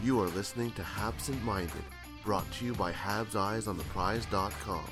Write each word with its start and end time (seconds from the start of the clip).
You 0.00 0.20
are 0.20 0.28
listening 0.28 0.70
to 0.72 0.82
Habsent 0.84 1.42
Minded, 1.42 1.72
brought 2.24 2.48
to 2.52 2.64
you 2.64 2.72
by 2.72 2.92
Habs 2.92 3.34
Eyes 3.34 3.66
on 3.66 3.76
the 3.76 3.82
Prize.com. 3.84 4.84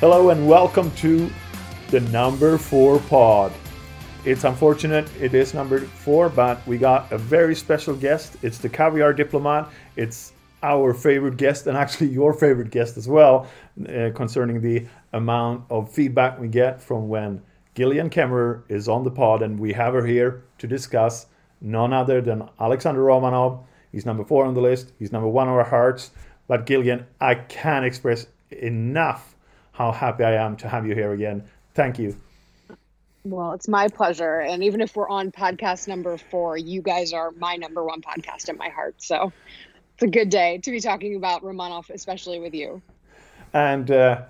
Hello 0.00 0.28
and 0.28 0.46
welcome 0.46 0.90
to 0.96 1.30
the 1.88 2.00
number 2.00 2.58
four 2.58 2.98
pod. 2.98 3.52
It's 4.26 4.44
unfortunate 4.44 5.08
it 5.18 5.32
is 5.32 5.54
number 5.54 5.80
four, 5.80 6.28
but 6.28 6.64
we 6.66 6.76
got 6.76 7.10
a 7.10 7.16
very 7.16 7.54
special 7.54 7.96
guest. 7.96 8.36
It's 8.42 8.58
the 8.58 8.68
caviar 8.68 9.14
diplomat. 9.14 9.70
It's 9.96 10.34
our 10.62 10.92
favorite 10.94 11.36
guest 11.36 11.66
and 11.66 11.76
actually 11.76 12.08
your 12.08 12.32
favorite 12.32 12.70
guest 12.70 12.96
as 12.96 13.08
well, 13.08 13.46
uh, 13.88 14.10
concerning 14.14 14.60
the 14.60 14.86
amount 15.12 15.64
of 15.70 15.92
feedback 15.92 16.38
we 16.38 16.48
get 16.48 16.80
from 16.80 17.08
when 17.08 17.42
Gillian 17.74 18.10
Kemmerer 18.10 18.62
is 18.68 18.88
on 18.88 19.04
the 19.04 19.10
pod, 19.10 19.42
and 19.42 19.58
we 19.58 19.72
have 19.72 19.94
her 19.94 20.04
here 20.04 20.42
to 20.58 20.66
discuss 20.66 21.26
none 21.60 21.92
other 21.92 22.20
than 22.20 22.48
Alexander 22.60 23.00
Romanov. 23.00 23.62
He's 23.92 24.04
number 24.04 24.24
four 24.24 24.44
on 24.44 24.54
the 24.54 24.60
list. 24.60 24.92
He's 24.98 25.12
number 25.12 25.28
one 25.28 25.48
on 25.48 25.54
our 25.54 25.64
hearts. 25.64 26.10
But 26.46 26.66
Gillian, 26.66 27.06
I 27.20 27.36
can't 27.36 27.84
express 27.84 28.26
enough 28.50 29.36
how 29.72 29.92
happy 29.92 30.24
I 30.24 30.34
am 30.34 30.56
to 30.56 30.68
have 30.68 30.86
you 30.86 30.94
here 30.94 31.12
again. 31.12 31.44
Thank 31.74 31.98
you. 31.98 32.16
Well, 33.24 33.52
it's 33.52 33.68
my 33.68 33.88
pleasure. 33.88 34.40
And 34.40 34.64
even 34.64 34.80
if 34.80 34.96
we're 34.96 35.08
on 35.08 35.30
podcast 35.30 35.86
number 35.86 36.16
four, 36.16 36.56
you 36.56 36.80
guys 36.80 37.12
are 37.12 37.30
my 37.32 37.56
number 37.56 37.84
one 37.84 38.00
podcast 38.00 38.48
in 38.48 38.56
my 38.56 38.68
heart. 38.70 38.94
So 38.98 39.32
it's 39.98 40.04
a 40.04 40.06
good 40.06 40.30
day 40.30 40.58
to 40.58 40.70
be 40.70 40.78
talking 40.78 41.16
about 41.16 41.42
Romanov, 41.42 41.90
especially 41.90 42.38
with 42.38 42.54
you. 42.54 42.80
And 43.52 43.90
uh, 43.90 44.22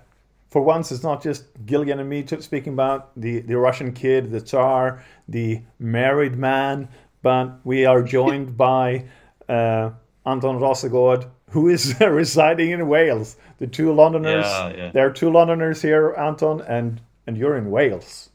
for 0.49 0.63
once, 0.63 0.91
it's 0.91 1.03
not 1.03 1.21
just 1.21 1.45
Gillian 1.67 1.99
and 1.99 2.09
me 2.09 2.23
t- 2.23 2.41
speaking 2.41 2.73
about 2.73 3.11
the, 3.15 3.41
the 3.41 3.55
Russian 3.55 3.93
kid, 3.93 4.31
the 4.31 4.41
Tsar, 4.41 5.03
the 5.27 5.61
married 5.77 6.35
man, 6.35 6.89
but 7.21 7.59
we 7.63 7.85
are 7.85 8.01
joined 8.01 8.57
by 8.57 9.05
uh, 9.47 9.91
Anton 10.25 10.57
Rasegård, 10.57 11.29
who 11.51 11.69
is 11.69 11.93
residing 12.01 12.71
in 12.71 12.87
Wales. 12.87 13.35
The 13.59 13.67
two 13.67 13.93
Londoners. 13.93 14.45
Yeah, 14.45 14.75
yeah. 14.75 14.91
There 14.91 15.05
are 15.05 15.11
two 15.11 15.29
Londoners 15.29 15.83
here, 15.83 16.15
Anton, 16.17 16.61
and, 16.61 16.99
and 17.27 17.37
you're 17.37 17.57
in 17.57 17.69
Wales. 17.69 18.31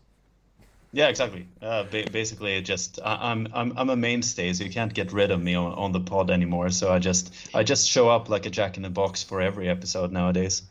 Yeah, 0.95 1.09
exactly. 1.09 1.49
Uh, 1.61 1.83
ba- 1.91 2.07
basically, 2.13 2.53
it 2.57 2.63
just 2.63 3.01
I, 3.05 3.33
I'm 3.33 3.49
I'm 3.53 3.77
I'm 3.77 3.91
a 3.91 3.97
mainstay, 3.97 4.53
so 4.53 4.63
you 4.63 4.71
can't 4.71 4.95
get 4.95 5.13
rid 5.13 5.33
of 5.33 5.43
me 5.43 5.57
on, 5.57 5.73
on 5.73 5.91
the 5.91 5.99
pod 5.99 6.31
anymore. 6.31 6.71
So 6.71 6.93
I 6.93 7.01
just 7.01 7.35
I 7.53 7.65
just 7.65 7.89
show 7.89 8.09
up 8.09 8.29
like 8.29 8.47
a 8.47 8.51
jack 8.51 8.77
in 8.77 8.85
the 8.85 8.91
box 8.91 9.21
for 9.21 9.41
every 9.41 9.69
episode 9.69 10.13
nowadays. 10.13 10.63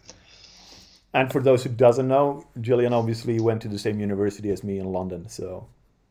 And 1.14 1.30
for 1.30 1.42
those 1.42 1.64
who 1.64 1.70
doesn't 1.70 2.08
know, 2.08 2.46
Gillian 2.62 2.94
obviously 2.94 3.42
went 3.42 3.62
to 3.64 3.68
the 3.68 3.78
same 3.78 4.00
university 4.00 4.50
as 4.50 4.64
me 4.64 4.80
in 4.80 4.86
London. 4.86 5.28
So, 5.28 5.68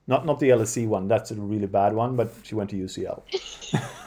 not 0.06 0.26
not 0.26 0.40
the 0.40 0.50
LSE 0.50 0.86
one. 0.86 1.08
That's 1.08 1.30
a 1.30 1.34
really 1.36 1.66
bad 1.66 1.94
one, 1.94 2.14
but 2.14 2.34
she 2.42 2.54
went 2.54 2.68
to 2.70 2.76
UCL. 2.76 3.22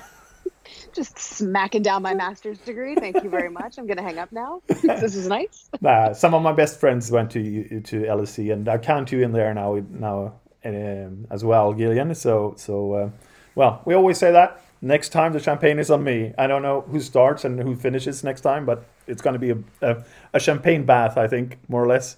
Just 0.95 1.19
smacking 1.19 1.81
down 1.81 2.01
my 2.01 2.13
master's 2.13 2.57
degree. 2.59 2.95
Thank 2.95 3.21
you 3.23 3.29
very 3.29 3.49
much. 3.49 3.77
I'm 3.77 3.85
going 3.85 3.97
to 3.97 4.03
hang 4.03 4.17
up 4.17 4.31
now. 4.31 4.61
this 4.67 5.15
is 5.15 5.27
nice. 5.27 5.69
Uh, 5.83 6.13
some 6.13 6.33
of 6.33 6.41
my 6.41 6.53
best 6.53 6.79
friends 6.79 7.11
went 7.11 7.31
to 7.31 7.81
to 7.81 8.01
LSE, 8.03 8.53
and 8.53 8.67
I 8.69 8.77
count 8.77 9.11
you 9.11 9.21
in 9.21 9.33
there 9.33 9.53
now 9.53 9.83
now 9.89 10.33
um, 10.63 11.27
as 11.29 11.43
well, 11.43 11.73
Gillian. 11.73 12.15
So 12.15 12.53
so 12.57 12.93
uh, 12.93 13.09
well, 13.55 13.81
we 13.85 13.93
always 13.93 14.17
say 14.17 14.31
that. 14.31 14.61
Next 14.81 15.09
time 15.09 15.33
the 15.33 15.39
champagne 15.39 15.79
is 15.79 15.89
on 15.89 16.03
me. 16.03 16.33
I 16.37 16.47
don't 16.47 16.61
know 16.61 16.81
who 16.81 16.99
starts 16.99 17.43
and 17.43 17.59
who 17.59 17.75
finishes 17.75 18.23
next 18.23 18.41
time, 18.41 18.65
but 18.65 18.85
it's 19.07 19.21
going 19.21 19.33
to 19.33 19.39
be 19.39 19.51
a, 19.51 19.57
a, 19.81 20.03
a 20.33 20.39
champagne 20.39 20.85
bath, 20.85 21.17
I 21.17 21.27
think, 21.27 21.57
more 21.67 21.83
or 21.83 21.87
less. 21.87 22.17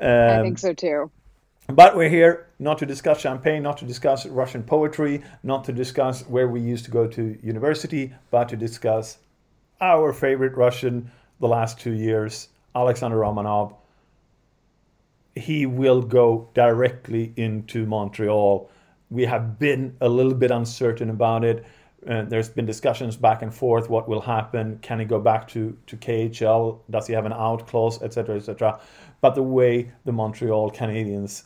Um, 0.00 0.08
I 0.08 0.42
think 0.42 0.58
so 0.58 0.72
too. 0.72 1.10
But 1.74 1.96
we're 1.96 2.10
here 2.10 2.48
not 2.58 2.76
to 2.78 2.86
discuss 2.86 3.20
champagne, 3.20 3.62
not 3.62 3.78
to 3.78 3.86
discuss 3.86 4.26
Russian 4.26 4.62
poetry, 4.62 5.22
not 5.42 5.64
to 5.64 5.72
discuss 5.72 6.20
where 6.28 6.46
we 6.46 6.60
used 6.60 6.84
to 6.84 6.90
go 6.90 7.06
to 7.06 7.38
university, 7.42 8.12
but 8.30 8.50
to 8.50 8.58
discuss 8.58 9.16
our 9.80 10.12
favorite 10.12 10.54
Russian 10.54 11.10
the 11.40 11.48
last 11.48 11.80
two 11.80 11.92
years, 11.92 12.48
Alexander 12.76 13.16
Romanov. 13.16 13.74
He 15.34 15.64
will 15.64 16.02
go 16.02 16.50
directly 16.52 17.32
into 17.36 17.86
Montreal. 17.86 18.70
We 19.08 19.24
have 19.24 19.58
been 19.58 19.96
a 20.02 20.10
little 20.10 20.34
bit 20.34 20.50
uncertain 20.50 21.08
about 21.08 21.42
it. 21.42 21.64
Uh, 22.06 22.24
there's 22.24 22.50
been 22.50 22.66
discussions 22.66 23.16
back 23.16 23.40
and 23.40 23.54
forth. 23.54 23.88
What 23.88 24.10
will 24.10 24.20
happen? 24.20 24.78
Can 24.82 24.98
he 24.98 25.06
go 25.06 25.20
back 25.20 25.48
to, 25.48 25.74
to 25.86 25.96
KHL? 25.96 26.80
Does 26.90 27.06
he 27.06 27.14
have 27.14 27.24
an 27.24 27.32
out 27.32 27.66
clause, 27.66 28.02
etc., 28.02 28.36
etc.? 28.36 28.78
But 29.22 29.34
the 29.34 29.42
way 29.42 29.90
the 30.04 30.12
Montreal 30.12 30.70
Canadiens 30.70 31.44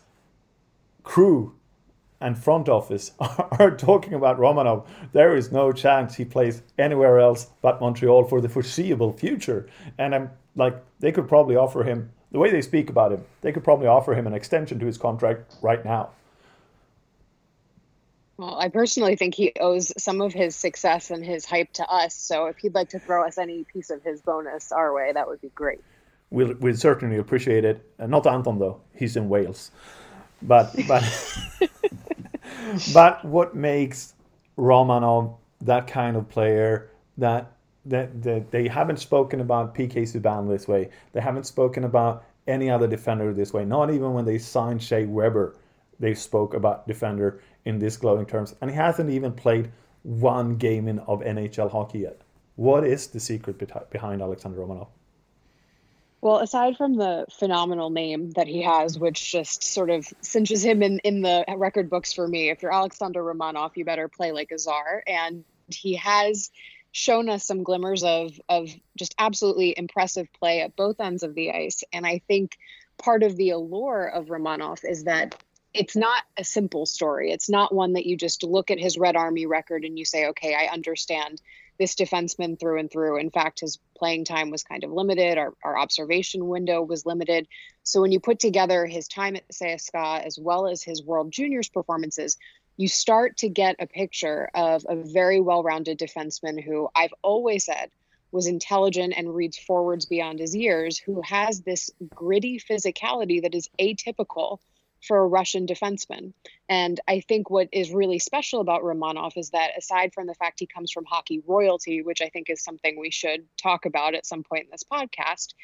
crew 1.07 1.55
and 2.21 2.37
front 2.37 2.69
office 2.69 3.13
are 3.21 3.75
talking 3.75 4.13
about 4.13 4.39
Romanov, 4.39 4.87
there 5.13 5.35
is 5.35 5.53
no 5.53 5.73
chance 5.73 6.17
he 6.17 6.25
plays 6.25 6.63
anywhere 6.79 7.19
else 7.19 7.47
but 7.63 7.81
Montreal 7.81 8.25
for 8.25 8.41
the 8.41 8.49
foreseeable 8.49 9.13
future. 9.13 9.69
And 9.97 10.15
I'm 10.15 10.31
like, 10.57 10.77
they 10.99 11.13
could 11.13 11.29
probably 11.29 11.57
offer 11.57 11.85
him 11.85 12.11
the 12.33 12.39
way 12.39 12.51
they 12.51 12.61
speak 12.61 12.91
about 12.91 13.13
him. 13.13 13.25
They 13.41 13.53
could 13.53 13.65
probably 13.65 13.87
offer 13.87 14.15
him 14.15 14.27
an 14.27 14.35
extension 14.35 14.79
to 14.81 14.87
his 14.87 14.99
contract 14.99 15.55
right 15.63 15.83
now. 15.85 16.11
Well, 18.37 18.59
I 18.59 18.69
personally 18.69 19.17
think 19.17 19.35
he 19.35 19.53
owes 19.61 19.93
some 19.97 20.21
of 20.21 20.35
his 20.35 20.57
success 20.57 21.11
and 21.11 21.25
his 21.25 21.47
hype 21.47 21.73
to 21.75 21.87
us. 21.89 22.15
So 22.15 22.47
if 22.47 22.59
he'd 22.59 22.75
like 22.75 22.91
to 22.91 22.99
throw 22.99 23.27
us 23.27 23.39
any 23.39 23.65
piece 23.65 23.91
of 23.91 24.03
his 24.03 24.21
bonus 24.21 24.73
our 24.73 24.93
way, 24.93 25.13
that 25.13 25.27
would 25.27 25.41
be 25.41 25.51
great. 25.55 25.81
We'll, 26.31 26.55
we'll 26.55 26.77
certainly 26.77 27.17
appreciate 27.17 27.65
it. 27.65 27.89
Uh, 27.99 28.07
not 28.07 28.27
Anton 28.27 28.59
though; 28.59 28.81
he's 28.93 29.17
in 29.17 29.29
Wales. 29.29 29.71
But 30.43 30.75
but 30.87 31.05
but 32.95 33.25
what 33.25 33.55
makes 33.55 34.15
Romanov 34.59 35.37
that 35.63 35.87
kind 35.87 36.17
of 36.17 36.29
player 36.29 36.91
that 37.19 37.53
that, 37.87 38.23
that 38.23 38.51
they 38.51 38.67
haven't 38.69 38.99
spoken 38.99 39.41
about 39.41 39.75
PK 39.75 40.03
Subban 40.03 40.49
this 40.49 40.67
way. 40.67 40.91
They 41.13 41.21
haven't 41.21 41.47
spoken 41.47 41.85
about 41.85 42.25
any 42.47 42.69
other 42.69 42.87
defender 42.89 43.33
this 43.33 43.53
way. 43.53 43.65
Not 43.65 43.91
even 43.91 44.13
when 44.13 44.25
they 44.25 44.39
signed 44.39 44.83
Shea 44.83 45.07
Weber, 45.07 45.57
they 45.99 46.15
spoke 46.15 46.55
about 46.55 46.87
defender 46.87 47.41
in 47.65 47.79
this 47.79 47.97
glowing 47.97 48.27
terms. 48.27 48.55
And 48.61 48.71
he 48.71 48.77
hasn't 48.77 49.11
even 49.11 49.33
played 49.33 49.71
one 50.03 50.57
game 50.57 50.89
in 50.89 50.99
of 51.01 51.21
NHL 51.21 51.71
hockey 51.71 52.01
yet. 52.01 52.21
What 52.57 52.85
is 52.85 53.07
the 53.09 53.21
secret 53.21 53.63
behind 53.91 54.23
Alexander 54.23 54.59
Romanov? 54.59 54.89
Well, 56.21 56.39
aside 56.39 56.77
from 56.77 56.95
the 56.95 57.27
phenomenal 57.39 57.91
name 57.91 58.31
that 58.33 58.49
he 58.49 58.63
has, 58.63 58.99
which 58.99 59.31
just 59.31 59.63
sort 59.63 59.91
of 59.91 60.09
cinches 60.23 60.65
him 60.65 60.83
in, 60.83 60.99
in 61.01 61.23
the 61.23 61.45
record 61.57 61.91
books 61.91 62.13
for 62.13 62.27
me, 62.27 62.51
if 62.51 62.63
you're 62.63 62.73
Alexander 62.73 63.23
Romanov, 63.23 63.77
you 63.77 63.85
better 63.85 64.09
play 64.09 64.33
like 64.33 64.51
a 64.51 64.59
czar. 64.59 65.03
And 65.07 65.45
he 65.69 65.97
has 65.97 66.51
shown 66.93 67.29
us 67.29 67.45
some 67.45 67.63
glimmers 67.63 68.03
of 68.03 68.41
of 68.49 68.71
just 68.97 69.15
absolutely 69.19 69.75
impressive 69.77 70.29
play 70.41 70.63
at 70.63 70.75
both 70.77 70.99
ends 70.99 71.23
of 71.23 71.35
the 71.35 71.53
ice. 71.53 71.85
And 71.93 72.07
I 72.07 72.23
think 72.27 72.57
part 72.97 73.23
of 73.23 73.37
the 73.37 73.51
allure 73.51 74.07
of 74.07 74.27
Romanov 74.27 74.79
is 74.83 75.05
that 75.05 75.35
it's 75.75 75.95
not 75.95 76.23
a 76.39 76.45
simple 76.45 76.87
story. 76.87 77.33
It's 77.33 77.51
not 77.51 77.75
one 77.75 77.93
that 77.93 78.07
you 78.07 78.17
just 78.17 78.43
look 78.43 78.71
at 78.71 78.79
his 78.79 78.97
Red 78.97 79.15
Army 79.15 79.45
record 79.45 79.85
and 79.85 79.99
you 79.99 80.07
say, 80.07 80.29
okay, 80.29 80.55
I 80.55 80.73
understand 80.73 81.43
this 81.79 81.95
defenseman 81.95 82.59
through 82.59 82.79
and 82.79 82.91
through. 82.91 83.19
In 83.19 83.31
fact, 83.31 83.61
his 83.61 83.79
playing 83.97 84.25
time 84.25 84.51
was 84.51 84.63
kind 84.63 84.85
of 84.85 84.91
limited. 84.91 85.39
Our, 85.39 85.55
our 85.65 85.79
observation 85.79 86.49
window 86.49 86.83
was 86.83 87.07
limited. 87.07 87.49
So 87.83 88.01
when 88.01 88.13
you 88.13 88.21
put 88.21 88.39
together 88.39 88.87
his 88.87 89.09
time 89.09 89.37
at 89.37 89.49
CSKA 89.49 90.25
as 90.25 90.39
well 90.39 90.67
as 90.67 90.83
his 90.83 91.03
World 91.03 91.33
Juniors 91.33 91.69
performances, 91.69 92.37
you 92.77 92.89
start 92.89 93.39
to 93.39 93.49
get 93.49 93.77
a 93.79 93.87
picture 93.87 94.51
of 94.55 94.85
a 94.89 94.97
very 94.97 95.41
well-rounded 95.41 95.99
defenseman 95.99 96.63
who 96.63 96.89
I've 96.95 97.15
always 97.23 97.65
said 97.65 97.91
was 98.33 98.47
intelligent 98.47 99.15
and 99.17 99.35
reads 99.35 99.57
forwards 99.57 100.05
beyond 100.05 100.41
his 100.41 100.55
years, 100.55 100.99
who 100.99 101.23
has 101.23 101.61
this 101.61 101.91
gritty 102.15 102.59
physicality 102.59 103.41
that 103.43 103.55
is 103.55 103.71
atypical 103.81 104.59
for 105.07 105.19
a 105.19 105.27
Russian 105.27 105.67
defenseman. 105.67 106.33
And 106.69 107.01
I 107.07 107.21
think 107.21 107.49
what 107.51 107.69
is 107.73 107.91
really 107.91 108.19
special 108.19 108.61
about 108.61 108.83
Romanov 108.83 109.37
is 109.37 109.51
that 109.51 109.71
aside 109.79 110.13
from 110.13 110.27
the 110.27 110.35
fact 110.35 110.61
he 110.61 110.67
comes 110.67 110.91
from 110.93 111.05
hockey 111.05 111.43
royalty, 111.47 112.03
which 112.03 112.23
I 112.23 112.29
think 112.29 112.51
is 112.51 112.63
something 112.63 112.99
we 112.99 113.11
should 113.11 113.45
talk 113.57 113.87
about 113.87 114.15
at 114.15 114.27
some 114.27 114.43
point 114.43 114.65
in 114.65 114.71
this 114.71 114.85
podcast, 114.85 115.55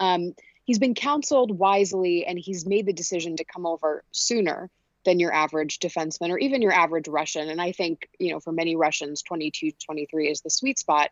um, 0.00 0.34
he's 0.64 0.78
been 0.78 0.94
counseled 0.94 1.56
wisely 1.58 2.26
and 2.26 2.38
he's 2.38 2.66
made 2.66 2.86
the 2.86 2.92
decision 2.92 3.36
to 3.36 3.44
come 3.44 3.66
over 3.66 4.04
sooner 4.10 4.70
than 5.04 5.20
your 5.20 5.32
average 5.32 5.78
defenseman 5.78 6.30
or 6.30 6.38
even 6.38 6.60
your 6.60 6.72
average 6.72 7.08
Russian. 7.08 7.48
And 7.48 7.60
I 7.60 7.72
think, 7.72 8.08
you 8.18 8.32
know, 8.32 8.40
for 8.40 8.52
many 8.52 8.76
Russians, 8.76 9.22
22, 9.22 9.70
23 9.84 10.28
is 10.28 10.40
the 10.40 10.50
sweet 10.50 10.78
spot. 10.78 11.10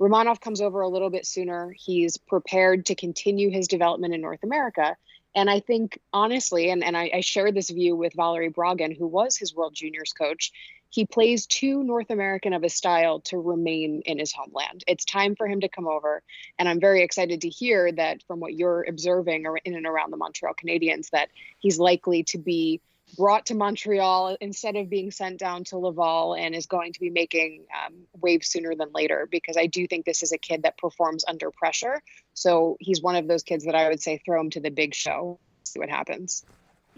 Romanov 0.00 0.40
comes 0.40 0.60
over 0.60 0.80
a 0.80 0.88
little 0.88 1.10
bit 1.10 1.26
sooner. 1.26 1.72
He's 1.76 2.16
prepared 2.16 2.86
to 2.86 2.94
continue 2.94 3.50
his 3.50 3.68
development 3.68 4.14
in 4.14 4.20
North 4.20 4.42
America. 4.42 4.96
And 5.34 5.50
I 5.50 5.60
think, 5.60 5.98
honestly, 6.12 6.70
and, 6.70 6.84
and 6.84 6.96
I, 6.96 7.10
I 7.14 7.20
share 7.20 7.50
this 7.50 7.70
view 7.70 7.96
with 7.96 8.14
Valerie 8.14 8.50
Bragin, 8.50 8.96
who 8.96 9.06
was 9.06 9.36
his 9.36 9.54
World 9.54 9.74
Juniors 9.74 10.12
coach, 10.12 10.52
he 10.90 11.04
plays 11.04 11.46
too 11.46 11.82
North 11.82 12.10
American 12.10 12.52
of 12.52 12.62
a 12.62 12.68
style 12.68 13.18
to 13.22 13.36
remain 13.36 14.02
in 14.06 14.20
his 14.20 14.32
homeland. 14.32 14.84
It's 14.86 15.04
time 15.04 15.34
for 15.34 15.48
him 15.48 15.60
to 15.62 15.68
come 15.68 15.88
over. 15.88 16.22
And 16.56 16.68
I'm 16.68 16.78
very 16.78 17.02
excited 17.02 17.40
to 17.40 17.48
hear 17.48 17.90
that 17.90 18.22
from 18.22 18.38
what 18.38 18.54
you're 18.54 18.84
observing 18.88 19.44
in 19.64 19.74
and 19.74 19.86
around 19.86 20.12
the 20.12 20.16
Montreal 20.16 20.54
Canadiens, 20.54 21.10
that 21.10 21.30
he's 21.58 21.80
likely 21.80 22.22
to 22.24 22.38
be 22.38 22.80
brought 23.16 23.46
to 23.46 23.54
Montreal 23.54 24.36
instead 24.40 24.76
of 24.76 24.88
being 24.88 25.10
sent 25.10 25.38
down 25.38 25.64
to 25.64 25.78
Laval 25.78 26.34
and 26.34 26.54
is 26.54 26.66
going 26.66 26.92
to 26.92 27.00
be 27.00 27.10
making 27.10 27.64
um, 27.84 27.94
waves 28.20 28.48
sooner 28.48 28.74
than 28.74 28.90
later 28.92 29.28
because 29.30 29.56
I 29.56 29.66
do 29.66 29.86
think 29.86 30.04
this 30.04 30.22
is 30.22 30.32
a 30.32 30.38
kid 30.38 30.62
that 30.62 30.78
performs 30.78 31.24
under 31.26 31.50
pressure. 31.50 32.02
So 32.34 32.76
he's 32.80 33.02
one 33.02 33.16
of 33.16 33.28
those 33.28 33.42
kids 33.42 33.64
that 33.64 33.74
I 33.74 33.88
would 33.88 34.02
say 34.02 34.20
throw 34.24 34.40
him 34.40 34.50
to 34.50 34.60
the 34.60 34.70
big 34.70 34.94
show, 34.94 35.38
see 35.64 35.78
what 35.78 35.88
happens. 35.88 36.44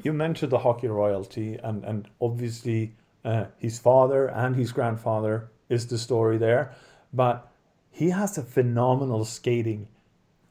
You 0.02 0.12
mentioned 0.12 0.52
the 0.52 0.58
hockey 0.58 0.88
royalty, 0.88 1.58
and, 1.62 1.84
and 1.84 2.08
obviously 2.20 2.94
uh, 3.24 3.46
his 3.58 3.78
father 3.78 4.28
and 4.28 4.54
his 4.54 4.72
grandfather 4.72 5.50
is 5.68 5.86
the 5.86 5.98
story 5.98 6.38
there, 6.38 6.74
but 7.12 7.50
he 7.90 8.10
has 8.10 8.36
a 8.36 8.42
phenomenal 8.42 9.24
skating. 9.24 9.88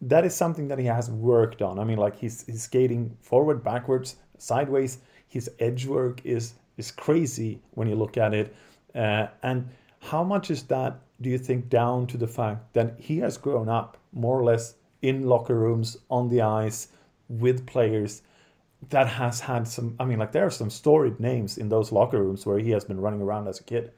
That 0.01 0.25
is 0.25 0.35
something 0.35 0.67
that 0.69 0.79
he 0.79 0.85
has 0.85 1.09
worked 1.09 1.61
on. 1.61 1.79
I 1.79 1.83
mean, 1.83 1.97
like 1.97 2.17
he's, 2.17 2.43
he's 2.45 2.63
skating 2.63 3.15
forward, 3.21 3.63
backwards, 3.63 4.15
sideways 4.37 4.99
his 5.35 5.51
edge 5.59 5.85
work 5.85 6.25
is 6.25 6.53
is 6.77 6.91
crazy 6.91 7.59
when 7.71 7.89
you 7.89 7.95
look 7.95 8.15
at 8.17 8.33
it. 8.33 8.55
Uh, 8.95 9.27
and 9.43 9.67
how 9.99 10.23
much 10.23 10.49
is 10.49 10.63
that, 10.63 11.01
do 11.19 11.29
you 11.29 11.37
think, 11.37 11.67
down 11.67 12.07
to 12.07 12.17
the 12.17 12.27
fact 12.27 12.73
that 12.73 12.95
he 12.97 13.17
has 13.17 13.37
grown 13.37 13.67
up 13.67 13.97
more 14.13 14.39
or 14.39 14.45
less 14.45 14.75
in 15.01 15.27
locker 15.27 15.55
rooms, 15.55 15.97
on 16.09 16.29
the 16.29 16.41
ice, 16.41 16.87
with 17.27 17.67
players 17.67 18.21
that 18.89 19.07
has 19.07 19.41
had 19.41 19.67
some, 19.67 19.95
I 19.99 20.05
mean, 20.05 20.19
like 20.19 20.31
there 20.31 20.45
are 20.45 20.57
some 20.61 20.69
storied 20.69 21.19
names 21.19 21.57
in 21.57 21.67
those 21.67 21.91
locker 21.91 22.21
rooms 22.23 22.45
where 22.45 22.59
he 22.59 22.71
has 22.71 22.85
been 22.85 23.01
running 23.01 23.21
around 23.21 23.49
as 23.49 23.59
a 23.59 23.63
kid. 23.63 23.91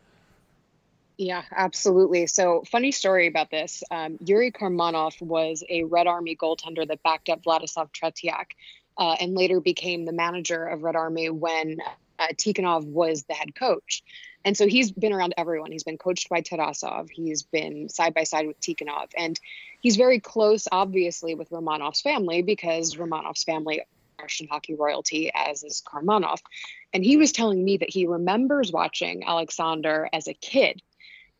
Yeah, 1.18 1.44
absolutely. 1.51 2.25
So, 2.28 2.63
funny 2.72 2.92
story 2.92 3.28
about 3.28 3.51
this. 3.51 3.84
Um, 3.92 4.18
Yuri 4.25 4.51
Karmanov 4.51 5.22
was 5.22 5.63
a 5.69 5.84
Red 5.84 6.07
Army 6.07 6.36
goaltender 6.36 6.88
that 6.88 7.01
backed 7.04 7.30
up 7.30 7.44
Vladislav 7.44 7.89
Tretiak 7.92 8.48
uh, 8.97 9.15
and 9.19 9.35
later 9.35 9.59
became 9.59 10.05
the 10.05 10.11
manager 10.11 10.65
of 10.65 10.83
Red 10.83 10.95
Army 10.95 11.29
when 11.29 11.77
uh, 12.19 12.27
Tikhonov 12.33 12.85
was 12.85 13.23
the 13.23 13.33
head 13.33 13.55
coach. 13.55 14.03
And 14.45 14.55
so 14.55 14.67
he's 14.67 14.91
been 14.91 15.13
around 15.13 15.33
everyone. 15.38 15.71
He's 15.71 15.83
been 15.83 15.97
coached 15.97 16.29
by 16.29 16.41
Tarasov. 16.41 17.09
He's 17.09 17.44
been 17.44 17.89
side 17.89 18.13
by 18.13 18.23
side 18.23 18.47
with 18.47 18.59
Tikhonov. 18.61 19.09
And 19.17 19.39
he's 19.81 19.97
very 19.97 20.19
close, 20.19 20.67
obviously, 20.71 21.35
with 21.35 21.49
Romanov's 21.49 22.01
family 22.01 22.41
because 22.41 22.95
Romanov's 22.95 23.44
family 23.44 23.81
are 23.81 23.85
Russian 24.21 24.47
hockey 24.47 24.73
royalty, 24.73 25.31
as 25.33 25.63
is 25.63 25.83
Karmanov. 25.85 26.39
And 26.93 27.03
he 27.03 27.17
was 27.17 27.31
telling 27.31 27.63
me 27.63 27.77
that 27.77 27.89
he 27.89 28.07
remembers 28.07 28.71
watching 28.71 29.23
Alexander 29.25 30.09
as 30.11 30.27
a 30.27 30.33
kid 30.33 30.81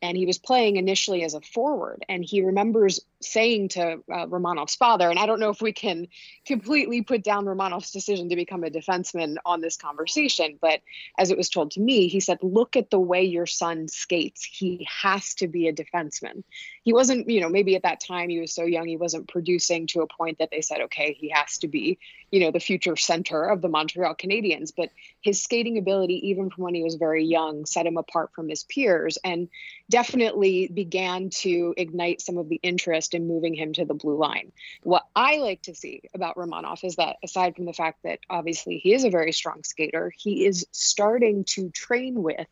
and 0.02 0.16
he 0.16 0.26
was 0.26 0.38
playing 0.38 0.76
initially 0.76 1.24
as 1.24 1.34
a 1.34 1.42
forward 1.42 2.06
and 2.08 2.24
he 2.24 2.44
remembers 2.44 3.00
saying 3.22 3.70
to 3.70 3.94
uh, 4.12 4.26
Romanov's 4.28 4.76
father 4.76 5.10
and 5.10 5.20
I 5.20 5.26
don't 5.26 5.40
know 5.40 5.50
if 5.50 5.62
we 5.62 5.74
can 5.74 6.08
completely 6.46 7.02
put 7.02 7.24
down 7.24 7.46
Romanov's 7.46 7.92
decision 7.92 8.30
to 8.30 8.36
become 8.36 8.64
a 8.64 8.70
defenseman 8.70 9.38
on 9.46 9.62
this 9.62 9.78
conversation 9.78 10.58
but 10.62 10.82
as 11.18 11.32
it 11.32 11.38
was 11.38 11.50
told 11.50 11.72
to 11.72 11.80
me 11.80 12.08
he 12.08 12.20
said 12.20 12.38
look 12.42 12.76
at 12.76 12.90
the 12.90 13.00
way 13.00 13.24
your 13.24 13.46
son 13.46 13.88
skates. 13.88 14.44
He 14.44 14.88
has 14.90 15.34
to 15.36 15.48
be 15.48 15.68
a 15.68 15.74
defenseman. 15.74 16.44
He 16.84 16.94
wasn't 16.94 17.30
you 17.30 17.42
know 17.42 17.50
maybe 17.50 17.76
at 17.76 17.84
that 17.84 18.00
time 18.00 18.30
he 18.30 18.40
was 18.40 18.54
so 18.54 18.64
young 18.64 18.88
he 18.88 18.98
wasn't 18.98 19.28
producing 19.28 19.88
to 19.88 20.02
a 20.02 20.08
point 20.08 20.40
that 20.40 20.50
they 20.52 20.62
said 20.62 20.82
okay 20.82 21.14
he 21.14 21.30
has 21.30 21.58
to 21.60 21.68
be 21.68 22.00
you 22.32 22.40
know 22.40 22.52
the 22.52 22.60
future 22.60 22.96
center 22.96 23.44
of 23.44 23.62
the 23.62 23.70
Montreal 23.70 24.16
Canadiens. 24.16 24.72
But 24.76 24.90
his 25.22 25.42
skating 25.42 25.78
ability 25.78 26.30
even 26.30 26.50
from 26.50 26.64
when 26.64 26.76
he 26.76 26.84
was 26.84 26.96
very 26.96 27.26
young 27.26 27.66
set 27.66 27.86
him 27.86 27.98
apart 27.98 28.32
from 28.34 28.50
his 28.50 28.64
peers 28.64 29.18
and 29.24 29.50
definitely 29.90 30.68
began 30.68 31.30
to 31.30 31.74
ignite 31.78 32.22
some 32.22 32.38
of 32.38 32.50
the 32.50 32.60
interest 32.64 33.07
in 33.14 33.28
moving 33.28 33.54
him 33.54 33.74
to 33.74 33.86
the 33.86 33.94
blue 33.94 34.18
line. 34.18 34.52
What 34.84 35.04
I 35.16 35.38
like 35.38 35.62
to 35.64 35.76
see 35.76 36.02
about 36.14 36.36
Romanov 36.36 36.84
is 36.84 36.96
that 36.96 37.18
aside 37.24 37.56
from 37.56 37.66
the 37.66 37.74
fact 37.74 38.00
that 38.04 38.20
obviously 38.30 38.78
he 38.78 38.94
is 38.94 39.04
a 39.04 39.10
very 39.10 39.32
strong 39.32 39.64
skater, 39.64 40.12
he 40.18 40.46
is 40.46 40.66
starting 40.72 41.44
to 41.50 41.70
train 41.70 42.22
with 42.22 42.48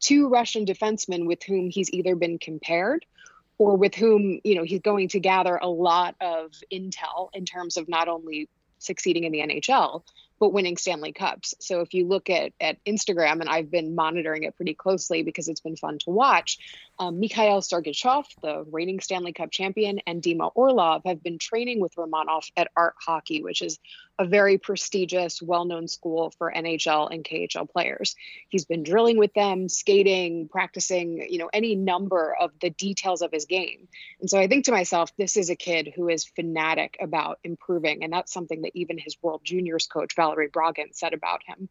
two 0.00 0.28
Russian 0.28 0.66
defensemen 0.66 1.26
with 1.26 1.42
whom 1.42 1.70
he's 1.70 1.90
either 1.92 2.14
been 2.14 2.38
compared 2.38 3.04
or 3.58 3.76
with 3.76 3.94
whom 3.94 4.40
you 4.44 4.54
know 4.54 4.64
he's 4.64 4.80
going 4.80 5.08
to 5.08 5.20
gather 5.20 5.56
a 5.56 5.68
lot 5.68 6.14
of 6.20 6.52
intel 6.72 7.28
in 7.32 7.44
terms 7.44 7.76
of 7.76 7.88
not 7.88 8.08
only 8.08 8.48
succeeding 8.78 9.24
in 9.24 9.32
the 9.32 9.40
NHL 9.40 10.02
but 10.44 10.52
winning 10.52 10.76
Stanley 10.76 11.14
Cups. 11.14 11.54
So 11.58 11.80
if 11.80 11.94
you 11.94 12.06
look 12.06 12.28
at, 12.28 12.52
at 12.60 12.76
Instagram, 12.84 13.40
and 13.40 13.48
I've 13.48 13.70
been 13.70 13.94
monitoring 13.94 14.42
it 14.42 14.54
pretty 14.56 14.74
closely 14.74 15.22
because 15.22 15.48
it's 15.48 15.60
been 15.60 15.74
fun 15.74 15.98
to 16.00 16.10
watch, 16.10 16.58
um, 16.98 17.18
Mikhail 17.18 17.62
Sergachev, 17.62 18.26
the 18.42 18.62
reigning 18.70 19.00
Stanley 19.00 19.32
Cup 19.32 19.50
champion, 19.50 20.00
and 20.06 20.22
Dima 20.22 20.52
Orlov 20.54 21.00
have 21.06 21.22
been 21.22 21.38
training 21.38 21.80
with 21.80 21.94
Romanov 21.94 22.50
at 22.58 22.70
Art 22.76 22.94
Hockey, 23.00 23.42
which 23.42 23.62
is 23.62 23.78
a 24.18 24.24
very 24.24 24.58
prestigious, 24.58 25.42
well 25.42 25.64
known 25.64 25.88
school 25.88 26.32
for 26.38 26.52
NHL 26.54 27.12
and 27.12 27.24
KHL 27.24 27.68
players. 27.68 28.14
He's 28.48 28.64
been 28.64 28.82
drilling 28.82 29.18
with 29.18 29.34
them, 29.34 29.68
skating, 29.68 30.48
practicing, 30.48 31.26
you 31.28 31.38
know, 31.38 31.50
any 31.52 31.74
number 31.74 32.34
of 32.40 32.52
the 32.60 32.70
details 32.70 33.22
of 33.22 33.32
his 33.32 33.44
game. 33.44 33.88
And 34.20 34.30
so 34.30 34.38
I 34.38 34.46
think 34.46 34.66
to 34.66 34.72
myself, 34.72 35.10
this 35.16 35.36
is 35.36 35.50
a 35.50 35.56
kid 35.56 35.92
who 35.94 36.08
is 36.08 36.24
fanatic 36.24 36.96
about 37.00 37.38
improving. 37.42 38.04
And 38.04 38.12
that's 38.12 38.32
something 38.32 38.62
that 38.62 38.72
even 38.74 38.98
his 38.98 39.16
World 39.22 39.40
Juniors 39.44 39.86
coach, 39.86 40.14
Valerie 40.14 40.48
Bragin, 40.48 40.92
said 40.92 41.12
about 41.12 41.42
him. 41.44 41.68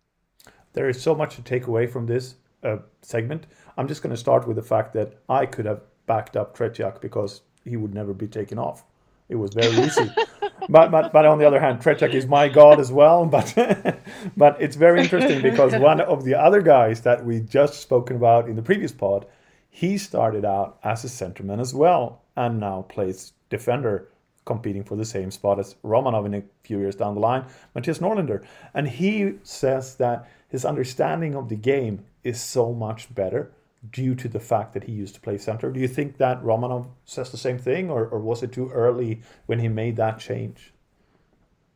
There 0.73 0.89
is 0.89 1.01
so 1.01 1.15
much 1.15 1.35
to 1.35 1.41
take 1.41 1.67
away 1.67 1.87
from 1.87 2.07
this 2.07 2.35
uh, 2.63 2.77
segment. 3.01 3.45
I'm 3.77 3.87
just 3.87 4.01
going 4.01 4.13
to 4.13 4.19
start 4.19 4.47
with 4.47 4.57
the 4.57 4.63
fact 4.63 4.93
that 4.93 5.13
I 5.29 5.45
could 5.45 5.65
have 5.65 5.81
backed 6.05 6.35
up 6.35 6.57
Tretiak 6.57 6.99
because 6.99 7.41
he 7.63 7.77
would 7.77 7.93
never 7.93 8.13
be 8.13 8.27
taken 8.27 8.59
off. 8.59 8.83
It 9.29 9.35
was 9.35 9.53
very 9.53 9.75
easy. 9.85 10.11
but, 10.69 10.91
but 10.91 11.13
but 11.13 11.25
on 11.25 11.39
the 11.39 11.45
other 11.45 11.59
hand, 11.59 11.79
Tretiak 11.79 12.13
is 12.13 12.27
my 12.27 12.47
god 12.47 12.79
as 12.79 12.91
well. 12.91 13.25
But 13.25 13.53
but 14.37 14.61
it's 14.61 14.75
very 14.75 15.01
interesting 15.01 15.41
because 15.41 15.73
one 15.75 16.01
of 16.01 16.23
the 16.23 16.35
other 16.35 16.61
guys 16.61 17.01
that 17.01 17.25
we 17.25 17.39
just 17.39 17.81
spoken 17.81 18.15
about 18.15 18.47
in 18.47 18.55
the 18.55 18.61
previous 18.61 18.91
pod, 18.91 19.25
he 19.69 19.97
started 19.97 20.45
out 20.45 20.77
as 20.83 21.03
a 21.03 21.07
centerman 21.07 21.59
as 21.59 21.73
well, 21.73 22.21
and 22.35 22.59
now 22.59 22.83
plays 22.83 23.33
defender, 23.49 24.09
competing 24.45 24.83
for 24.83 24.95
the 24.95 25.05
same 25.05 25.31
spot 25.31 25.59
as 25.59 25.75
Romanov 25.83 26.25
in 26.25 26.33
a 26.33 26.43
few 26.63 26.79
years 26.79 26.95
down 26.95 27.15
the 27.15 27.21
line, 27.21 27.45
Mattias 27.75 27.99
Norlander. 27.99 28.43
And 28.73 28.87
he 28.87 29.35
says 29.43 29.95
that 29.95 30.29
his 30.49 30.65
understanding 30.65 31.35
of 31.35 31.49
the 31.49 31.55
game 31.55 32.05
is 32.23 32.39
so 32.39 32.73
much 32.73 33.13
better 33.13 33.51
due 33.91 34.15
to 34.15 34.27
the 34.27 34.39
fact 34.39 34.73
that 34.73 34.83
he 34.85 34.91
used 34.91 35.15
to 35.15 35.21
play 35.21 35.37
center. 35.37 35.71
Do 35.71 35.79
you 35.79 35.87
think 35.87 36.17
that 36.17 36.41
Romanov 36.43 36.87
says 37.05 37.31
the 37.31 37.37
same 37.37 37.57
thing, 37.57 37.89
or, 37.89 38.07
or 38.07 38.19
was 38.19 38.43
it 38.43 38.51
too 38.51 38.69
early 38.69 39.21
when 39.45 39.59
he 39.59 39.67
made 39.67 39.97
that 39.97 40.19
change? 40.19 40.73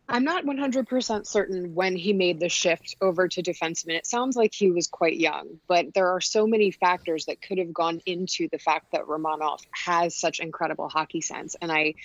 I'm 0.10 0.24
not 0.24 0.46
100% 0.46 1.28
certain 1.28 1.76
when 1.76 1.98
he 1.98 2.14
made 2.14 2.40
the 2.40 2.48
shift 2.48 2.96
over 3.02 3.28
to 3.28 3.44
defenseman. 3.44 3.96
It 3.96 4.08
sounds 4.08 4.38
like 4.38 4.54
he 4.54 4.72
was 4.72 4.88
quite 4.88 5.18
young, 5.18 5.60
but 5.68 5.94
there 5.94 6.08
are 6.12 6.22
so 6.22 6.48
many 6.48 6.72
factors 6.72 7.26
that 7.26 7.42
could 7.42 7.58
have 7.58 7.74
gone 7.74 8.00
into 8.06 8.48
the 8.50 8.58
fact 8.58 8.94
that 8.94 9.02
Romanov 9.02 9.60
has 9.72 10.16
such 10.16 10.40
incredible 10.40 10.88
hockey 10.88 11.20
sense. 11.20 11.58
And 11.62 11.74
I 11.74 11.96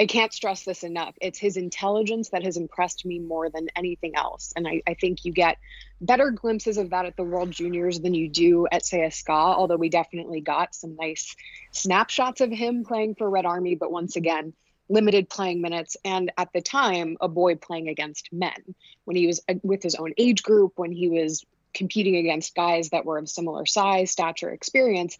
I 0.00 0.06
can't 0.06 0.32
stress 0.32 0.64
this 0.64 0.82
enough. 0.82 1.14
It's 1.20 1.38
his 1.38 1.58
intelligence 1.58 2.30
that 2.30 2.42
has 2.42 2.56
impressed 2.56 3.04
me 3.04 3.18
more 3.18 3.50
than 3.50 3.68
anything 3.76 4.16
else. 4.16 4.50
And 4.56 4.66
I, 4.66 4.80
I, 4.88 4.94
think 4.94 5.26
you 5.26 5.32
get 5.32 5.58
better 6.00 6.30
glimpses 6.30 6.78
of 6.78 6.88
that 6.88 7.04
at 7.04 7.18
the 7.18 7.22
World 7.22 7.50
Juniors 7.50 8.00
than 8.00 8.14
you 8.14 8.26
do 8.26 8.66
at, 8.72 8.86
say, 8.86 9.00
CSKA, 9.00 9.28
although 9.28 9.76
we 9.76 9.90
definitely 9.90 10.40
got 10.40 10.74
some 10.74 10.96
nice 10.96 11.36
snapshots 11.72 12.40
of 12.40 12.50
him 12.50 12.82
playing 12.82 13.16
for 13.16 13.28
Red 13.28 13.44
Army. 13.44 13.74
But 13.74 13.92
once 13.92 14.16
again, 14.16 14.54
limited 14.88 15.28
playing 15.28 15.60
minutes. 15.60 15.98
And 16.02 16.32
at 16.38 16.50
the 16.54 16.62
time, 16.62 17.18
a 17.20 17.28
boy 17.28 17.56
playing 17.56 17.90
against 17.90 18.30
men. 18.32 18.74
When 19.04 19.18
he 19.18 19.26
was 19.26 19.42
uh, 19.50 19.56
with 19.62 19.82
his 19.82 19.96
own 19.96 20.14
age 20.16 20.42
group, 20.42 20.72
when 20.76 20.92
he 20.92 21.10
was 21.10 21.44
competing 21.74 22.16
against 22.16 22.54
guys 22.54 22.88
that 22.88 23.04
were 23.04 23.18
of 23.18 23.28
similar 23.28 23.66
size, 23.66 24.10
stature, 24.10 24.48
experience, 24.48 25.18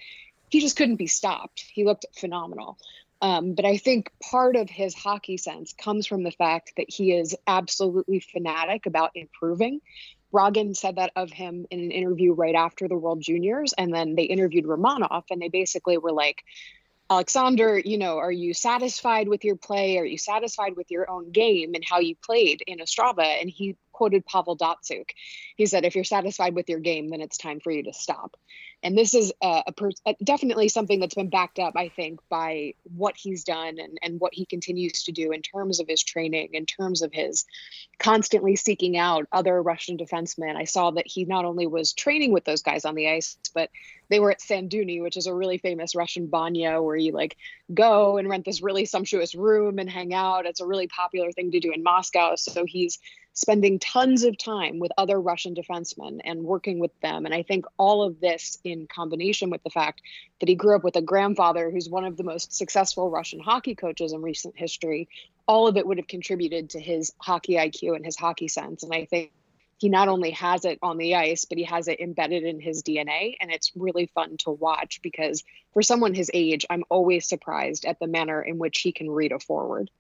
he 0.48 0.60
just 0.60 0.76
couldn't 0.76 0.96
be 0.96 1.06
stopped. 1.06 1.66
He 1.70 1.84
looked 1.84 2.06
phenomenal. 2.18 2.78
Um, 3.22 3.54
but 3.54 3.64
I 3.64 3.76
think 3.76 4.10
part 4.22 4.56
of 4.56 4.70
his 4.70 4.94
hockey 4.94 5.36
sense 5.36 5.72
comes 5.74 6.06
from 6.06 6.22
the 6.22 6.30
fact 6.30 6.72
that 6.76 6.86
he 6.88 7.12
is 7.12 7.36
absolutely 7.46 8.20
fanatic 8.20 8.86
about 8.86 9.10
improving. 9.14 9.80
Bragin 10.32 10.74
said 10.76 10.96
that 10.96 11.12
of 11.16 11.30
him 11.30 11.66
in 11.70 11.80
an 11.80 11.90
interview 11.90 12.32
right 12.32 12.54
after 12.54 12.88
the 12.88 12.96
World 12.96 13.20
Juniors, 13.20 13.74
and 13.76 13.92
then 13.92 14.14
they 14.14 14.22
interviewed 14.22 14.64
Romanov, 14.64 15.24
and 15.30 15.42
they 15.42 15.48
basically 15.48 15.98
were 15.98 16.12
like, 16.12 16.44
Alexander, 17.10 17.76
you 17.76 17.98
know, 17.98 18.18
are 18.18 18.30
you 18.30 18.54
satisfied 18.54 19.28
with 19.28 19.44
your 19.44 19.56
play? 19.56 19.98
Are 19.98 20.04
you 20.04 20.16
satisfied 20.16 20.76
with 20.76 20.92
your 20.92 21.10
own 21.10 21.32
game 21.32 21.74
and 21.74 21.84
how 21.84 21.98
you 21.98 22.14
played 22.14 22.62
in 22.68 22.78
Ostrava? 22.78 23.24
And 23.40 23.50
he 23.50 23.76
quoted 24.00 24.24
Pavel 24.24 24.56
Datsyuk. 24.56 25.10
He 25.56 25.66
said, 25.66 25.84
if 25.84 25.94
you're 25.94 26.04
satisfied 26.04 26.54
with 26.54 26.70
your 26.70 26.80
game, 26.80 27.10
then 27.10 27.20
it's 27.20 27.36
time 27.36 27.60
for 27.60 27.70
you 27.70 27.82
to 27.82 27.92
stop. 27.92 28.34
And 28.82 28.96
this 28.96 29.12
is 29.12 29.30
a, 29.42 29.64
a, 29.66 29.72
per, 29.72 29.90
a, 30.06 30.16
definitely 30.24 30.68
something 30.68 31.00
that's 31.00 31.14
been 31.14 31.28
backed 31.28 31.58
up, 31.58 31.74
I 31.76 31.90
think, 31.90 32.20
by 32.30 32.72
what 32.96 33.14
he's 33.18 33.44
done 33.44 33.78
and, 33.78 33.98
and 34.00 34.18
what 34.18 34.32
he 34.32 34.46
continues 34.46 35.02
to 35.02 35.12
do 35.12 35.32
in 35.32 35.42
terms 35.42 35.80
of 35.80 35.86
his 35.86 36.02
training, 36.02 36.54
in 36.54 36.64
terms 36.64 37.02
of 37.02 37.12
his 37.12 37.44
constantly 37.98 38.56
seeking 38.56 38.96
out 38.96 39.26
other 39.32 39.62
Russian 39.62 39.98
defensemen. 39.98 40.56
I 40.56 40.64
saw 40.64 40.92
that 40.92 41.06
he 41.06 41.26
not 41.26 41.44
only 41.44 41.66
was 41.66 41.92
training 41.92 42.32
with 42.32 42.46
those 42.46 42.62
guys 42.62 42.86
on 42.86 42.94
the 42.94 43.10
ice, 43.10 43.36
but 43.52 43.68
they 44.08 44.18
were 44.18 44.30
at 44.30 44.40
Sanduny, 44.40 45.02
which 45.02 45.18
is 45.18 45.26
a 45.26 45.34
really 45.34 45.58
famous 45.58 45.94
Russian 45.94 46.28
banya 46.28 46.80
where 46.80 46.96
you 46.96 47.12
like 47.12 47.36
go 47.74 48.16
and 48.16 48.30
rent 48.30 48.46
this 48.46 48.62
really 48.62 48.86
sumptuous 48.86 49.34
room 49.34 49.78
and 49.78 49.90
hang 49.90 50.14
out. 50.14 50.46
It's 50.46 50.60
a 50.60 50.66
really 50.66 50.88
popular 50.88 51.32
thing 51.32 51.50
to 51.50 51.60
do 51.60 51.72
in 51.72 51.82
Moscow. 51.82 52.36
So 52.36 52.64
he's 52.64 52.98
spending 53.40 53.78
tons 53.78 54.22
of 54.22 54.36
time 54.36 54.78
with 54.78 54.92
other 54.98 55.18
Russian 55.18 55.54
defensemen 55.54 56.20
and 56.24 56.44
working 56.44 56.78
with 56.78 56.90
them. 57.00 57.24
And 57.24 57.34
I 57.34 57.42
think 57.42 57.64
all 57.78 58.02
of 58.02 58.20
this, 58.20 58.58
in 58.64 58.86
combination 58.86 59.48
with 59.48 59.62
the 59.62 59.70
fact 59.70 60.02
that 60.40 60.48
he 60.50 60.54
grew 60.54 60.76
up 60.76 60.84
with 60.84 60.96
a 60.96 61.02
grandfather 61.02 61.70
who's 61.70 61.88
one 61.88 62.04
of 62.04 62.18
the 62.18 62.22
most 62.22 62.52
successful 62.52 63.08
Russian 63.08 63.40
hockey 63.40 63.74
coaches 63.74 64.12
in 64.12 64.20
recent 64.20 64.58
history, 64.58 65.08
all 65.48 65.66
of 65.66 65.78
it 65.78 65.86
would 65.86 65.96
have 65.96 66.06
contributed 66.06 66.68
to 66.70 66.80
his 66.80 67.14
hockey 67.16 67.54
IQ 67.54 67.96
and 67.96 68.04
his 68.04 68.16
hockey 68.16 68.46
sense. 68.46 68.82
And 68.82 68.92
I 68.92 69.06
think 69.06 69.32
he 69.78 69.88
not 69.88 70.08
only 70.08 70.32
has 70.32 70.66
it 70.66 70.78
on 70.82 70.98
the 70.98 71.14
ice, 71.14 71.46
but 71.46 71.56
he 71.56 71.64
has 71.64 71.88
it 71.88 71.98
embedded 71.98 72.44
in 72.44 72.60
his 72.60 72.82
DNA. 72.82 73.36
And 73.40 73.50
it's 73.50 73.72
really 73.74 74.04
fun 74.14 74.36
to 74.40 74.50
watch 74.50 75.00
because 75.02 75.42
for 75.72 75.80
someone 75.80 76.12
his 76.12 76.30
age, 76.34 76.66
I'm 76.68 76.84
always 76.90 77.26
surprised 77.26 77.86
at 77.86 77.98
the 78.00 78.06
manner 78.06 78.42
in 78.42 78.58
which 78.58 78.80
he 78.80 78.92
can 78.92 79.10
read 79.10 79.32
a 79.32 79.38
forward. 79.38 79.90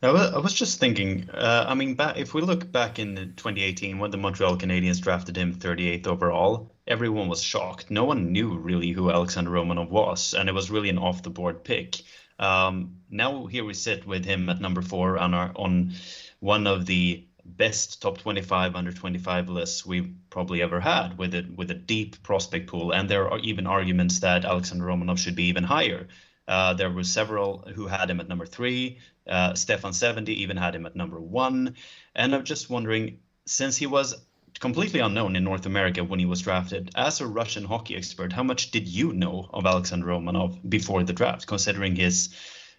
I 0.00 0.38
was 0.38 0.54
just 0.54 0.78
thinking. 0.78 1.28
Uh, 1.30 1.66
I 1.68 1.74
mean, 1.74 1.94
back, 1.94 2.16
if 2.18 2.32
we 2.32 2.40
look 2.40 2.70
back 2.70 3.00
in 3.00 3.16
2018 3.16 3.98
when 3.98 4.12
the 4.12 4.16
Montreal 4.16 4.56
Canadiens 4.56 5.00
drafted 5.00 5.36
him 5.36 5.54
38th 5.54 6.06
overall, 6.06 6.72
everyone 6.86 7.28
was 7.28 7.42
shocked. 7.42 7.90
No 7.90 8.04
one 8.04 8.30
knew 8.30 8.56
really 8.56 8.92
who 8.92 9.10
Alexander 9.10 9.50
Romanov 9.50 9.90
was, 9.90 10.34
and 10.34 10.48
it 10.48 10.54
was 10.54 10.70
really 10.70 10.88
an 10.88 10.98
off-the-board 10.98 11.64
pick. 11.64 11.96
Um, 12.38 12.98
now 13.10 13.46
here 13.46 13.64
we 13.64 13.74
sit 13.74 14.06
with 14.06 14.24
him 14.24 14.48
at 14.48 14.60
number 14.60 14.82
four 14.82 15.18
on 15.18 15.34
our 15.34 15.50
on 15.56 15.94
one 16.38 16.68
of 16.68 16.86
the 16.86 17.26
best 17.44 18.00
top 18.00 18.18
25 18.18 18.76
under 18.76 18.92
25 18.92 19.48
lists 19.48 19.84
we've 19.84 20.14
probably 20.30 20.62
ever 20.62 20.78
had 20.78 21.18
with 21.18 21.34
it 21.34 21.56
with 21.56 21.70
a 21.70 21.74
deep 21.74 22.22
prospect 22.22 22.68
pool 22.68 22.92
and 22.92 23.08
there 23.08 23.28
are 23.30 23.38
even 23.38 23.66
arguments 23.66 24.20
that 24.20 24.44
Alexander 24.44 24.84
Romanov 24.84 25.18
should 25.18 25.34
be 25.34 25.44
even 25.44 25.64
higher 25.64 26.06
uh, 26.48 26.72
there 26.72 26.90
were 26.90 27.04
several 27.04 27.58
who 27.74 27.86
had 27.86 28.10
him 28.10 28.20
at 28.20 28.28
number 28.28 28.46
three. 28.46 28.98
Uh, 29.28 29.54
Stefan 29.54 29.92
Seventy 29.92 30.42
even 30.42 30.56
had 30.56 30.74
him 30.74 30.86
at 30.86 30.96
number 30.96 31.20
one. 31.20 31.76
And 32.14 32.34
I'm 32.34 32.44
just 32.44 32.70
wondering, 32.70 33.20
since 33.44 33.76
he 33.76 33.86
was 33.86 34.16
completely 34.58 35.00
unknown 35.00 35.36
in 35.36 35.44
North 35.44 35.66
America 35.66 36.02
when 36.02 36.18
he 36.18 36.24
was 36.24 36.40
drafted, 36.40 36.90
as 36.96 37.20
a 37.20 37.26
Russian 37.26 37.64
hockey 37.64 37.96
expert, 37.96 38.32
how 38.32 38.42
much 38.42 38.70
did 38.70 38.88
you 38.88 39.12
know 39.12 39.48
of 39.52 39.66
Alexander 39.66 40.06
Romanov 40.06 40.58
before 40.68 41.04
the 41.04 41.12
draft, 41.12 41.46
considering 41.46 41.94
his 41.94 42.30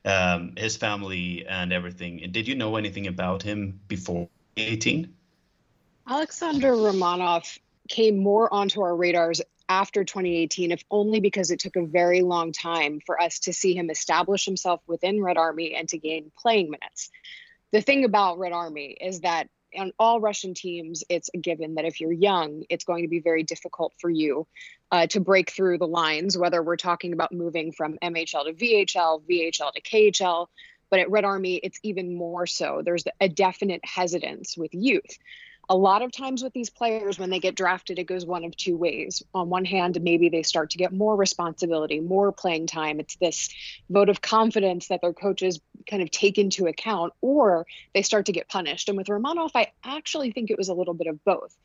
um, 0.03 0.53
his 0.57 0.75
family 0.75 1.45
and 1.47 1.71
everything? 1.71 2.27
Did 2.31 2.47
you 2.47 2.55
know 2.55 2.75
anything 2.75 3.05
about 3.05 3.43
him 3.43 3.79
before 3.87 4.27
18? 4.57 5.13
Alexander 6.07 6.71
Romanov 6.71 7.59
came 7.87 8.17
more 8.17 8.51
onto 8.51 8.81
our 8.81 8.95
radars 8.95 9.41
after 9.69 10.03
2018, 10.03 10.71
if 10.71 10.83
only 10.89 11.19
because 11.19 11.51
it 11.51 11.59
took 11.59 11.75
a 11.75 11.85
very 11.85 12.21
long 12.21 12.51
time 12.51 12.99
for 13.05 13.21
us 13.21 13.39
to 13.39 13.53
see 13.53 13.75
him 13.75 13.91
establish 13.91 14.43
himself 14.43 14.81
within 14.87 15.23
Red 15.23 15.37
Army 15.37 15.75
and 15.75 15.87
to 15.89 15.99
gain 15.99 16.31
playing 16.37 16.71
minutes. 16.71 17.11
The 17.71 17.81
thing 17.81 18.03
about 18.03 18.39
Red 18.39 18.51
Army 18.51 18.97
is 18.99 19.21
that 19.21 19.47
on 19.77 19.91
all 19.99 20.19
Russian 20.19 20.55
teams, 20.55 21.03
it's 21.09 21.29
a 21.33 21.37
given 21.37 21.75
that 21.75 21.85
if 21.85 22.01
you're 22.01 22.11
young, 22.11 22.63
it's 22.69 22.83
going 22.83 23.03
to 23.03 23.07
be 23.07 23.19
very 23.19 23.43
difficult 23.43 23.93
for 23.99 24.09
you 24.09 24.47
uh, 24.91 25.05
to 25.07 25.19
break 25.19 25.51
through 25.51 25.77
the 25.77 25.87
lines, 25.87 26.35
whether 26.35 26.63
we're 26.63 26.75
talking 26.75 27.13
about 27.13 27.31
moving 27.31 27.71
from 27.71 27.99
MHL 28.01 28.45
to 28.45 28.53
VHL, 28.53 29.21
VHL 29.29 29.71
to 29.71 29.81
KHL. 29.81 30.47
But 30.89 31.01
at 31.01 31.11
Red 31.11 31.23
Army, 31.23 31.57
it's 31.61 31.79
even 31.83 32.15
more 32.15 32.47
so. 32.47 32.81
There's 32.83 33.03
a 33.21 33.29
definite 33.29 33.81
hesitance 33.85 34.57
with 34.57 34.73
youth 34.73 35.19
a 35.69 35.77
lot 35.77 36.01
of 36.01 36.11
times 36.11 36.41
with 36.41 36.51
these 36.53 36.71
players 36.71 37.19
when 37.19 37.29
they 37.29 37.39
get 37.39 37.55
drafted 37.55 37.99
it 37.99 38.05
goes 38.05 38.25
one 38.25 38.43
of 38.43 38.57
two 38.57 38.75
ways. 38.75 39.21
On 39.33 39.49
one 39.49 39.65
hand 39.65 40.01
maybe 40.01 40.29
they 40.29 40.43
start 40.43 40.71
to 40.71 40.77
get 40.77 40.91
more 40.91 41.15
responsibility 41.15 41.99
more 41.99 42.31
playing 42.31 42.67
time. 42.67 42.99
It's 42.99 43.15
this 43.17 43.49
vote 43.89 44.09
of 44.09 44.21
confidence 44.21 44.87
that 44.87 45.01
their 45.01 45.13
coaches 45.13 45.59
kind 45.89 46.01
of 46.01 46.09
take 46.11 46.37
into 46.37 46.67
account 46.67 47.13
or 47.21 47.67
they 47.93 48.01
start 48.01 48.25
to 48.25 48.31
get 48.31 48.49
punished. 48.49 48.89
And 48.89 48.97
with 48.97 49.07
romanov 49.07 49.51
i 49.55 49.71
actually 49.83 50.31
think 50.31 50.49
it 50.49 50.57
was 50.57 50.69
a 50.69 50.73
little 50.73 50.95
bit 50.95 51.07
of 51.07 51.23
both 51.23 51.55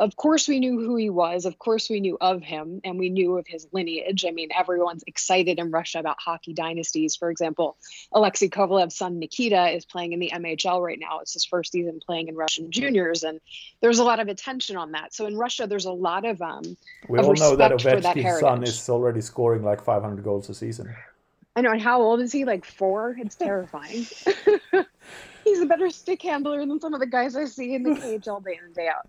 of 0.00 0.16
course 0.16 0.48
we 0.48 0.58
knew 0.58 0.80
who 0.80 0.96
he 0.96 1.08
was. 1.08 1.46
Of 1.46 1.58
course 1.58 1.88
we 1.88 2.00
knew 2.00 2.18
of 2.20 2.42
him 2.42 2.80
and 2.82 2.98
we 2.98 3.10
knew 3.10 3.38
of 3.38 3.46
his 3.46 3.66
lineage. 3.72 4.24
I 4.26 4.32
mean 4.32 4.48
everyone's 4.56 5.04
excited 5.06 5.58
in 5.58 5.70
russia 5.70 6.00
about 6.00 6.16
hockey 6.18 6.52
dynasties. 6.52 7.16
For 7.16 7.30
example 7.30 7.76
alexei 8.12 8.48
kovalev's 8.48 8.96
son 8.96 9.18
nikita 9.18 9.70
is 9.70 9.84
playing 9.84 10.12
in 10.12 10.18
the 10.18 10.32
mhl 10.34 10.84
right 10.84 10.98
now. 10.98 11.20
It's 11.20 11.32
his 11.32 11.44
first 11.44 11.72
season 11.72 12.00
playing 12.04 12.28
in 12.28 12.34
russian 12.34 12.70
juniors 12.72 13.22
and 13.22 13.40
there's 13.80 14.00
a 14.00 14.04
lot 14.04 14.18
of 14.18 14.28
attention 14.28 14.76
on 14.76 14.92
that. 14.92 15.14
So 15.14 15.26
in 15.26 15.36
russia 15.36 15.66
there's 15.66 15.86
a 15.86 15.92
lot 15.92 16.24
of 16.24 16.42
um 16.42 16.76
we 17.08 17.18
of 17.18 17.26
all 17.26 17.34
know 17.34 17.56
that 17.56 17.70
ovechkin's 17.70 18.40
son 18.40 18.64
is 18.64 18.88
already 18.88 19.20
scoring 19.20 19.62
like 19.62 19.82
500 19.82 20.24
goals 20.24 20.48
a 20.48 20.54
season. 20.54 20.94
I 21.54 21.60
know 21.60 21.70
and 21.70 21.80
how 21.80 22.02
old 22.02 22.20
is 22.20 22.32
he? 22.32 22.44
Like 22.44 22.64
four? 22.64 23.16
It's 23.16 23.36
terrifying 23.36 24.06
he's 25.44 25.60
a 25.60 25.66
better 25.66 25.90
stick 25.90 26.22
handler 26.22 26.64
than 26.64 26.80
some 26.80 26.94
of 26.94 27.00
the 27.00 27.06
guys 27.06 27.36
I 27.36 27.44
see 27.44 27.74
in 27.74 27.82
the 27.82 27.94
cage 28.00 28.26
all 28.28 28.40
day 28.40 28.58
in 28.58 28.64
and 28.64 28.74
day 28.74 28.88
out. 28.88 29.08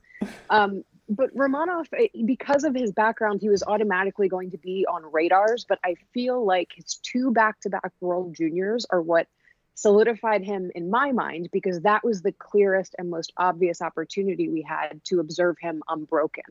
Um, 0.50 0.84
but 1.08 1.36
Romanov, 1.36 1.88
eh, 1.98 2.08
because 2.26 2.64
of 2.64 2.74
his 2.74 2.92
background, 2.92 3.42
he 3.42 3.50
was 3.50 3.64
automatically 3.64 4.28
going 4.28 4.52
to 4.52 4.58
be 4.58 4.86
on 4.90 5.04
radars. 5.12 5.66
But 5.68 5.80
I 5.84 5.96
feel 6.14 6.44
like 6.46 6.72
his 6.76 6.96
two 6.96 7.32
back 7.32 7.60
to 7.62 7.70
back 7.70 7.92
World 8.00 8.36
Juniors 8.36 8.86
are 8.90 9.02
what 9.02 9.28
solidified 9.76 10.44
him 10.44 10.72
in 10.74 10.90
my 10.90 11.12
mind 11.12 11.50
because 11.52 11.82
that 11.82 12.04
was 12.04 12.22
the 12.22 12.32
clearest 12.32 12.96
and 12.98 13.10
most 13.10 13.34
obvious 13.38 13.82
opportunity 13.82 14.50
we 14.50 14.62
had 14.62 15.02
to 15.06 15.20
observe 15.20 15.58
him 15.60 15.84
unbroken. 15.88 16.46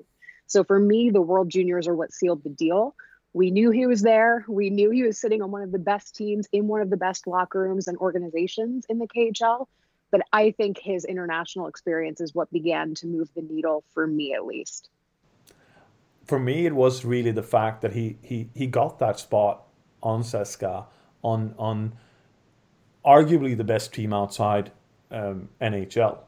So 0.47 0.63
for 0.63 0.79
me, 0.79 1.11
the 1.11 1.23
World 1.23 1.49
Juniors 1.49 1.89
are 1.89 1.97
what 1.97 2.13
sealed 2.13 2.45
the 2.45 2.51
deal. 2.51 2.95
We 3.35 3.51
knew 3.51 3.73
he 3.73 3.87
was 3.87 4.01
there. 4.01 4.45
We 4.49 4.71
knew 4.71 4.91
he 4.91 5.03
was 5.03 5.19
sitting 5.19 5.43
on 5.43 5.51
one 5.51 5.63
of 5.63 5.73
the 5.73 5.79
best 5.79 6.15
teams 6.15 6.47
in 6.53 6.69
one 6.69 6.81
of 6.81 6.89
the 6.89 6.97
best 6.97 7.27
locker 7.27 7.61
rooms 7.61 7.89
and 7.89 7.99
organizations 7.99 8.87
in 8.89 9.01
the 9.01 9.09
KHL. 9.09 9.67
But 10.13 10.23
I 10.33 10.53
think 10.53 10.79
his 10.79 11.05
international 11.05 11.67
experience 11.67 12.21
is 12.21 12.33
what 12.33 12.51
began 12.53 12.95
to 12.95 13.09
move 13.09 13.29
the 13.35 13.43
needle 13.43 13.83
for 13.93 14.07
me, 14.07 14.35
at 14.35 14.47
least. 14.47 14.89
For 16.25 16.39
me, 16.39 16.65
it 16.65 16.75
was 16.75 17.05
really 17.05 17.33
the 17.33 17.43
fact 17.43 17.83
that 17.83 17.93
he 17.93 18.17
he 18.23 18.49
he 18.55 18.69
got 18.69 19.01
that 19.01 19.19
spot 19.19 19.65
on 20.01 20.23
CSKA 20.23 20.87
on 21.23 21.55
on 21.59 21.95
arguably 23.05 23.57
the 23.57 23.65
best 23.65 23.93
team 23.93 24.13
outside 24.13 24.71
um, 25.11 25.49
NHL, 25.61 26.19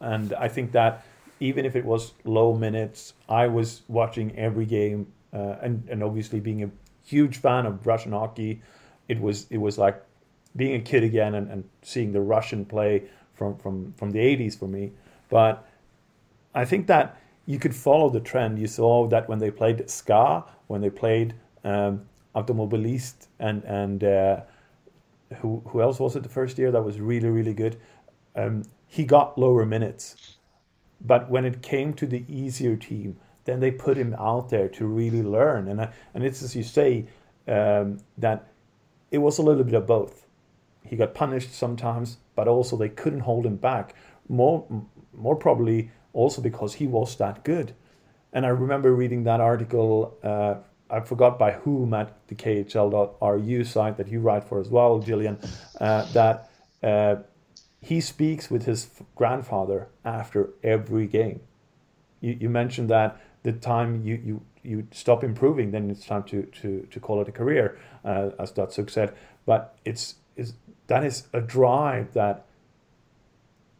and 0.00 0.32
I 0.34 0.46
think 0.46 0.70
that 0.72 1.04
even 1.40 1.66
if 1.66 1.74
it 1.74 1.84
was 1.84 2.14
low 2.24 2.54
minutes, 2.54 3.14
I 3.28 3.48
was 3.48 3.82
watching 3.88 4.38
every 4.38 4.64
game 4.64 5.08
uh, 5.32 5.56
and 5.62 5.88
and 5.88 6.02
obviously 6.02 6.40
being 6.40 6.62
a 6.62 6.70
huge 7.04 7.36
fan 7.38 7.66
of 7.66 7.86
Russian 7.86 8.12
hockey, 8.12 8.62
it 9.08 9.20
was 9.20 9.46
it 9.50 9.58
was 9.58 9.78
like 9.78 10.02
being 10.54 10.74
a 10.74 10.80
kid 10.80 11.02
again 11.02 11.34
and, 11.34 11.50
and 11.50 11.64
seeing 11.82 12.12
the 12.12 12.20
Russian 12.20 12.64
play 12.64 13.04
from 13.34 13.56
from 13.56 13.92
from 13.94 14.10
the 14.10 14.18
80s 14.18 14.58
for 14.58 14.68
me. 14.68 14.92
But 15.28 15.66
I 16.54 16.64
think 16.64 16.86
that 16.88 17.18
you 17.46 17.58
could 17.58 17.74
follow 17.74 18.10
the 18.10 18.20
trend. 18.20 18.58
You 18.58 18.66
saw 18.66 19.08
that 19.08 19.28
when 19.28 19.38
they 19.38 19.50
played 19.50 19.88
SKA, 19.88 20.44
when 20.66 20.80
they 20.80 20.90
played 20.90 21.34
um, 21.64 22.02
Avtomobilist, 22.34 23.28
and 23.38 23.64
and 23.64 24.04
uh, 24.04 24.40
who 25.38 25.62
who 25.66 25.80
else 25.80 25.98
was 25.98 26.16
it 26.16 26.22
the 26.22 26.28
first 26.28 26.58
year 26.58 26.70
that 26.70 26.82
was 26.82 27.00
really 27.00 27.28
really 27.28 27.54
good. 27.54 27.76
Um, 28.36 28.64
he 28.86 29.04
got 29.04 29.38
lower 29.38 29.64
minutes, 29.64 30.36
but 31.00 31.30
when 31.30 31.44
it 31.44 31.62
came 31.62 31.94
to 31.94 32.06
the 32.06 32.24
easier 32.28 32.76
team, 32.76 33.16
then 33.44 33.60
they 33.60 33.70
put 33.70 33.96
him 33.96 34.14
out 34.18 34.50
there 34.50 34.68
to 34.68 34.86
really 34.86 35.22
learn. 35.22 35.68
And 35.68 35.88
and 36.14 36.24
it's 36.24 36.42
as 36.42 36.54
you 36.54 36.62
say 36.62 37.06
um, 37.48 37.98
that 38.18 38.48
it 39.10 39.18
was 39.18 39.38
a 39.38 39.42
little 39.42 39.64
bit 39.64 39.74
of 39.74 39.86
both. 39.86 40.26
He 40.84 40.96
got 40.96 41.14
punished 41.14 41.54
sometimes, 41.54 42.18
but 42.34 42.48
also 42.48 42.76
they 42.76 42.88
couldn't 42.88 43.20
hold 43.20 43.46
him 43.46 43.56
back. 43.56 43.94
More 44.28 44.66
more 45.12 45.36
probably 45.36 45.90
also 46.12 46.42
because 46.42 46.74
he 46.74 46.86
was 46.86 47.16
that 47.16 47.44
good. 47.44 47.74
And 48.32 48.46
I 48.46 48.48
remember 48.48 48.94
reading 48.94 49.24
that 49.24 49.40
article. 49.40 50.16
Uh, 50.22 50.54
I 50.90 51.00
forgot 51.00 51.38
by 51.38 51.52
whom 51.52 51.94
at 51.94 52.16
the 52.28 52.34
KHL.ru 52.34 53.64
site 53.64 53.96
that 53.96 54.08
you 54.08 54.20
write 54.20 54.44
for 54.44 54.60
as 54.60 54.68
well, 54.68 54.98
Gillian. 54.98 55.38
Uh, 55.80 56.04
that 56.12 56.50
uh, 56.82 57.16
he 57.80 58.00
speaks 58.00 58.50
with 58.50 58.66
his 58.66 58.88
grandfather 59.14 59.88
after 60.04 60.50
every 60.62 61.06
game. 61.06 61.40
You, 62.20 62.36
you 62.40 62.48
mentioned 62.50 62.90
that 62.90 63.20
the 63.42 63.52
time 63.52 64.02
you, 64.04 64.20
you, 64.24 64.42
you 64.62 64.86
stop 64.92 65.24
improving, 65.24 65.70
then 65.70 65.90
it's 65.90 66.06
time 66.06 66.22
to, 66.24 66.42
to, 66.60 66.86
to 66.90 67.00
call 67.00 67.20
it 67.20 67.28
a 67.28 67.32
career, 67.32 67.78
uh, 68.04 68.30
as 68.38 68.52
Datsyuk 68.52 68.90
said. 68.90 69.14
But 69.46 69.76
it's, 69.84 70.16
it's 70.36 70.54
that 70.86 71.04
is 71.04 71.28
a 71.32 71.40
drive 71.40 72.12
that, 72.12 72.46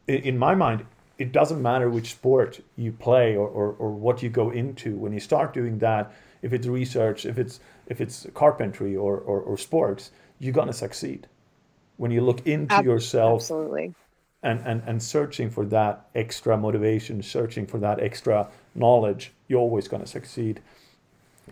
in 0.09 0.37
my 0.37 0.54
mind, 0.54 0.85
it 1.19 1.31
doesn't 1.31 1.62
matter 1.62 1.88
which 1.88 2.11
sport 2.11 2.61
you 2.76 2.90
play 2.90 3.37
or, 3.37 3.47
or, 3.47 3.73
or 3.78 3.90
what 3.90 4.23
you 4.23 4.28
go 4.28 4.50
into. 4.50 4.97
When 4.97 5.12
you 5.12 5.21
start 5.21 5.54
doing 5.54 5.78
that, 5.78 6.12
if 6.42 6.52
it's 6.52 6.66
research, 6.66 7.25
if 7.25 7.38
it's 7.38 7.61
if 7.87 8.00
it's 8.00 8.26
carpentry 8.35 8.97
or, 8.97 9.19
or, 9.19 9.40
or 9.40 9.57
sports, 9.57 10.11
you're 10.40 10.52
gonna 10.52 10.73
succeed 10.73 11.28
when 11.97 12.11
you 12.11 12.21
look 12.21 12.47
into 12.47 12.83
yourself 12.83 13.42
absolutely 13.42 13.95
and, 14.42 14.61
and 14.66 14.82
and 14.87 15.02
searching 15.02 15.50
for 15.50 15.64
that 15.66 16.06
extra 16.14 16.56
motivation 16.56 17.22
searching 17.22 17.66
for 17.66 17.78
that 17.78 18.00
extra 18.00 18.49
knowledge 18.75 19.32
you're 19.49 19.61
always 19.61 19.88
going 19.88 20.02
to 20.02 20.08
succeed. 20.08 20.61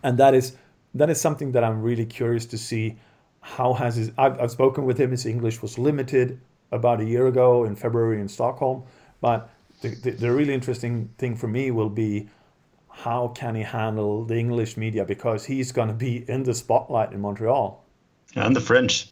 And 0.02 0.18
that 0.18 0.34
is 0.34 0.56
that 0.94 1.10
is 1.10 1.20
something 1.20 1.52
that 1.52 1.64
i'm 1.64 1.82
really 1.82 2.06
curious 2.06 2.46
to 2.46 2.58
see 2.58 2.96
how 3.40 3.72
has 3.72 3.96
his 3.96 4.10
I've, 4.18 4.40
I've 4.40 4.50
spoken 4.50 4.84
with 4.84 4.98
him 4.98 5.10
his 5.10 5.26
english 5.26 5.62
was 5.62 5.78
limited 5.78 6.40
about 6.72 7.00
a 7.00 7.04
year 7.04 7.26
ago 7.26 7.64
in 7.64 7.76
february 7.76 8.20
in 8.20 8.28
stockholm 8.28 8.82
but 9.20 9.50
the, 9.82 9.88
the, 9.88 10.10
the 10.10 10.32
really 10.32 10.52
interesting 10.52 11.10
thing 11.18 11.36
for 11.36 11.48
me 11.48 11.70
will 11.70 11.88
be 11.88 12.28
how 12.88 13.28
can 13.28 13.54
he 13.54 13.62
handle 13.62 14.24
the 14.24 14.36
english 14.36 14.76
media 14.76 15.04
because 15.04 15.44
he's 15.44 15.72
going 15.72 15.88
to 15.88 15.94
be 15.94 16.28
in 16.28 16.42
the 16.42 16.52
spotlight 16.52 17.12
in 17.12 17.20
montreal. 17.20 17.84
And 18.36 18.54
the 18.54 18.60
french 18.60 19.08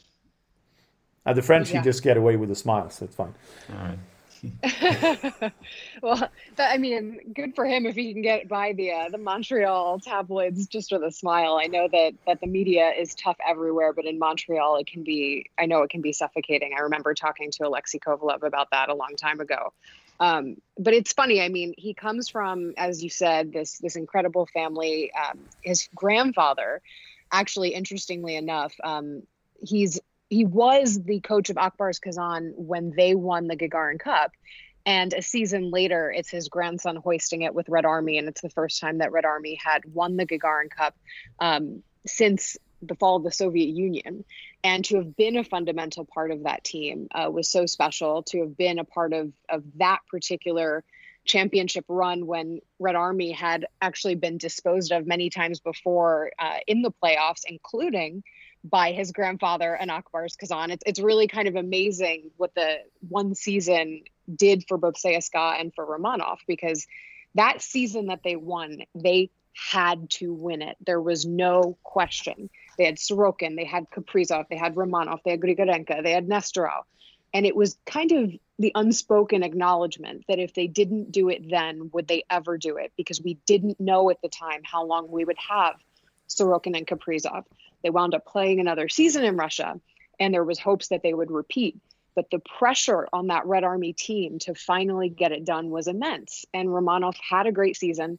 uh, 1.31 1.33
the 1.33 1.43
French, 1.43 1.71
yeah. 1.71 1.79
you 1.79 1.85
just 1.85 2.03
get 2.03 2.17
away 2.17 2.37
with 2.37 2.51
a 2.51 2.55
smile, 2.55 2.91
so 2.91 3.05
it's 3.05 3.15
fine. 3.15 3.35
All 3.71 3.77
right. 3.77 3.99
well, 6.03 6.29
that, 6.57 6.73
I 6.73 6.79
mean, 6.79 7.33
good 7.35 7.55
for 7.55 7.65
him 7.65 7.87
if 7.87 7.97
he 7.97 8.13
can 8.13 8.23
get 8.23 8.49
by 8.49 8.73
the 8.73 8.93
uh, 8.93 9.09
the 9.09 9.19
Montreal 9.19 9.99
tabloids 10.01 10.67
just 10.67 10.93
with 10.93 11.03
a 11.03 11.11
smile. 11.11 11.59
I 11.61 11.67
know 11.67 11.89
that 11.91 12.13
that 12.27 12.41
the 12.41 12.47
media 12.47 12.91
is 12.91 13.15
tough 13.15 13.37
everywhere, 13.47 13.93
but 13.93 14.05
in 14.05 14.19
Montreal, 14.19 14.77
it 14.77 14.87
can 14.87 15.03
be. 15.03 15.47
I 15.59 15.67
know 15.67 15.83
it 15.83 15.91
can 15.91 16.03
be 16.03 16.13
suffocating. 16.13 16.73
I 16.79 16.83
remember 16.83 17.15
talking 17.15 17.51
to 17.53 17.67
Alexei 17.67 17.99
Kovalev 17.99 18.43
about 18.43 18.71
that 18.71 18.89
a 18.89 18.95
long 18.95 19.17
time 19.17 19.41
ago. 19.41 19.73
Um, 20.21 20.57
but 20.77 20.95
it's 20.95 21.13
funny. 21.13 21.41
I 21.41 21.49
mean, 21.49 21.75
he 21.77 21.95
comes 21.95 22.29
from, 22.29 22.75
as 22.77 23.03
you 23.03 23.11
said, 23.11 23.53
this 23.53 23.79
this 23.79 23.97
incredible 23.97 24.47
family. 24.47 25.13
Um, 25.13 25.41
his 25.63 25.89
grandfather, 25.95 26.81
actually, 27.33 27.75
interestingly 27.75 28.37
enough, 28.37 28.75
um, 28.83 29.23
he's 29.61 30.01
he 30.29 30.45
was 30.45 31.03
the 31.03 31.21
coach 31.21 31.51
of 31.51 31.57
Ak 31.57 31.77
Bars 31.77 31.99
Kazan 31.99 32.53
when 32.57 32.93
they 32.97 33.15
won 33.15 33.47
the 33.47 33.57
Gagarin 33.57 33.99
Cup. 33.99 34.33
And 34.85 35.13
a 35.13 35.23
season 35.23 35.71
later, 35.71 36.11
it's 36.11 36.31
his 36.31 36.49
grandson 36.49 36.97
hoisting 36.97 37.43
it 37.43 37.55
with 37.55 37.69
Red 37.69 37.85
Army. 37.85 38.19
And 38.19 38.29
it's 38.29 38.41
the 38.41 38.51
first 38.51 38.81
time 38.81 38.99
that 38.99 39.13
Red 39.13 39.25
Army 39.25 39.59
had 39.63 39.83
won 39.93 40.17
the 40.17 40.27
Gagarin 40.27 40.71
Cup 40.71 40.97
um, 41.41 41.83
since 42.07 42.57
the 42.81 42.95
fall 42.95 43.17
of 43.17 43.25
the 43.25 43.33
Soviet 43.33 43.69
Union. 43.69 44.25
And 44.65 44.85
to 44.87 44.97
have 44.97 45.17
been 45.17 45.37
a 45.37 45.45
fundamental 45.45 46.05
part 46.05 46.31
of 46.31 46.45
that 46.45 46.65
team 46.65 47.09
uh, 47.11 47.31
was 47.31 47.49
so 47.49 47.67
special. 47.67 48.23
To 48.25 48.41
have 48.41 48.57
been 48.57 48.79
a 48.79 48.85
part 48.85 49.13
of, 49.13 49.33
of 49.49 49.63
that 49.77 50.01
particular 50.11 50.85
championship 51.25 51.85
run 51.89 52.27
when 52.27 52.61
Red 52.79 52.95
Army 52.95 53.33
had 53.33 53.67
actually 53.83 54.15
been 54.15 54.39
disposed 54.39 54.93
of 54.93 55.07
many 55.07 55.29
times 55.29 55.61
before 55.61 56.33
uh, 56.39 56.59
in 56.67 56.83
the 56.83 56.93
playoffs, 57.03 57.43
including 57.47 58.23
by 58.69 58.93
his 58.93 59.13
grandfather 59.13 59.75
and 59.75 59.91
Ak 59.91 60.11
Bars 60.13 60.37
Kazan. 60.37 60.71
It's 60.71 60.83
it's 60.87 61.01
really 61.01 61.27
kind 61.27 61.49
of 61.49 61.57
amazing 61.57 62.31
what 62.37 62.55
the 62.55 62.79
one 63.09 63.35
season 63.35 64.03
did 64.35 64.65
for 64.69 64.77
both 64.77 64.95
CSKA 64.95 65.61
and 65.61 65.75
for 65.75 65.87
Romanov 65.87 66.39
because 66.47 66.87
that 67.35 67.63
season 67.63 68.07
that 68.07 68.23
they 68.25 68.37
won, 68.37 68.83
they 68.95 69.31
had 69.55 70.11
to 70.11 70.33
win 70.33 70.63
it. 70.63 70.77
There 70.85 71.01
was 71.01 71.27
no 71.27 71.77
question. 71.83 72.51
They 72.77 72.85
had 72.85 72.97
Sorokin, 72.97 73.57
they 73.57 73.65
had 73.65 73.91
Kaprizov, 73.91 74.47
they 74.49 74.57
had 74.57 74.75
Romanov, 74.75 75.21
they 75.25 75.33
had 75.33 75.41
Grigorenko, 75.41 76.03
they 76.03 76.13
had 76.13 76.29
Nesterov. 76.29 76.83
And 77.35 77.45
it 77.45 77.55
was 77.55 77.77
kind 77.85 78.13
of 78.13 78.33
the 78.59 78.73
unspoken 78.75 79.43
acknowledgement 79.43 80.25
that 80.29 80.39
if 80.39 80.55
they 80.55 80.67
didn't 80.67 81.13
do 81.13 81.29
it 81.29 81.49
then, 81.51 81.91
would 81.93 82.09
they 82.09 82.25
ever 82.31 82.57
do 82.57 82.77
it? 82.77 82.93
Because 82.97 83.21
we 83.21 83.35
didn't 83.47 83.79
know 83.79 84.11
at 84.11 84.23
the 84.23 84.29
time 84.29 84.63
how 84.65 84.85
long 84.85 85.11
we 85.11 85.25
would 85.25 85.37
have 85.49 85.75
Sorokin 86.29 86.77
and 86.77 86.87
Kaprizov. 86.87 87.45
They 87.83 87.91
wound 87.91 88.15
up 88.15 88.27
playing 88.27 88.61
another 88.61 88.89
season 88.89 89.25
in 89.25 89.37
Russia, 89.37 89.81
and 90.19 90.33
there 90.33 90.45
was 90.45 90.59
hopes 90.59 90.89
that 90.89 91.03
they 91.03 91.15
would 91.15 91.31
repeat. 91.31 91.79
But 92.15 92.31
the 92.31 92.41
pressure 92.41 93.07
on 93.13 93.29
that 93.29 93.47
Red 93.47 93.63
Army 93.63 93.93
team 93.93 94.41
to 94.41 94.55
finally 94.55 95.09
get 95.09 95.31
it 95.31 95.45
done 95.45 95.71
was 95.71 95.87
immense. 95.87 96.45
And 96.53 96.69
Romanov 96.69 97.15
had 97.17 97.47
a 97.47 97.53
great 97.53 97.77
season. 97.77 98.19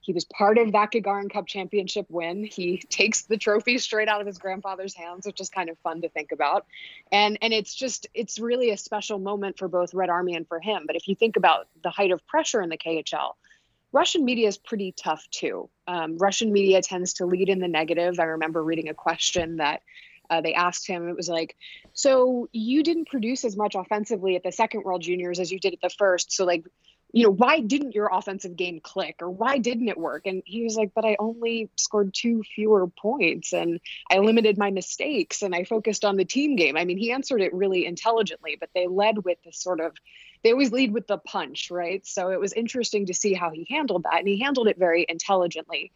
He 0.00 0.12
was 0.12 0.24
part 0.24 0.58
of 0.58 0.72
that 0.72 0.92
Gagarin 0.92 1.30
Cup 1.30 1.46
championship 1.46 2.06
win. 2.08 2.44
He 2.44 2.78
takes 2.88 3.22
the 3.22 3.36
trophy 3.36 3.78
straight 3.78 4.08
out 4.08 4.20
of 4.20 4.26
his 4.26 4.38
grandfather's 4.38 4.94
hands, 4.94 5.26
which 5.26 5.40
is 5.40 5.48
kind 5.48 5.70
of 5.70 5.78
fun 5.78 6.02
to 6.02 6.08
think 6.08 6.32
about. 6.32 6.66
And 7.10 7.38
and 7.40 7.52
it's 7.52 7.74
just 7.74 8.06
it's 8.12 8.38
really 8.38 8.70
a 8.70 8.76
special 8.76 9.18
moment 9.18 9.58
for 9.58 9.68
both 9.68 9.94
Red 9.94 10.10
Army 10.10 10.34
and 10.34 10.46
for 10.46 10.60
him. 10.60 10.84
But 10.86 10.96
if 10.96 11.08
you 11.08 11.14
think 11.14 11.36
about 11.36 11.68
the 11.82 11.90
height 11.90 12.10
of 12.10 12.26
pressure 12.26 12.60
in 12.60 12.68
the 12.68 12.78
KHL, 12.78 13.34
Russian 13.92 14.24
media 14.24 14.48
is 14.48 14.58
pretty 14.58 14.92
tough 14.92 15.28
too. 15.30 15.68
Um, 15.86 16.18
Russian 16.18 16.52
media 16.52 16.80
tends 16.82 17.14
to 17.14 17.26
lead 17.26 17.48
in 17.48 17.58
the 17.58 17.68
negative. 17.68 18.20
I 18.20 18.24
remember 18.24 18.62
reading 18.62 18.88
a 18.88 18.94
question 18.94 19.56
that 19.56 19.82
uh, 20.30 20.40
they 20.40 20.54
asked 20.54 20.86
him. 20.86 21.08
It 21.08 21.16
was 21.16 21.28
like, 21.28 21.56
"So 21.92 22.48
you 22.52 22.82
didn't 22.82 23.08
produce 23.08 23.44
as 23.44 23.56
much 23.56 23.74
offensively 23.74 24.36
at 24.36 24.42
the 24.42 24.52
second 24.52 24.82
World 24.84 25.02
Juniors 25.02 25.40
as 25.40 25.50
you 25.50 25.58
did 25.58 25.74
at 25.74 25.80
the 25.80 25.90
first. 25.90 26.32
So 26.32 26.44
like, 26.44 26.64
you 27.12 27.24
know, 27.24 27.30
why 27.30 27.60
didn't 27.60 27.94
your 27.94 28.08
offensive 28.10 28.56
game 28.56 28.80
click, 28.80 29.16
or 29.20 29.28
why 29.28 29.58
didn't 29.58 29.88
it 29.88 29.98
work?" 29.98 30.26
And 30.26 30.42
he 30.46 30.62
was 30.62 30.76
like, 30.76 30.92
"But 30.94 31.04
I 31.04 31.16
only 31.18 31.68
scored 31.76 32.14
two 32.14 32.42
fewer 32.54 32.86
points, 32.86 33.52
and 33.52 33.80
I 34.10 34.18
limited 34.18 34.56
my 34.56 34.70
mistakes, 34.70 35.42
and 35.42 35.54
I 35.54 35.64
focused 35.64 36.04
on 36.04 36.16
the 36.16 36.24
team 36.24 36.56
game." 36.56 36.76
I 36.76 36.84
mean, 36.84 36.98
he 36.98 37.12
answered 37.12 37.42
it 37.42 37.52
really 37.52 37.84
intelligently, 37.84 38.56
but 38.58 38.70
they 38.74 38.86
led 38.86 39.24
with 39.24 39.38
this 39.44 39.58
sort 39.58 39.80
of 39.80 39.92
they 40.42 40.52
always 40.52 40.72
lead 40.72 40.92
with 40.92 41.06
the 41.06 41.18
punch, 41.18 41.70
right? 41.70 42.04
So 42.06 42.30
it 42.30 42.40
was 42.40 42.52
interesting 42.52 43.06
to 43.06 43.14
see 43.14 43.32
how 43.32 43.50
he 43.50 43.66
handled 43.70 44.04
that, 44.04 44.18
and 44.18 44.28
he 44.28 44.40
handled 44.40 44.68
it 44.68 44.78
very 44.78 45.06
intelligently. 45.08 45.92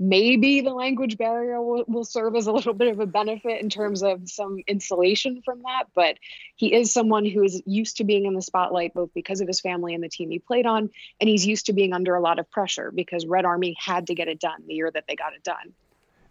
Maybe 0.00 0.60
the 0.60 0.70
language 0.70 1.18
barrier 1.18 1.60
will, 1.60 1.84
will 1.88 2.04
serve 2.04 2.36
as 2.36 2.46
a 2.46 2.52
little 2.52 2.72
bit 2.72 2.86
of 2.86 3.00
a 3.00 3.06
benefit 3.06 3.60
in 3.60 3.68
terms 3.68 4.04
of 4.04 4.28
some 4.30 4.62
insulation 4.68 5.42
from 5.44 5.62
that, 5.62 5.86
but 5.92 6.18
he 6.54 6.72
is 6.72 6.92
someone 6.92 7.24
who 7.24 7.42
is 7.42 7.60
used 7.66 7.96
to 7.96 8.04
being 8.04 8.24
in 8.24 8.34
the 8.34 8.42
spotlight 8.42 8.94
both 8.94 9.12
because 9.12 9.40
of 9.40 9.48
his 9.48 9.60
family 9.60 9.94
and 9.94 10.04
the 10.04 10.08
team 10.08 10.30
he 10.30 10.38
played 10.38 10.66
on, 10.66 10.90
and 11.20 11.28
he's 11.28 11.44
used 11.44 11.66
to 11.66 11.72
being 11.72 11.92
under 11.92 12.14
a 12.14 12.20
lot 12.20 12.38
of 12.38 12.48
pressure 12.48 12.92
because 12.92 13.26
Red 13.26 13.44
Army 13.44 13.76
had 13.76 14.06
to 14.06 14.14
get 14.14 14.28
it 14.28 14.38
done 14.38 14.62
the 14.68 14.74
year 14.74 14.88
that 14.88 15.04
they 15.08 15.16
got 15.16 15.34
it 15.34 15.42
done. 15.42 15.72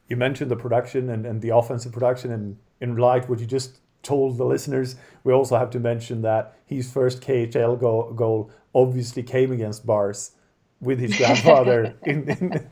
You 0.08 0.16
mentioned 0.16 0.50
the 0.50 0.56
production 0.56 1.10
and, 1.10 1.26
and 1.26 1.42
the 1.42 1.50
offensive 1.50 1.92
production, 1.92 2.32
and 2.32 2.58
in 2.80 2.96
light 2.96 3.28
would 3.28 3.42
you 3.42 3.46
just 3.46 3.80
told 4.08 4.38
the 4.38 4.46
listeners, 4.46 4.96
we 5.24 5.34
also 5.34 5.58
have 5.58 5.70
to 5.72 5.80
mention 5.80 6.22
that 6.22 6.56
his 6.65 6.91
first 6.91 7.22
KHL 7.22 7.80
goal, 7.80 8.13
goal 8.13 8.50
obviously 8.74 9.22
came 9.22 9.52
against 9.52 9.86
Bars 9.86 10.32
with 10.80 11.00
his 11.00 11.17
grandfather 11.17 11.96
in, 12.06 12.30
in, 12.30 12.70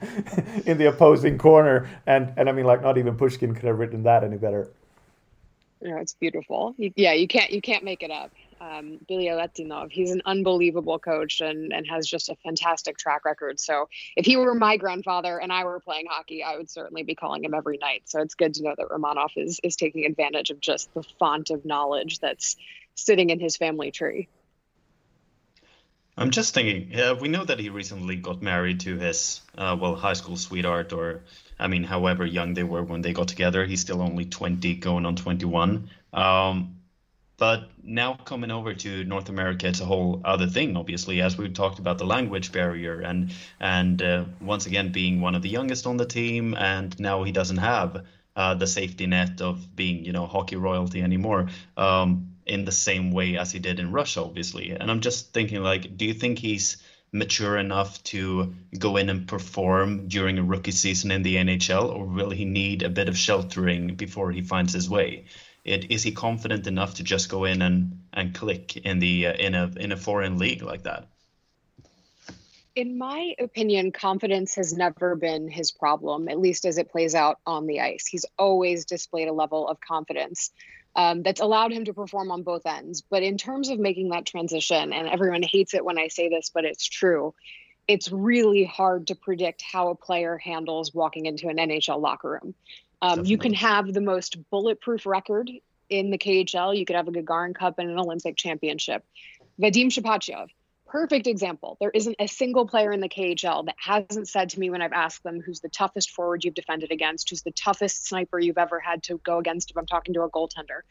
in 0.65 0.77
the 0.77 0.87
opposing 0.87 1.37
corner, 1.37 1.89
and 2.05 2.33
and 2.37 2.49
I 2.49 2.51
mean 2.53 2.65
like 2.65 2.81
not 2.81 2.97
even 2.97 3.15
Pushkin 3.15 3.53
could 3.53 3.65
have 3.65 3.79
written 3.79 4.03
that 4.03 4.23
any 4.23 4.37
better. 4.37 4.69
Yeah, 5.81 5.99
it's 5.99 6.13
beautiful. 6.13 6.73
You, 6.77 6.91
yeah, 6.95 7.13
you 7.13 7.27
can't 7.27 7.51
you 7.51 7.61
can't 7.61 7.83
make 7.83 8.01
it 8.01 8.11
up 8.11 8.31
um, 8.61 8.99
Bilyaletdinov. 9.09 9.91
He's 9.91 10.11
an 10.11 10.21
unbelievable 10.25 10.99
coach 10.99 11.41
and, 11.41 11.73
and 11.73 11.85
has 11.87 12.07
just 12.07 12.29
a 12.29 12.35
fantastic 12.43 12.97
track 12.97 13.25
record. 13.25 13.59
So 13.59 13.89
if 14.15 14.25
he 14.25 14.37
were 14.37 14.55
my 14.55 14.77
grandfather 14.77 15.37
and 15.37 15.51
I 15.51 15.65
were 15.65 15.79
playing 15.79 16.05
hockey, 16.09 16.43
I 16.43 16.57
would 16.57 16.69
certainly 16.69 17.03
be 17.03 17.15
calling 17.15 17.43
him 17.43 17.53
every 17.53 17.77
night. 17.77 18.03
So 18.05 18.21
it's 18.21 18.35
good 18.35 18.53
to 18.55 18.63
know 18.63 18.73
that 18.77 18.89
Romanov 18.89 19.31
is 19.35 19.59
is 19.63 19.75
taking 19.75 20.05
advantage 20.05 20.49
of 20.49 20.59
just 20.59 20.93
the 20.93 21.03
font 21.19 21.49
of 21.49 21.65
knowledge 21.65 22.19
that's 22.19 22.55
sitting 22.95 23.29
in 23.29 23.39
his 23.39 23.57
family 23.57 23.91
tree. 23.91 24.29
I'm 26.17 26.31
just 26.31 26.53
thinking, 26.53 26.97
uh, 26.97 27.15
we 27.15 27.27
know 27.27 27.43
that 27.43 27.59
he 27.59 27.69
recently 27.69 28.15
got 28.15 28.41
married 28.41 28.79
to 28.81 28.97
his, 28.97 29.41
uh, 29.57 29.75
well, 29.79 29.95
high 29.95 30.13
school 30.13 30.37
sweetheart, 30.37 30.93
or 30.93 31.23
I 31.59 31.67
mean, 31.67 31.83
however 31.83 32.25
young 32.25 32.53
they 32.53 32.63
were 32.63 32.83
when 32.83 33.01
they 33.01 33.11
got 33.11 33.27
together. 33.27 33.65
He's 33.65 33.81
still 33.81 34.01
only 34.01 34.23
20, 34.23 34.75
going 34.75 35.05
on 35.05 35.17
21. 35.17 35.89
Um, 36.13 36.75
but 37.37 37.69
now 37.83 38.13
coming 38.25 38.51
over 38.51 38.73
to 38.73 39.03
North 39.03 39.29
America, 39.29 39.67
it's 39.67 39.81
a 39.81 39.85
whole 39.85 40.21
other 40.23 40.47
thing. 40.47 40.77
Obviously, 40.77 41.21
as 41.21 41.37
we 41.37 41.49
talked 41.49 41.79
about 41.79 41.97
the 41.97 42.05
language 42.05 42.51
barrier, 42.51 43.01
and 43.01 43.33
and 43.59 44.01
uh, 44.01 44.25
once 44.39 44.65
again 44.65 44.91
being 44.91 45.21
one 45.21 45.35
of 45.35 45.41
the 45.41 45.49
youngest 45.49 45.85
on 45.85 45.97
the 45.97 46.05
team, 46.05 46.55
and 46.55 46.97
now 46.99 47.23
he 47.23 47.31
doesn't 47.31 47.57
have 47.57 48.05
uh, 48.35 48.53
the 48.53 48.67
safety 48.67 49.05
net 49.07 49.41
of 49.41 49.75
being, 49.75 50.05
you 50.05 50.11
know, 50.11 50.25
hockey 50.27 50.55
royalty 50.55 51.01
anymore. 51.01 51.49
Um, 51.77 52.31
in 52.45 52.63
the 52.63 52.71
same 52.71 53.11
way 53.11 53.37
as 53.37 53.51
he 53.51 53.57
did 53.57 53.79
in 53.79 53.91
Russia, 53.91 54.21
obviously. 54.21 54.69
And 54.69 54.91
I'm 54.91 55.01
just 55.01 55.33
thinking, 55.33 55.63
like, 55.63 55.97
do 55.97 56.05
you 56.05 56.13
think 56.13 56.37
he's 56.37 56.77
mature 57.11 57.57
enough 57.57 58.03
to 58.03 58.53
go 58.77 58.97
in 58.97 59.09
and 59.09 59.27
perform 59.27 60.07
during 60.07 60.37
a 60.37 60.43
rookie 60.43 60.71
season 60.71 61.11
in 61.11 61.23
the 61.23 61.37
NHL, 61.37 61.91
or 61.95 62.05
will 62.05 62.29
he 62.29 62.45
need 62.45 62.83
a 62.83 62.89
bit 62.89 63.09
of 63.09 63.17
sheltering 63.17 63.95
before 63.95 64.31
he 64.31 64.41
finds 64.41 64.73
his 64.73 64.89
way? 64.89 65.25
It, 65.65 65.91
is 65.91 66.03
he 66.03 66.11
confident 66.11 66.67
enough 66.67 66.95
to 66.95 67.03
just 67.03 67.27
go 67.27 67.45
in 67.45 67.61
and 67.63 68.03
and 68.13 68.35
click 68.35 68.77
in 68.77 68.99
the 68.99 69.27
uh, 69.27 69.33
in 69.33 69.55
a 69.55 69.71
in 69.77 69.91
a 69.91 69.97
foreign 69.97 70.37
league 70.37 70.61
like 70.61 70.83
that? 70.83 71.07
In 72.75 72.97
my 72.97 73.33
opinion, 73.39 73.91
confidence 73.91 74.55
has 74.55 74.73
never 74.73 75.15
been 75.15 75.49
his 75.49 75.71
problem, 75.71 76.29
at 76.29 76.39
least 76.39 76.65
as 76.65 76.77
it 76.77 76.91
plays 76.91 77.15
out 77.15 77.39
on 77.47 77.67
the 77.67 77.79
ice. 77.79 78.05
He's 78.05 78.25
always 78.37 78.85
displayed 78.85 79.27
a 79.27 79.33
level 79.33 79.67
of 79.67 79.79
confidence 79.79 80.51
um, 80.95 81.23
that's 81.23 81.41
allowed 81.41 81.71
him 81.71 81.85
to 81.85 81.93
perform 81.93 82.31
on 82.31 82.43
both 82.43 82.65
ends. 82.65 83.01
But 83.01 83.23
in 83.23 83.37
terms 83.37 83.69
of 83.69 83.79
making 83.79 84.09
that 84.09 84.25
transition, 84.25 84.93
and 84.93 85.07
everyone 85.07 85.41
hates 85.41 85.73
it 85.73 85.85
when 85.85 85.97
I 85.97 86.09
say 86.09 86.29
this, 86.29 86.51
but 86.53 86.65
it's 86.65 86.85
true, 86.85 87.33
it's 87.87 88.11
really 88.11 88.65
hard 88.65 89.07
to 89.07 89.15
predict 89.15 89.61
how 89.61 89.89
a 89.89 89.95
player 89.95 90.37
handles 90.37 90.93
walking 90.93 91.25
into 91.25 91.47
an 91.47 91.57
NHL 91.57 92.01
locker 92.01 92.39
room. 92.41 92.55
Um, 93.05 93.25
you 93.25 93.37
can 93.37 93.53
have 93.53 93.93
the 93.93 94.01
most 94.01 94.37
bulletproof 94.49 95.05
record 95.05 95.51
in 95.89 96.09
the 96.09 96.17
KHL. 96.17 96.77
You 96.77 96.85
could 96.85 96.95
have 96.95 97.07
a 97.07 97.11
Gagarin 97.11 97.53
Cup 97.53 97.77
and 97.77 97.89
an 97.89 97.99
Olympic 97.99 98.35
championship. 98.35 99.03
Vadim 99.61 99.87
Shipachyov, 99.87 100.47
perfect 100.87 101.27
example. 101.27 101.77
There 101.79 101.91
isn't 101.91 102.15
a 102.19 102.27
single 102.27 102.67
player 102.67 102.91
in 102.91 103.01
the 103.01 103.09
KHL 103.09 103.65
that 103.67 103.75
hasn't 103.77 104.27
said 104.27 104.49
to 104.49 104.59
me 104.59 104.69
when 104.69 104.81
I've 104.81 104.93
asked 104.93 105.23
them 105.23 105.39
who's 105.39 105.59
the 105.59 105.69
toughest 105.69 106.11
forward 106.11 106.43
you've 106.43 106.55
defended 106.55 106.91
against, 106.91 107.29
who's 107.29 107.43
the 107.43 107.51
toughest 107.51 108.07
sniper 108.07 108.39
you've 108.39 108.57
ever 108.57 108.79
had 108.79 109.03
to 109.03 109.19
go 109.19 109.37
against 109.37 109.71
if 109.71 109.77
I'm 109.77 109.85
talking 109.85 110.13
to 110.15 110.23
a 110.23 110.29
goaltender. 110.29 110.81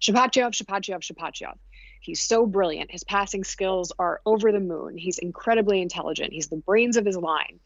Shipachyov, 0.00 0.52
Shipachyov, 0.52 1.00
Shipachyov. 1.00 1.54
He's 2.00 2.22
so 2.22 2.46
brilliant. 2.46 2.90
His 2.90 3.04
passing 3.04 3.44
skills 3.44 3.92
are 3.98 4.20
over 4.26 4.52
the 4.52 4.60
moon. 4.60 4.98
He's 4.98 5.18
incredibly 5.18 5.80
intelligent. 5.80 6.32
He's 6.32 6.48
the 6.48 6.56
brains 6.56 6.96
of 6.96 7.06
his 7.06 7.16
line. 7.16 7.60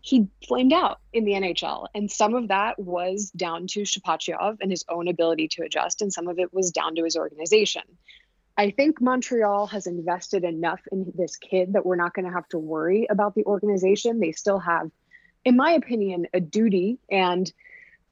He 0.00 0.28
flamed 0.46 0.72
out 0.72 1.00
in 1.12 1.24
the 1.24 1.32
NHL. 1.32 1.86
And 1.94 2.10
some 2.10 2.34
of 2.34 2.48
that 2.48 2.78
was 2.78 3.30
down 3.30 3.66
to 3.68 3.80
Shipachyov 3.80 4.58
and 4.60 4.70
his 4.70 4.84
own 4.88 5.08
ability 5.08 5.48
to 5.48 5.62
adjust, 5.62 6.02
and 6.02 6.12
some 6.12 6.28
of 6.28 6.38
it 6.38 6.52
was 6.52 6.70
down 6.70 6.94
to 6.96 7.04
his 7.04 7.16
organization. 7.16 7.82
I 8.56 8.70
think 8.70 9.00
Montreal 9.00 9.68
has 9.68 9.86
invested 9.86 10.42
enough 10.42 10.80
in 10.90 11.12
this 11.14 11.36
kid 11.36 11.74
that 11.74 11.86
we're 11.86 11.96
not 11.96 12.12
going 12.12 12.26
to 12.26 12.32
have 12.32 12.48
to 12.48 12.58
worry 12.58 13.06
about 13.08 13.36
the 13.36 13.44
organization. 13.44 14.18
They 14.18 14.32
still 14.32 14.58
have, 14.58 14.90
in 15.44 15.56
my 15.56 15.72
opinion, 15.72 16.26
a 16.34 16.40
duty 16.40 16.98
and 17.08 17.50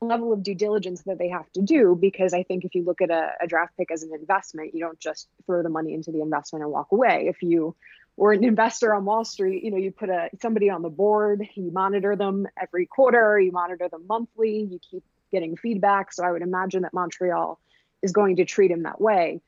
level 0.01 0.33
of 0.33 0.42
due 0.42 0.55
diligence 0.55 1.03
that 1.05 1.18
they 1.18 1.31
have 1.31 1.51
to 1.53 1.62
do 1.62 1.99
because 2.01 2.33
I 2.33 2.42
think 2.42 2.64
if 2.64 2.75
you 2.75 2.85
look 2.85 3.01
at 3.01 3.11
a, 3.11 3.33
a, 3.40 3.46
draft 3.46 3.77
pick 3.77 3.90
as 3.90 4.03
an 4.03 4.12
investment, 4.14 4.75
you 4.75 4.81
don't 4.81 5.01
just 5.01 5.27
throw 5.46 5.62
the 5.62 5.68
money 5.68 5.94
into 5.94 6.12
the 6.12 6.20
investment 6.20 6.62
and 6.62 6.70
walk 6.70 6.92
away. 6.92 7.27
If 7.29 7.42
you 7.42 7.75
were 8.16 8.33
an 8.33 8.44
investor 8.44 8.94
on 8.94 9.05
Wall 9.05 9.24
Street, 9.24 9.62
you 9.62 9.70
know, 9.70 9.76
you 9.76 9.90
put 9.90 10.09
a 10.09 10.31
somebody 10.40 10.70
on 10.70 10.83
the 10.83 10.90
board, 10.90 11.46
you 11.55 11.70
monitor 11.70 12.16
them 12.16 12.46
every 12.61 12.87
quarter, 12.87 13.38
you 13.38 13.52
monitor 13.52 13.88
them 13.88 14.07
monthly, 14.09 14.68
you 14.70 14.79
keep 14.79 15.05
getting 15.31 15.57
feedback. 15.57 16.12
So 16.12 16.24
I 16.24 16.33
would 16.33 16.42
imagine 16.42 16.83
that 16.83 16.94
Montreal 16.94 17.61
is 18.02 18.12
going 18.12 18.37
to 18.37 18.44
treat 18.44 18.70
him 18.70 18.85
that 18.85 19.00
way 19.00 19.40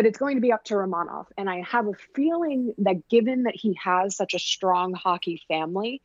but 0.00 0.06
it's 0.06 0.18
going 0.18 0.36
to 0.36 0.40
be 0.40 0.50
up 0.50 0.64
to 0.64 0.72
Romanov. 0.72 1.26
And 1.36 1.50
I 1.50 1.60
have 1.60 1.86
a 1.86 1.92
feeling 2.14 2.72
that 2.78 3.06
given 3.10 3.42
that 3.42 3.54
he 3.54 3.78
has 3.84 4.16
such 4.16 4.32
a 4.32 4.38
strong 4.38 4.94
hockey 4.94 5.42
family, 5.46 6.00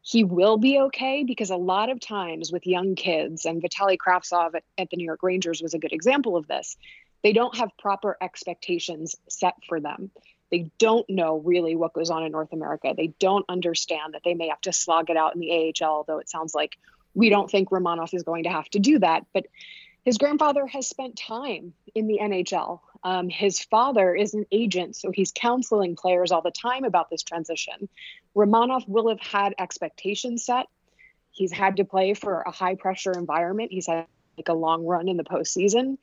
he 0.00 0.24
will 0.24 0.56
be 0.56 0.78
okay 0.78 1.24
because 1.24 1.50
a 1.50 1.56
lot 1.56 1.90
of 1.90 2.00
times 2.00 2.50
with 2.50 2.66
young 2.66 2.94
kids, 2.94 3.44
and 3.44 3.60
Vitali 3.60 3.98
Kravtsov 3.98 4.54
at, 4.54 4.64
at 4.78 4.88
the 4.88 4.96
New 4.96 5.04
York 5.04 5.22
Rangers 5.22 5.60
was 5.60 5.74
a 5.74 5.78
good 5.78 5.92
example 5.92 6.36
of 6.36 6.46
this, 6.46 6.78
they 7.22 7.34
don't 7.34 7.54
have 7.56 7.70
proper 7.78 8.16
expectations 8.20 9.14
set 9.28 9.54
for 9.68 9.78
them. 9.78 10.10
They 10.50 10.70
don't 10.78 11.08
know 11.08 11.38
really 11.38 11.74
what 11.74 11.92
goes 11.92 12.10
on 12.10 12.22
in 12.22 12.32
North 12.32 12.52
America. 12.52 12.94
They 12.96 13.08
don't 13.18 13.44
understand 13.48 14.14
that 14.14 14.22
they 14.24 14.34
may 14.34 14.48
have 14.48 14.60
to 14.62 14.72
slog 14.72 15.10
it 15.10 15.16
out 15.16 15.34
in 15.34 15.40
the 15.40 15.74
AHL, 15.82 16.04
though 16.04 16.18
it 16.18 16.28
sounds 16.28 16.54
like 16.54 16.76
we 17.14 17.28
don't 17.28 17.50
think 17.50 17.70
Romanov 17.70 18.12
is 18.12 18.22
going 18.22 18.44
to 18.44 18.50
have 18.50 18.68
to 18.70 18.78
do 18.78 18.98
that. 18.98 19.24
But 19.32 19.46
his 20.04 20.18
grandfather 20.18 20.66
has 20.66 20.86
spent 20.86 21.16
time 21.16 21.72
in 21.94 22.06
the 22.06 22.18
NHL. 22.20 22.80
Um, 23.02 23.28
his 23.28 23.60
father 23.60 24.14
is 24.14 24.34
an 24.34 24.46
agent, 24.52 24.96
so 24.96 25.10
he's 25.10 25.32
counseling 25.34 25.96
players 25.96 26.30
all 26.30 26.42
the 26.42 26.50
time 26.50 26.84
about 26.84 27.10
this 27.10 27.22
transition. 27.22 27.88
Romanov 28.36 28.86
will 28.88 29.08
have 29.08 29.20
had 29.20 29.54
expectations 29.58 30.44
set. 30.44 30.66
He's 31.30 31.52
had 31.52 31.76
to 31.78 31.84
play 31.84 32.14
for 32.14 32.42
a 32.42 32.50
high 32.50 32.74
pressure 32.74 33.12
environment. 33.12 33.72
He's 33.72 33.86
had 33.86 34.06
like 34.36 34.48
a 34.48 34.54
long 34.54 34.84
run 34.84 35.08
in 35.08 35.16
the 35.16 35.24
postseason. 35.24 35.98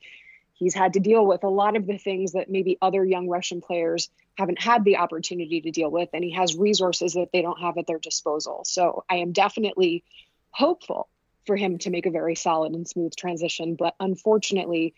He's 0.62 0.74
had 0.74 0.92
to 0.92 1.00
deal 1.00 1.26
with 1.26 1.42
a 1.42 1.48
lot 1.48 1.74
of 1.74 1.88
the 1.88 1.98
things 1.98 2.32
that 2.32 2.48
maybe 2.48 2.78
other 2.80 3.04
young 3.04 3.28
Russian 3.28 3.60
players 3.60 4.08
haven't 4.38 4.62
had 4.62 4.84
the 4.84 4.98
opportunity 4.98 5.60
to 5.60 5.72
deal 5.72 5.90
with, 5.90 6.10
and 6.12 6.22
he 6.22 6.30
has 6.34 6.54
resources 6.54 7.14
that 7.14 7.30
they 7.32 7.42
don't 7.42 7.60
have 7.60 7.78
at 7.78 7.88
their 7.88 7.98
disposal. 7.98 8.62
So 8.64 9.04
I 9.10 9.16
am 9.16 9.32
definitely 9.32 10.04
hopeful 10.50 11.08
for 11.46 11.56
him 11.56 11.78
to 11.78 11.90
make 11.90 12.06
a 12.06 12.12
very 12.12 12.36
solid 12.36 12.74
and 12.74 12.86
smooth 12.86 13.16
transition. 13.16 13.74
But 13.74 13.96
unfortunately, 13.98 14.94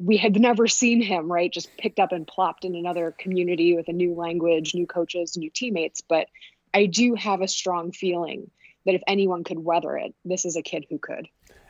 we 0.00 0.16
had 0.16 0.34
never 0.34 0.66
seen 0.66 1.00
him, 1.00 1.30
right? 1.30 1.52
Just 1.52 1.76
picked 1.76 2.00
up 2.00 2.10
and 2.10 2.26
plopped 2.26 2.64
in 2.64 2.74
another 2.74 3.14
community 3.16 3.76
with 3.76 3.86
a 3.86 3.92
new 3.92 4.14
language, 4.14 4.74
new 4.74 4.88
coaches, 4.88 5.36
new 5.36 5.48
teammates. 5.48 6.00
But 6.00 6.26
I 6.74 6.86
do 6.86 7.14
have 7.14 7.40
a 7.40 7.46
strong 7.46 7.92
feeling 7.92 8.50
that 8.84 8.96
if 8.96 9.02
anyone 9.06 9.44
could 9.44 9.60
weather 9.60 9.96
it, 9.96 10.12
this 10.24 10.44
is 10.44 10.56
a 10.56 10.62
kid 10.62 10.86
who 10.90 10.98
could. 10.98 11.28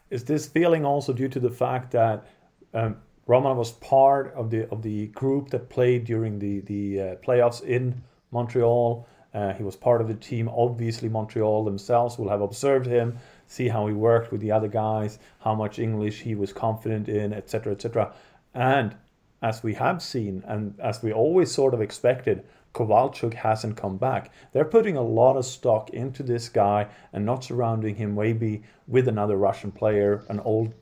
Is 0.08 0.24
this 0.24 0.48
feeling 0.48 0.86
also 0.86 1.12
due 1.12 1.28
to 1.28 1.40
the 1.40 1.50
fact 1.50 1.90
that 1.90 2.26
um, 2.72 2.96
Roman 3.26 3.56
was 3.56 3.72
part 3.72 4.32
of 4.34 4.50
the 4.50 4.68
of 4.70 4.82
the 4.82 5.06
group 5.08 5.50
that 5.50 5.68
played 5.68 6.04
during 6.04 6.38
the 6.38 6.60
the 6.60 7.00
uh, 7.00 7.14
playoffs 7.16 7.62
in 7.62 8.02
Montreal? 8.30 9.06
Uh, 9.32 9.52
he 9.54 9.64
was 9.64 9.74
part 9.74 10.00
of 10.00 10.06
the 10.06 10.14
team. 10.14 10.48
Obviously, 10.48 11.08
Montreal 11.08 11.64
themselves 11.64 12.18
will 12.18 12.28
have 12.28 12.40
observed 12.40 12.86
him 12.86 13.18
see 13.46 13.68
how 13.68 13.86
he 13.86 13.94
worked 13.94 14.32
with 14.32 14.40
the 14.40 14.52
other 14.52 14.68
guys, 14.68 15.18
how 15.40 15.54
much 15.54 15.78
English 15.78 16.20
he 16.20 16.34
was 16.34 16.52
confident 16.52 17.08
in, 17.08 17.32
etc., 17.32 17.72
etc. 17.72 18.12
And 18.54 18.96
as 19.42 19.62
we 19.62 19.74
have 19.74 20.02
seen, 20.02 20.42
and 20.46 20.78
as 20.80 21.02
we 21.02 21.12
always 21.12 21.52
sort 21.52 21.74
of 21.74 21.80
expected, 21.80 22.44
Kovalchuk 22.74 23.34
hasn't 23.34 23.76
come 23.76 23.98
back. 23.98 24.32
They're 24.52 24.64
putting 24.64 24.96
a 24.96 25.02
lot 25.02 25.36
of 25.36 25.44
stock 25.44 25.90
into 25.90 26.22
this 26.22 26.48
guy 26.48 26.88
and 27.12 27.24
not 27.24 27.44
surrounding 27.44 27.94
him 27.96 28.14
maybe 28.14 28.62
with 28.88 29.06
another 29.06 29.36
Russian 29.36 29.70
player, 29.70 30.24
an 30.28 30.40
old 30.40 30.74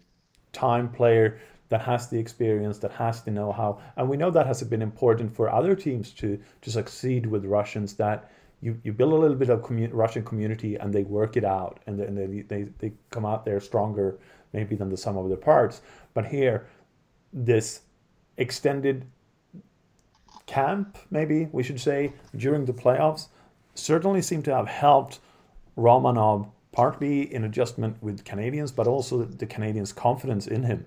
time 0.53 0.91
player 0.91 1.39
that 1.73 1.81
has 1.81 2.09
the 2.09 2.19
experience, 2.19 2.77
that 2.81 2.93
has 2.93 3.23
the 3.23 3.31
know-how. 3.31 3.81
And 3.97 4.07
we 4.07 4.19
know 4.19 4.31
that 4.31 4.47
has 4.47 4.63
been 4.63 4.83
important 4.83 5.35
for 5.35 5.51
other 5.51 5.75
teams 5.75 6.11
to 6.21 6.39
to 6.61 6.71
succeed 6.71 7.25
with 7.25 7.47
Russians 7.47 7.95
that 7.95 8.31
you, 8.61 8.79
you 8.85 8.93
build 8.93 9.15
a 9.15 9.17
little 9.17 9.39
bit 9.39 9.49
of 9.49 9.63
commu- 9.63 9.89
Russian 9.91 10.23
community 10.23 10.77
and 10.77 10.93
they 10.93 11.05
work 11.05 11.39
it 11.39 11.45
out 11.45 11.81
and, 11.87 11.99
they, 11.99 12.05
and 12.05 12.17
they, 12.19 12.43
they, 12.43 12.63
they 12.79 12.93
come 13.09 13.25
out 13.25 13.47
there 13.47 13.59
stronger 13.59 14.19
maybe 14.53 14.77
than 14.77 14.91
the 14.91 14.99
sum 14.99 15.17
of 15.17 15.31
the 15.31 15.37
parts. 15.37 15.81
But 16.13 16.27
here, 16.27 16.67
this 17.33 17.81
extended 18.37 19.07
camp, 20.45 20.99
maybe 21.11 21.49
we 21.53 21.63
should 21.63 21.81
say, 21.81 22.13
during 22.37 22.67
the 22.67 22.75
playoffs, 22.75 23.29
certainly 23.75 24.21
seemed 24.21 24.45
to 24.45 24.55
have 24.55 24.69
helped 24.69 25.21
Romanov 25.79 26.51
partly 26.71 27.35
in 27.35 27.45
adjustment 27.45 27.97
with 28.03 28.25
Canadiens, 28.25 28.77
but 28.77 28.87
also 28.87 29.25
the 29.25 29.47
Canadiens' 29.47 29.95
confidence 29.95 30.47
in 30.47 30.65
him. 30.65 30.85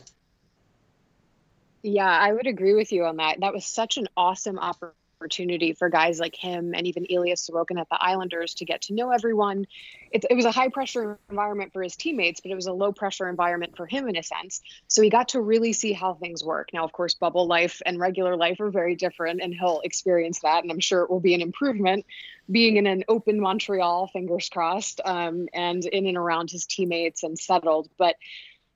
Yeah, 1.87 2.09
I 2.09 2.33
would 2.33 2.47
agree 2.47 2.73
with 2.73 2.91
you 2.91 3.05
on 3.05 3.17
that. 3.17 3.41
That 3.41 3.53
was 3.53 3.63
such 3.63 3.97
an 3.97 4.07
awesome 4.17 4.57
opportunity 4.57 5.73
for 5.73 5.87
guys 5.87 6.19
like 6.19 6.35
him 6.35 6.73
and 6.73 6.87
even 6.87 7.05
Ilya 7.05 7.35
Sorokin 7.35 7.79
at 7.79 7.87
the 7.89 8.03
Islanders 8.03 8.55
to 8.55 8.65
get 8.65 8.81
to 8.83 8.95
know 8.95 9.11
everyone. 9.11 9.67
It, 10.09 10.25
it 10.27 10.33
was 10.33 10.45
a 10.45 10.51
high 10.51 10.69
pressure 10.69 11.19
environment 11.29 11.73
for 11.73 11.83
his 11.83 11.95
teammates, 11.95 12.41
but 12.41 12.49
it 12.49 12.55
was 12.55 12.65
a 12.65 12.73
low 12.73 12.91
pressure 12.91 13.29
environment 13.29 13.77
for 13.77 13.85
him 13.85 14.07
in 14.07 14.17
a 14.17 14.23
sense. 14.23 14.61
So 14.87 15.03
he 15.03 15.11
got 15.11 15.29
to 15.29 15.41
really 15.41 15.73
see 15.73 15.93
how 15.93 16.15
things 16.15 16.43
work. 16.43 16.69
Now, 16.73 16.83
of 16.85 16.91
course, 16.91 17.13
bubble 17.13 17.45
life 17.45 17.83
and 17.85 17.99
regular 17.99 18.35
life 18.35 18.59
are 18.61 18.71
very 18.71 18.95
different, 18.95 19.39
and 19.43 19.53
he'll 19.53 19.81
experience 19.83 20.39
that. 20.39 20.63
And 20.63 20.71
I'm 20.71 20.79
sure 20.79 21.03
it 21.03 21.11
will 21.11 21.19
be 21.19 21.35
an 21.35 21.41
improvement 21.41 22.03
being 22.49 22.77
in 22.77 22.87
an 22.87 23.03
open 23.07 23.39
Montreal, 23.39 24.07
fingers 24.07 24.49
crossed, 24.49 25.01
um, 25.05 25.49
and 25.53 25.85
in 25.85 26.07
and 26.07 26.17
around 26.17 26.49
his 26.49 26.65
teammates 26.65 27.21
and 27.21 27.37
settled. 27.37 27.89
But 27.99 28.15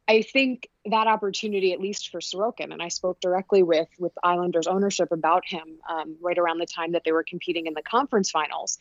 I 0.09 0.23
think 0.23 0.67
that 0.87 1.05
opportunity, 1.05 1.71
at 1.71 1.79
least 1.79 2.09
for 2.09 2.19
Sorokin, 2.19 2.73
and 2.73 2.81
I 2.81 2.87
spoke 2.87 3.21
directly 3.21 3.61
with 3.61 3.89
with 3.99 4.11
Islanders 4.23 4.65
ownership 4.65 5.11
about 5.11 5.43
him 5.45 5.77
um, 5.87 6.17
right 6.19 6.37
around 6.37 6.57
the 6.57 6.65
time 6.65 6.93
that 6.93 7.03
they 7.05 7.11
were 7.11 7.23
competing 7.23 7.67
in 7.67 7.75
the 7.75 7.83
conference 7.83 8.31
finals. 8.31 8.79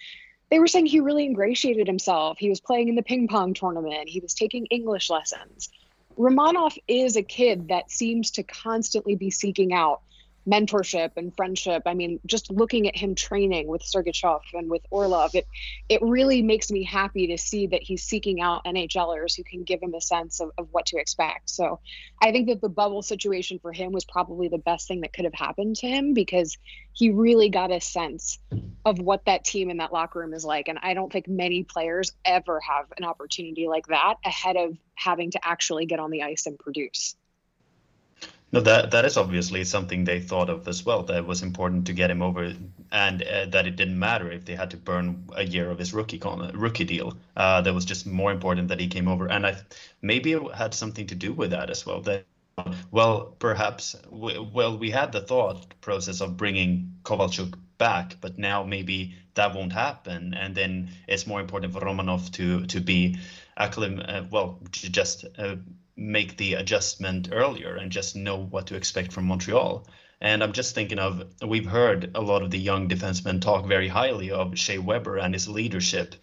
They 0.51 0.59
were 0.59 0.67
saying 0.67 0.87
he 0.87 1.01
really 1.01 1.27
ingratiated 1.27 1.87
himself. 1.87 2.39
He 2.39 2.49
was 2.49 2.63
playing 2.63 2.89
in 2.89 2.95
the 2.95 3.03
ping 3.03 3.29
pong 3.29 3.53
tournament. 3.53 4.09
He 4.09 4.21
was 4.21 4.33
taking 4.33 4.65
English 4.67 5.11
lessons. 5.11 5.69
Romanov 6.17 6.79
is 6.89 7.17
a 7.17 7.23
kid 7.23 7.69
that 7.69 7.91
seems 7.91 8.31
to 8.33 8.43
constantly 8.43 9.15
be 9.15 9.31
seeking 9.31 9.75
out 9.75 10.01
mentorship 10.49 11.13
and 11.17 11.35
friendship. 11.37 11.83
I 11.87 11.95
mean, 11.95 12.21
just 12.27 12.51
looking 12.51 12.89
at 12.89 12.97
him 12.97 13.15
training 13.15 13.69
with 13.69 13.83
Sergachev 13.83 14.41
and 14.55 14.71
with 14.71 14.83
Orlov, 14.91 15.35
it 15.35 15.47
it 15.89 16.01
really 16.03 16.43
makes 16.43 16.71
me 16.71 16.85
happy 16.85 17.29
to 17.29 17.39
see 17.39 17.67
that 17.69 17.83
he's 17.83 18.03
seeking 18.03 18.41
out 18.41 18.65
NHLers 18.65 19.37
who 19.37 19.45
can 19.45 19.65
give 19.65 19.83
him 19.83 19.95
a 19.95 20.01
sense 20.01 20.41
of, 20.41 20.51
of 20.57 20.69
what 20.71 20.87
to 20.87 20.99
expect. 20.99 21.51
So 21.51 21.81
I 22.21 22.33
think 22.33 22.49
that 22.49 22.61
the 22.61 22.69
bubble 22.69 23.03
situation 23.03 23.59
for 23.59 23.73
him 23.73 23.93
was 23.93 24.05
probably 24.05 24.49
the 24.49 24.59
best 24.59 24.89
thing 24.89 25.03
that 25.03 25.13
could 25.13 25.25
have 25.25 25.35
happened 25.35 25.77
to 25.77 25.89
him 25.89 26.15
because 26.15 26.57
he 26.93 27.11
really 27.11 27.51
got 27.51 27.71
a 27.71 27.81
sense 27.81 28.39
of 28.85 28.99
what 28.99 29.25
that 29.27 29.45
team 29.45 29.71
in 29.71 29.77
that 29.79 29.93
locker 29.93 30.21
room 30.21 30.33
is 30.33 30.45
like. 30.45 30.69
And 30.69 30.79
I 30.83 30.95
don't 30.95 31.13
think 31.13 31.29
many 31.29 31.63
players 31.63 32.13
ever 32.25 32.61
have 32.61 32.87
an 32.97 33.05
opportunity 33.05 33.69
like 33.69 33.87
that 33.89 34.15
ahead 34.25 34.57
of 34.57 34.77
having 34.95 35.31
to 35.33 35.41
actually 35.47 35.87
get 35.87 36.01
on 36.01 36.11
the 36.11 36.23
ice 36.23 36.47
and 36.47 36.59
produce. 36.59 37.15
No, 38.51 38.61
that 38.61 38.91
that 38.93 39.05
is 39.05 39.19
obviously 39.19 39.65
something 39.65 40.05
they 40.05 40.21
thought 40.21 40.49
of 40.49 40.67
as 40.69 40.85
well. 40.85 41.03
That 41.03 41.27
was 41.27 41.43
important 41.43 41.87
to 41.87 41.93
get 41.93 42.11
him 42.11 42.23
over, 42.23 42.55
and 42.91 43.23
uh, 43.23 43.45
that 43.47 43.67
it 43.67 43.77
didn't 43.77 43.99
matter 43.99 44.31
if 44.31 44.47
they 44.47 44.55
had 44.55 44.71
to 44.71 44.77
burn 44.79 45.29
a 45.37 45.45
year 45.45 45.71
of 45.71 45.79
his 45.79 45.93
rookie 45.93 46.19
con- 46.19 46.51
rookie 46.55 46.85
deal. 46.85 47.15
Uh, 47.37 47.61
that 47.61 47.75
was 47.75 47.85
just 47.85 48.07
more 48.07 48.33
important 48.33 48.69
that 48.69 48.81
he 48.81 48.89
came 48.89 49.07
over, 49.07 49.27
and 49.31 49.47
I 49.47 49.57
maybe 50.01 50.33
it 50.33 50.55
had 50.55 50.73
something 50.73 51.07
to 51.09 51.15
do 51.15 51.33
with 51.35 51.51
that 51.51 51.69
as 51.69 51.85
well. 51.85 52.01
That 52.01 52.25
well, 52.91 53.37
perhaps 53.39 53.97
well 54.11 54.79
we 54.79 54.91
had 54.91 55.13
the 55.13 55.21
thought 55.21 55.79
process 55.83 56.21
of 56.23 56.39
bringing 56.39 56.95
Kovalchuk 57.03 57.55
back, 57.77 58.17
but 58.21 58.39
now 58.39 58.65
maybe 58.65 59.15
that 59.35 59.55
won't 59.55 59.73
happen, 59.75 60.33
and 60.33 60.55
then 60.55 60.91
it's 61.07 61.27
more 61.27 61.41
important 61.41 61.75
for 61.75 61.81
Romanov 61.81 62.33
to 62.33 62.65
to 62.67 62.81
be 62.81 63.19
acclim- 63.59 64.05
uh, 64.09 64.25
well 64.31 64.59
to 64.73 64.91
just 64.91 65.27
uh, 65.39 65.57
make 65.99 66.37
the 66.37 66.55
adjustment 66.55 67.29
earlier 67.33 67.75
and 67.75 67.91
just 67.91 68.15
know 68.15 68.37
what 68.37 68.69
to 68.69 68.77
expect 68.77 69.13
from 69.13 69.25
Montreal. 69.25 69.87
And 70.21 70.43
I'm 70.43 70.53
just 70.53 70.75
thinking 70.75 70.99
of 70.99 71.25
we've 71.45 71.67
heard 71.67 72.13
a 72.15 72.21
lot 72.21 72.43
of 72.43 72.51
the 72.51 72.59
young 72.59 72.89
defensemen 72.89 73.41
talk 73.41 73.67
very 73.67 73.89
highly 73.89 74.31
of 74.31 74.59
Shea 74.59 74.79
Weber 74.79 75.19
and 75.19 75.35
his 75.35 75.49
leadership 75.49 76.15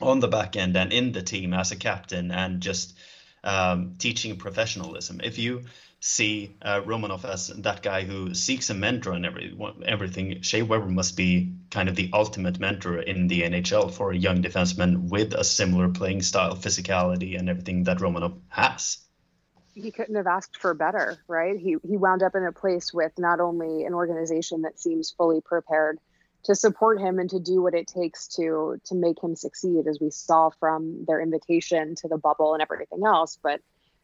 on 0.00 0.20
the 0.20 0.28
back 0.28 0.54
end 0.54 0.76
and 0.76 0.92
in 0.92 1.10
the 1.12 1.22
team 1.22 1.52
as 1.52 1.72
a 1.72 1.76
captain 1.76 2.30
and 2.30 2.60
just 2.60 2.96
um, 3.48 3.94
teaching 3.98 4.36
professionalism. 4.36 5.20
If 5.24 5.38
you 5.38 5.64
see 6.00 6.54
uh, 6.62 6.80
Romanov 6.82 7.24
as 7.24 7.48
that 7.48 7.82
guy 7.82 8.02
who 8.02 8.32
seeks 8.34 8.70
a 8.70 8.74
mentor 8.74 9.12
and 9.12 9.26
every, 9.26 9.58
everything. 9.84 10.42
Shea 10.42 10.62
Weber 10.62 10.86
must 10.86 11.16
be 11.16 11.54
kind 11.70 11.88
of 11.88 11.96
the 11.96 12.10
ultimate 12.12 12.60
mentor 12.60 13.00
in 13.00 13.26
the 13.26 13.42
NHL 13.42 13.92
for 13.92 14.12
a 14.12 14.16
young 14.16 14.42
defenseman 14.42 15.08
with 15.08 15.34
a 15.34 15.42
similar 15.42 15.88
playing 15.88 16.22
style, 16.22 16.54
physicality, 16.54 17.36
and 17.38 17.48
everything 17.48 17.84
that 17.84 17.98
Romanov 17.98 18.38
has. 18.48 18.98
He 19.74 19.90
couldn't 19.90 20.16
have 20.16 20.26
asked 20.26 20.56
for 20.56 20.74
better, 20.74 21.18
right? 21.28 21.56
He 21.56 21.76
he 21.88 21.96
wound 21.96 22.22
up 22.22 22.34
in 22.34 22.44
a 22.44 22.52
place 22.52 22.92
with 22.92 23.12
not 23.16 23.40
only 23.40 23.84
an 23.84 23.94
organization 23.94 24.62
that 24.62 24.80
seems 24.80 25.12
fully 25.12 25.40
prepared 25.40 25.98
to 26.44 26.54
support 26.54 27.00
him 27.00 27.18
and 27.18 27.28
to 27.30 27.40
do 27.40 27.60
what 27.62 27.74
it 27.74 27.86
takes 27.86 28.28
to 28.36 28.80
to 28.84 28.94
make 28.94 29.22
him 29.22 29.36
succeed, 29.36 29.86
as 29.86 29.98
we 30.00 30.10
saw 30.10 30.50
from 30.60 31.04
their 31.06 31.20
invitation 31.20 31.94
to 31.96 32.08
the 32.08 32.18
bubble 32.18 32.54
and 32.54 32.62
everything 32.62 33.04
else, 33.04 33.38
but 33.42 33.60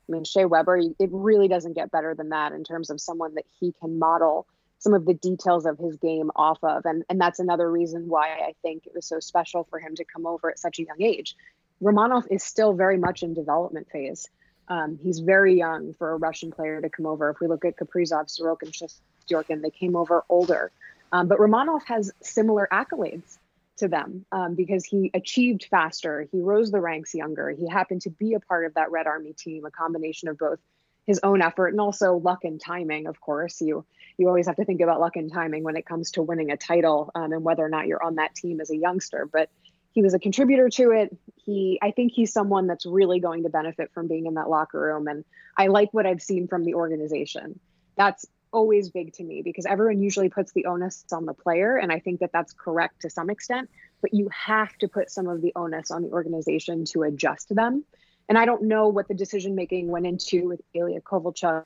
I 0.09 0.13
mean, 0.13 0.25
Shea 0.25 0.45
Weber, 0.45 0.77
it 0.77 1.11
really 1.11 1.49
doesn't 1.49 1.75
get 1.75 1.91
better 1.91 2.15
than 2.15 2.31
that 2.31 2.53
in 2.53 2.65
terms 2.65 2.91
of 2.91 3.01
someone 3.01 3.35
that 3.35 3.47
he 3.59 3.73
can 3.81 3.99
model 3.99 4.47
some 4.79 4.93
of 4.93 5.07
the 5.07 5.15
details 5.15 5.65
of 5.65 5.79
his 5.79 5.97
game 5.97 6.31
off 6.37 6.59
of. 6.63 6.85
And, 6.85 7.05
and 7.09 7.19
that's 7.19 7.39
another 7.39 7.71
reason 7.71 8.09
why 8.09 8.29
I 8.29 8.55
think 8.61 8.87
it 8.87 8.93
was 8.95 9.07
so 9.07 9.19
special 9.21 9.65
for 9.65 9.79
him 9.79 9.95
to 9.97 10.05
come 10.05 10.27
over 10.27 10.51
at 10.51 10.59
such 10.59 10.79
a 10.79 10.85
young 10.85 11.01
age. 11.01 11.37
Romanov 11.83 12.27
is 12.31 12.43
still 12.43 12.75
very 12.75 12.99
much 12.99 13.23
in 13.23 13.33
development 13.33 13.89
phase. 13.91 14.29
Um, 14.69 14.99
he's 15.03 15.21
very 15.21 15.57
young 15.57 15.95
for 15.95 16.13
a 16.13 16.17
Russian 16.17 16.51
player 16.51 16.81
to 16.81 16.89
come 16.91 17.07
over. 17.07 17.31
If 17.31 17.41
we 17.41 17.47
look 17.47 17.65
at 17.65 17.77
Kaprizov, 17.77 18.29
Sorokin, 18.29 18.73
Shesterkin, 18.73 19.63
they 19.63 19.71
came 19.71 19.97
over 19.97 20.25
older. 20.29 20.71
Um, 21.15 21.29
but 21.29 21.39
Romanov 21.39 21.85
has 21.85 22.11
similar 22.23 22.67
accolades 22.73 23.39
to 23.77 23.87
them 23.87 24.27
um, 24.33 24.57
because 24.57 24.85
he 24.85 25.13
achieved 25.15 25.69
faster. 25.71 26.27
He 26.33 26.41
rose 26.41 26.73
the 26.73 26.81
ranks 26.81 27.15
younger. 27.15 27.51
He 27.51 27.69
happened 27.69 28.03
to 28.03 28.11
be 28.11 28.35
a 28.35 28.41
part 28.41 28.67
of 28.67 28.75
that 28.75 28.91
Red 28.91 29.07
Army 29.07 29.33
team, 29.33 29.65
a 29.65 29.71
combination 29.71 30.29
of 30.29 30.39
both 30.39 30.59
his 31.07 31.21
own 31.23 31.41
effort 31.41 31.69
and 31.69 31.81
also 31.81 32.17
luck 32.17 32.43
and 32.43 32.61
timing. 32.61 33.07
Of 33.07 33.21
course, 33.21 33.61
you 33.61 33.85
you 34.19 34.27
always 34.27 34.49
have 34.49 34.57
to 34.57 34.65
think 34.65 34.81
about 34.81 34.99
luck 34.99 35.15
and 35.15 35.33
timing 35.33 35.63
when 35.63 35.77
it 35.77 35.87
comes 35.87 36.11
to 36.13 36.23
winning 36.23 36.51
a 36.51 36.57
title 36.57 37.13
um, 37.15 37.33
and 37.33 37.45
whether 37.45 37.65
or 37.65 37.69
not 37.69 37.87
you're 37.87 38.03
on 38.03 38.17
that 38.17 38.35
team 38.35 38.61
as 38.61 38.71
a 38.71 38.77
youngster. 38.77 39.29
But 39.33 39.51
he 39.93 40.03
was 40.03 40.15
a 40.15 40.19
contributor 40.19 40.69
to 40.71 40.91
it. 40.91 41.17
He, 41.37 41.79
I 41.81 41.93
think 41.93 42.13
he's 42.13 42.33
someone 42.33 42.67
that's 42.67 42.87
really 42.87 43.21
going 43.21 43.45
to 43.45 43.51
benefit 43.51 43.93
from 43.95 44.09
being 44.09 44.27
in 44.27 44.35
that 44.35 44.51
locker 44.51 44.81
room. 44.81 45.07
And 45.07 45.25
I 45.57 45.69
like 45.69 45.95
what 45.95 46.07
I've 46.07 46.23
seen 46.23 46.49
from 46.49 46.65
the 46.65 46.75
organization. 46.75 47.61
That's 47.97 48.27
always 48.55 48.89
big 48.91 49.13
to 49.15 49.25
me 49.25 49.43
because 49.43 49.67
everyone 49.67 50.01
usually 50.01 50.29
puts 50.29 50.53
the 50.53 50.67
onus 50.67 51.05
on 51.13 51.27
the 51.27 51.35
player. 51.35 51.77
And 51.77 51.91
I 51.93 51.99
think 51.99 52.21
that 52.21 52.31
that's 52.33 52.53
correct 52.53 53.03
to 53.03 53.11
some 53.11 53.29
extent, 53.29 53.69
but 54.01 54.15
you 54.15 54.29
have 54.29 54.73
to 54.79 54.89
put 54.89 55.11
some 55.11 55.29
of 55.29 55.43
the 55.43 55.53
onus 55.57 55.91
on 55.91 56.03
the 56.03 56.11
organization 56.11 56.85
to 56.87 57.03
adjust 57.03 57.49
to 57.49 57.55
them. 57.55 57.85
And 58.29 58.39
I 58.39 58.47
don't 58.47 58.63
know 58.63 58.89
what 58.89 59.09
the 59.09 59.15
decision 59.15 59.55
making 59.55 59.89
went 59.89 60.07
into 60.07 60.49
with 60.49 60.61
Ilya 60.73 61.01
Kovalchuk. 61.03 61.65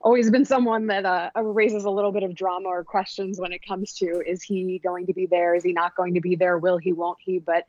Always 0.00 0.30
been 0.30 0.44
someone 0.44 0.88
that 0.88 1.06
uh, 1.06 1.30
raises 1.40 1.84
a 1.84 1.90
little 1.90 2.12
bit 2.12 2.22
of 2.22 2.34
drama 2.34 2.68
or 2.68 2.84
questions 2.84 3.40
when 3.40 3.52
it 3.52 3.66
comes 3.66 3.94
to 3.94 4.22
is 4.26 4.42
he 4.42 4.80
going 4.82 5.06
to 5.06 5.14
be 5.14 5.26
there? 5.26 5.54
Is 5.54 5.64
he 5.64 5.72
not 5.72 5.96
going 5.96 6.14
to 6.14 6.20
be 6.20 6.36
there? 6.36 6.58
Will 6.58 6.78
he? 6.78 6.92
Won't 6.92 7.18
he? 7.20 7.38
But 7.38 7.64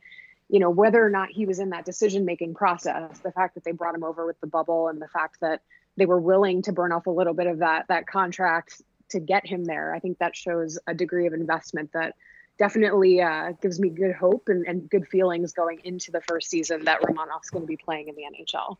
you 0.48 0.58
know 0.58 0.70
whether 0.70 1.04
or 1.04 1.10
not 1.10 1.30
he 1.30 1.46
was 1.46 1.58
in 1.58 1.70
that 1.70 1.84
decision 1.84 2.24
making 2.24 2.54
process, 2.54 3.18
the 3.20 3.32
fact 3.32 3.54
that 3.54 3.64
they 3.64 3.72
brought 3.72 3.94
him 3.94 4.04
over 4.04 4.26
with 4.26 4.40
the 4.40 4.46
bubble, 4.46 4.88
and 4.88 5.00
the 5.00 5.08
fact 5.08 5.38
that 5.40 5.62
they 5.96 6.06
were 6.06 6.20
willing 6.20 6.62
to 6.62 6.72
burn 6.72 6.92
off 6.92 7.06
a 7.06 7.10
little 7.10 7.34
bit 7.34 7.46
of 7.46 7.58
that 7.58 7.88
that 7.88 8.06
contract 8.06 8.82
to 9.10 9.20
get 9.20 9.46
him 9.46 9.64
there. 9.64 9.94
I 9.94 9.98
think 9.98 10.18
that 10.18 10.36
shows 10.36 10.78
a 10.86 10.94
degree 10.94 11.26
of 11.26 11.32
investment 11.32 11.92
that 11.92 12.14
definitely 12.58 13.20
uh, 13.20 13.52
gives 13.62 13.80
me 13.80 13.88
good 13.88 14.14
hope 14.14 14.48
and, 14.48 14.66
and 14.66 14.88
good 14.88 15.06
feelings 15.08 15.52
going 15.52 15.80
into 15.84 16.10
the 16.10 16.20
first 16.20 16.48
season 16.48 16.84
that 16.84 17.00
Romanov's 17.02 17.50
going 17.50 17.62
to 17.62 17.66
be 17.66 17.76
playing 17.76 18.08
in 18.08 18.14
the 18.14 18.22
NHL. 18.22 18.76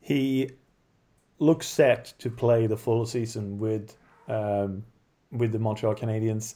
He 0.00 0.50
looks 1.38 1.66
set 1.66 2.14
to 2.18 2.30
play 2.30 2.66
the 2.66 2.76
full 2.76 3.04
season 3.04 3.58
with 3.58 3.96
um, 4.28 4.84
with 5.30 5.52
the 5.52 5.58
Montreal 5.58 5.94
Canadiens. 5.94 6.54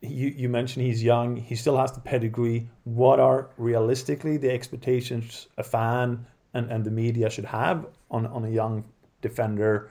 You, 0.00 0.28
you 0.28 0.48
mentioned 0.48 0.86
he's 0.86 1.04
young. 1.04 1.36
He 1.36 1.54
still 1.54 1.76
has 1.76 1.92
the 1.92 2.00
pedigree. 2.00 2.68
What 2.84 3.20
are 3.20 3.50
realistically 3.58 4.38
the 4.38 4.50
expectations 4.50 5.48
a 5.58 5.62
fan 5.62 6.26
and, 6.54 6.70
and 6.70 6.84
the 6.84 6.90
media 6.90 7.28
should 7.28 7.44
have 7.44 7.86
on, 8.10 8.26
on 8.26 8.44
a 8.44 8.50
young 8.50 8.84
defender 9.20 9.90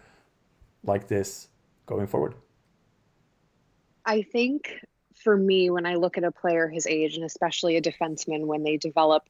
like 0.84 1.08
this 1.08 1.50
going 1.86 2.08
forward? 2.08 2.36
I 4.06 4.22
think 4.22 4.86
for 5.16 5.36
me, 5.36 5.70
when 5.70 5.86
I 5.86 5.96
look 5.96 6.18
at 6.18 6.24
a 6.24 6.32
player 6.32 6.68
his 6.68 6.88
age, 6.88 7.16
and 7.16 7.26
especially 7.26 7.78
a 7.78 7.82
defenseman, 7.82 8.46
when 8.46 8.64
they 8.64 8.78
develop 8.78 9.24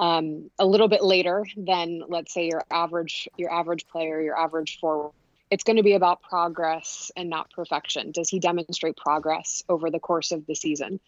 um, 0.00 0.50
a 0.58 0.66
little 0.66 0.88
bit 0.88 1.02
later 1.02 1.44
than, 1.56 2.02
let's 2.08 2.32
say, 2.32 2.46
your 2.46 2.64
average 2.70 3.28
your 3.36 3.52
average 3.52 3.86
player, 3.88 4.20
your 4.20 4.38
average 4.38 4.78
forward, 4.80 5.12
it's 5.50 5.64
going 5.64 5.76
to 5.76 5.82
be 5.82 5.94
about 5.94 6.22
progress 6.22 7.10
and 7.16 7.28
not 7.28 7.50
perfection. 7.50 8.12
Does 8.12 8.28
he 8.28 8.38
demonstrate 8.38 8.96
progress 8.96 9.62
over 9.68 9.90
the 9.90 9.98
course 9.98 10.30
of 10.32 10.46
the 10.46 10.54
season? 10.54 11.00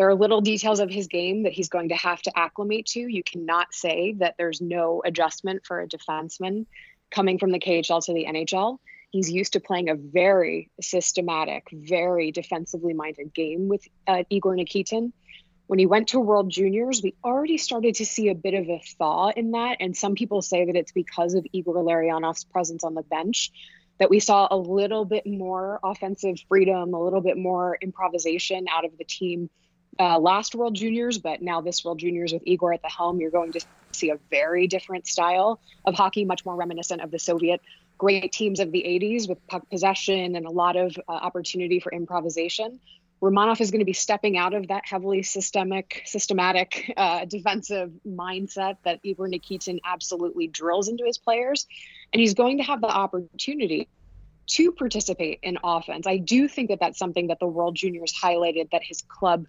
There 0.00 0.08
are 0.08 0.14
little 0.14 0.40
details 0.40 0.80
of 0.80 0.88
his 0.88 1.08
game 1.08 1.42
that 1.42 1.52
he's 1.52 1.68
going 1.68 1.90
to 1.90 1.94
have 1.94 2.22
to 2.22 2.32
acclimate 2.34 2.86
to. 2.86 3.00
You 3.00 3.22
cannot 3.22 3.74
say 3.74 4.14
that 4.14 4.36
there's 4.38 4.62
no 4.62 5.02
adjustment 5.04 5.66
for 5.66 5.78
a 5.78 5.86
defenseman 5.86 6.64
coming 7.10 7.38
from 7.38 7.50
the 7.50 7.58
KHL 7.58 8.02
to 8.06 8.14
the 8.14 8.24
NHL. 8.24 8.78
He's 9.10 9.30
used 9.30 9.52
to 9.52 9.60
playing 9.60 9.90
a 9.90 9.96
very 9.96 10.70
systematic, 10.80 11.68
very 11.70 12.32
defensively 12.32 12.94
minded 12.94 13.34
game 13.34 13.68
with 13.68 13.86
uh, 14.06 14.22
Igor 14.30 14.56
Nikitin. 14.56 15.12
When 15.66 15.78
he 15.78 15.84
went 15.84 16.08
to 16.08 16.20
World 16.20 16.48
Juniors, 16.48 17.02
we 17.02 17.14
already 17.22 17.58
started 17.58 17.96
to 17.96 18.06
see 18.06 18.30
a 18.30 18.34
bit 18.34 18.54
of 18.54 18.70
a 18.70 18.80
thaw 18.96 19.32
in 19.36 19.50
that. 19.50 19.76
And 19.80 19.94
some 19.94 20.14
people 20.14 20.40
say 20.40 20.64
that 20.64 20.76
it's 20.76 20.92
because 20.92 21.34
of 21.34 21.44
Igor 21.52 21.74
Larionov's 21.74 22.44
presence 22.44 22.84
on 22.84 22.94
the 22.94 23.02
bench 23.02 23.52
that 23.98 24.08
we 24.08 24.18
saw 24.18 24.48
a 24.50 24.56
little 24.56 25.04
bit 25.04 25.26
more 25.26 25.78
offensive 25.84 26.36
freedom, 26.48 26.94
a 26.94 27.04
little 27.04 27.20
bit 27.20 27.36
more 27.36 27.76
improvisation 27.82 28.64
out 28.66 28.86
of 28.86 28.96
the 28.96 29.04
team 29.04 29.50
uh, 29.98 30.18
last 30.18 30.54
World 30.54 30.74
Juniors, 30.74 31.18
but 31.18 31.42
now 31.42 31.60
this 31.60 31.84
World 31.84 31.98
Juniors 31.98 32.32
with 32.32 32.42
Igor 32.46 32.72
at 32.72 32.82
the 32.82 32.88
helm, 32.88 33.20
you're 33.20 33.30
going 33.30 33.52
to 33.52 33.60
see 33.92 34.10
a 34.10 34.18
very 34.30 34.66
different 34.66 35.06
style 35.06 35.60
of 35.84 35.94
hockey, 35.94 36.24
much 36.24 36.44
more 36.44 36.56
reminiscent 36.56 37.02
of 37.02 37.10
the 37.10 37.18
Soviet 37.18 37.60
great 38.00 38.32
teams 38.32 38.60
of 38.60 38.72
the 38.72 38.82
80s 38.82 39.28
with 39.28 39.46
puck 39.46 39.68
possession 39.68 40.34
and 40.34 40.46
a 40.46 40.50
lot 40.50 40.74
of 40.74 40.96
uh, 41.06 41.12
opportunity 41.12 41.80
for 41.80 41.92
improvisation. 41.92 42.80
Romanov 43.20 43.60
is 43.60 43.70
going 43.70 43.80
to 43.80 43.84
be 43.84 43.92
stepping 43.92 44.38
out 44.38 44.54
of 44.54 44.68
that 44.68 44.84
heavily 44.86 45.22
systemic, 45.22 46.02
systematic 46.06 46.90
uh, 46.96 47.26
defensive 47.26 47.90
mindset 48.08 48.78
that 48.84 49.00
Igor 49.02 49.28
Nikitin 49.28 49.80
absolutely 49.84 50.46
drills 50.46 50.88
into 50.88 51.04
his 51.04 51.18
players. 51.18 51.66
And 52.14 52.20
he's 52.20 52.32
going 52.32 52.56
to 52.56 52.64
have 52.64 52.80
the 52.80 52.88
opportunity 52.88 53.86
to 54.46 54.72
participate 54.72 55.40
in 55.42 55.58
offense. 55.62 56.06
I 56.06 56.16
do 56.16 56.48
think 56.48 56.70
that 56.70 56.80
that's 56.80 56.98
something 56.98 57.26
that 57.26 57.38
the 57.38 57.46
World 57.46 57.76
Juniors 57.76 58.14
highlighted 58.18 58.70
that 58.70 58.82
his 58.82 59.02
club 59.02 59.44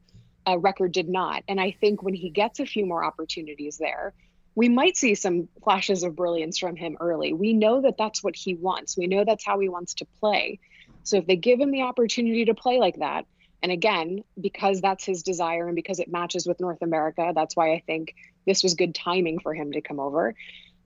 uh, 0.47 0.57
record 0.57 0.91
did 0.91 1.09
not. 1.09 1.43
And 1.47 1.59
I 1.59 1.71
think 1.71 2.03
when 2.03 2.13
he 2.13 2.29
gets 2.29 2.59
a 2.59 2.65
few 2.65 2.85
more 2.85 3.03
opportunities 3.03 3.77
there, 3.77 4.13
we 4.55 4.69
might 4.69 4.97
see 4.97 5.15
some 5.15 5.47
flashes 5.63 6.03
of 6.03 6.15
brilliance 6.15 6.57
from 6.57 6.75
him 6.75 6.97
early. 6.99 7.33
We 7.33 7.53
know 7.53 7.81
that 7.81 7.97
that's 7.97 8.23
what 8.23 8.35
he 8.35 8.53
wants. 8.53 8.97
We 8.97 9.07
know 9.07 9.23
that's 9.23 9.45
how 9.45 9.59
he 9.59 9.69
wants 9.69 9.93
to 9.95 10.05
play. 10.19 10.59
So 11.03 11.17
if 11.17 11.25
they 11.25 11.35
give 11.35 11.59
him 11.59 11.71
the 11.71 11.83
opportunity 11.83 12.45
to 12.45 12.53
play 12.53 12.77
like 12.77 12.99
that, 12.99 13.25
and 13.63 13.71
again, 13.71 14.23
because 14.39 14.81
that's 14.81 15.05
his 15.05 15.23
desire 15.23 15.67
and 15.67 15.75
because 15.75 15.99
it 15.99 16.11
matches 16.11 16.47
with 16.47 16.59
North 16.59 16.81
America, 16.81 17.31
that's 17.33 17.55
why 17.55 17.73
I 17.73 17.83
think 17.85 18.15
this 18.45 18.63
was 18.63 18.73
good 18.73 18.95
timing 18.95 19.39
for 19.39 19.53
him 19.53 19.71
to 19.73 19.81
come 19.81 19.99
over. 19.99 20.35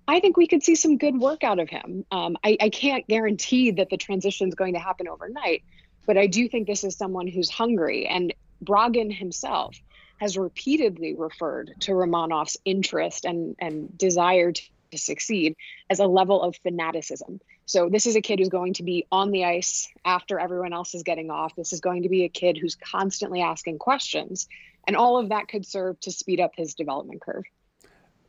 I 0.08 0.20
think 0.20 0.38
we 0.38 0.46
could 0.46 0.62
see 0.62 0.76
some 0.76 0.98
good 0.98 1.18
work 1.18 1.44
out 1.44 1.60
of 1.60 1.70
him. 1.70 2.06
Um, 2.12 2.38
I, 2.44 2.58
I 2.60 2.70
can't 2.70 3.08
guarantee 3.08 3.72
that 3.72 3.90
the 3.90 3.98
transition 3.98 4.50
is 4.50 4.56
going 4.56 4.74
to 4.74 4.80
happen 4.80 5.08
overnight, 5.08 5.64
but 6.06 6.18
I 6.18 6.28
do 6.28 6.48
think 6.48 6.68
this 6.68 6.84
is 6.84 6.96
someone 6.96 7.28
who's 7.28 7.50
hungry. 7.50 8.06
And 8.06 8.34
Bragin 8.66 9.12
himself 9.12 9.76
has 10.20 10.38
repeatedly 10.38 11.14
referred 11.14 11.74
to 11.82 11.92
Romanov's 11.92 12.58
interest 12.66 13.26
and, 13.26 13.56
and 13.60 13.98
desire 13.98 14.52
to 14.52 14.62
to 14.92 14.98
succeed 14.98 15.56
as 15.90 16.00
a 16.00 16.08
level 16.08 16.42
of 16.42 16.56
fanaticism. 16.58 17.40
So 17.66 17.90
this 17.90 18.06
is 18.06 18.16
a 18.16 18.22
kid 18.22 18.40
who's 18.40 18.50
going 18.50 18.74
to 18.74 18.84
be 18.84 19.06
on 19.12 19.32
the 19.32 19.46
ice 19.46 19.88
after 20.04 20.40
everyone 20.40 20.74
else 20.74 20.96
is 20.96 21.04
getting 21.04 21.30
off. 21.32 21.56
This 21.56 21.74
is 21.74 21.80
going 21.80 22.04
to 22.04 22.10
be 22.10 22.24
a 22.24 22.30
kid 22.30 22.58
who's 22.58 22.76
constantly 22.76 23.42
asking 23.42 23.80
questions, 23.80 24.48
and 24.88 24.96
all 24.96 25.18
of 25.18 25.30
that 25.30 25.48
could 25.48 25.66
serve 25.66 26.00
to 26.02 26.12
speed 26.12 26.40
up 26.40 26.52
his 26.56 26.74
development 26.74 27.22
curve. 27.22 27.44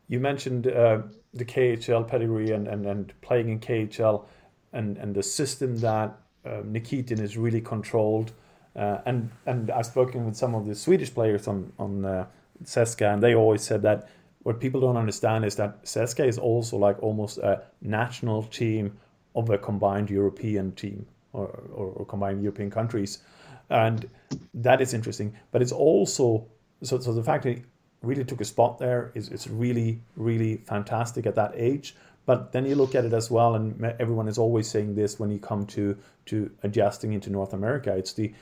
You 0.09 0.21
mentioned 0.21 0.69
uh, 0.69 1.03
the 1.35 1.45
KHL 1.45 2.07
pedigree 2.07 2.53
and, 2.53 2.69
and, 2.69 2.87
and 2.87 3.13
playing 3.23 3.49
in 3.49 3.61
KHL 3.61 4.25
and, 4.73 4.97
and 4.99 5.15
the 5.15 5.23
system 5.23 5.77
that 5.79 6.17
uh, 6.45 6.63
Nikitin 6.63 7.21
is 7.21 7.37
really 7.37 7.61
controlled. 7.61 8.33
Uh, 8.77 8.99
and 9.07 9.31
and 9.47 9.71
I've 9.71 9.87
spoken 9.87 10.27
with 10.27 10.37
some 10.37 10.55
of 10.55 10.67
the 10.67 10.75
Swedish 10.75 11.13
players 11.13 11.49
on 11.49 11.73
on 11.79 12.05
uh, 12.05 12.27
CSKA, 12.65 13.15
and 13.15 13.23
they 13.23 13.35
always 13.35 13.63
said 13.63 13.83
that 13.83 14.09
what 14.43 14.61
people 14.61 14.81
don't 14.81 14.97
understand 14.97 15.45
is 15.45 15.57
that 15.57 15.83
CSKA 15.85 16.29
is 16.29 16.39
also 16.39 16.77
like 16.77 17.03
almost 17.03 17.39
a 17.39 17.63
national 17.81 18.43
team 18.45 18.97
of 19.35 19.51
a 19.51 19.59
combined 19.59 20.09
European 20.11 20.73
team 20.73 21.07
or, 21.33 21.47
or, 21.75 21.87
or 21.87 22.07
combined 22.07 22.43
European 22.43 22.71
countries, 22.71 23.23
and 23.71 24.09
that 24.55 24.81
is 24.81 24.93
interesting. 24.93 25.35
But 25.53 25.63
it's 25.63 25.73
also 25.73 26.47
so 26.83 27.01
so 27.01 27.15
the 27.15 27.25
fact 27.25 27.45
that 27.45 27.57
he 27.57 27.63
really 28.03 28.25
took 28.25 28.43
a 28.43 28.45
spot 28.45 28.79
there 28.79 29.11
is 29.15 29.31
it's 29.31 29.49
really 29.49 30.01
really 30.17 30.59
fantastic 30.59 31.25
at 31.25 31.35
that 31.37 31.53
age. 31.55 31.97
But 32.27 32.51
then 32.51 32.67
you 32.67 32.75
look 32.75 32.97
at 32.97 33.05
it 33.05 33.13
as 33.13 33.31
well, 33.31 33.55
and 33.55 33.81
everyone 34.01 34.27
is 34.27 34.37
always 34.37 34.69
saying 34.69 34.97
this 34.97 35.19
when 35.19 35.31
you 35.31 35.39
come 35.39 35.65
to 35.67 35.97
to 36.27 36.51
adjusting 36.63 37.13
into 37.13 37.31
North 37.31 37.55
America. 37.55 37.97
It's 37.97 38.13
the 38.13 38.35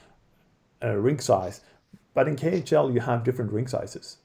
uh, 0.85 0.95
rink 0.97 1.23
size, 1.23 1.61
but 2.13 2.29
in 2.29 2.37
KHL 2.37 2.93
you 2.93 3.01
have 3.01 3.25
different 3.25 3.53
rink 3.53 3.69
sizes. 3.69 4.19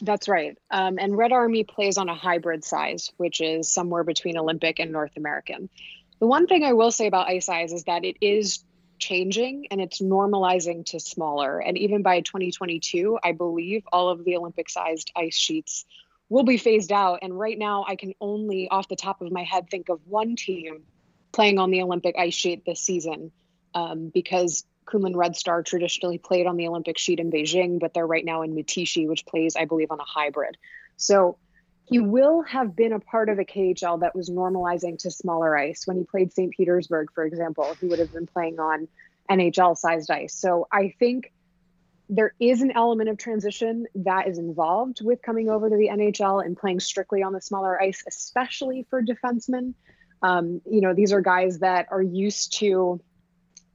That's 0.00 0.28
right. 0.28 0.58
Um, 0.70 0.98
and 0.98 1.16
Red 1.16 1.30
Army 1.30 1.62
plays 1.62 1.96
on 1.96 2.08
a 2.08 2.14
hybrid 2.14 2.64
size, 2.64 3.12
which 3.18 3.40
is 3.40 3.72
somewhere 3.72 4.02
between 4.02 4.36
Olympic 4.36 4.80
and 4.80 4.90
North 4.90 5.16
American. 5.16 5.68
The 6.18 6.26
one 6.26 6.48
thing 6.48 6.64
I 6.64 6.72
will 6.72 6.90
say 6.90 7.06
about 7.06 7.28
ice 7.28 7.46
size 7.46 7.72
is 7.72 7.84
that 7.84 8.04
it 8.04 8.16
is 8.20 8.64
changing 8.98 9.68
and 9.70 9.80
it's 9.80 10.00
normalizing 10.00 10.84
to 10.86 11.00
smaller. 11.00 11.60
And 11.60 11.78
even 11.78 12.02
by 12.02 12.20
2022, 12.20 13.18
I 13.22 13.32
believe 13.32 13.84
all 13.92 14.08
of 14.08 14.24
the 14.24 14.36
Olympic 14.36 14.68
sized 14.68 15.12
ice 15.14 15.36
sheets 15.36 15.84
will 16.28 16.44
be 16.44 16.56
phased 16.56 16.90
out. 16.90 17.20
And 17.22 17.38
right 17.38 17.58
now, 17.58 17.84
I 17.86 17.94
can 17.94 18.14
only, 18.20 18.68
off 18.68 18.88
the 18.88 18.96
top 18.96 19.22
of 19.22 19.30
my 19.30 19.44
head, 19.44 19.68
think 19.70 19.88
of 19.88 20.00
one 20.06 20.34
team 20.34 20.82
playing 21.30 21.58
on 21.58 21.70
the 21.70 21.82
Olympic 21.82 22.16
ice 22.18 22.34
sheet 22.34 22.64
this 22.64 22.80
season 22.80 23.30
um, 23.74 24.10
because 24.12 24.64
Kunlun 24.86 25.14
Red 25.14 25.36
Star 25.36 25.62
traditionally 25.62 26.18
played 26.18 26.46
on 26.46 26.56
the 26.56 26.66
Olympic 26.66 26.98
sheet 26.98 27.20
in 27.20 27.30
Beijing, 27.30 27.78
but 27.78 27.94
they're 27.94 28.06
right 28.06 28.24
now 28.24 28.42
in 28.42 28.54
Mytishchi, 28.54 29.06
which 29.06 29.26
plays, 29.26 29.56
I 29.56 29.64
believe, 29.64 29.90
on 29.90 30.00
a 30.00 30.04
hybrid. 30.04 30.56
So 30.96 31.38
he 31.84 31.98
will 31.98 32.42
have 32.42 32.74
been 32.76 32.92
a 32.92 33.00
part 33.00 33.28
of 33.28 33.38
a 33.38 33.44
KHL 33.44 34.00
that 34.00 34.14
was 34.14 34.30
normalizing 34.30 34.98
to 34.98 35.10
smaller 35.10 35.56
ice. 35.56 35.86
When 35.86 35.96
he 35.96 36.04
played 36.04 36.32
St. 36.32 36.52
Petersburg, 36.52 37.08
for 37.14 37.24
example, 37.24 37.74
he 37.80 37.86
would 37.86 37.98
have 37.98 38.12
been 38.12 38.26
playing 38.26 38.58
on 38.58 38.88
NHL 39.30 39.76
sized 39.76 40.10
ice. 40.10 40.34
So 40.34 40.66
I 40.72 40.94
think 40.98 41.32
there 42.08 42.34
is 42.38 42.60
an 42.62 42.72
element 42.72 43.08
of 43.08 43.16
transition 43.16 43.86
that 43.94 44.28
is 44.28 44.38
involved 44.38 45.02
with 45.02 45.22
coming 45.22 45.48
over 45.48 45.70
to 45.70 45.76
the 45.76 45.88
NHL 45.88 46.44
and 46.44 46.56
playing 46.56 46.80
strictly 46.80 47.22
on 47.22 47.32
the 47.32 47.40
smaller 47.40 47.80
ice, 47.80 48.04
especially 48.06 48.86
for 48.90 49.02
defensemen. 49.02 49.74
Um, 50.22 50.60
you 50.70 50.80
know, 50.80 50.94
these 50.94 51.12
are 51.12 51.20
guys 51.20 51.60
that 51.60 51.88
are 51.90 52.02
used 52.02 52.58
to 52.58 53.00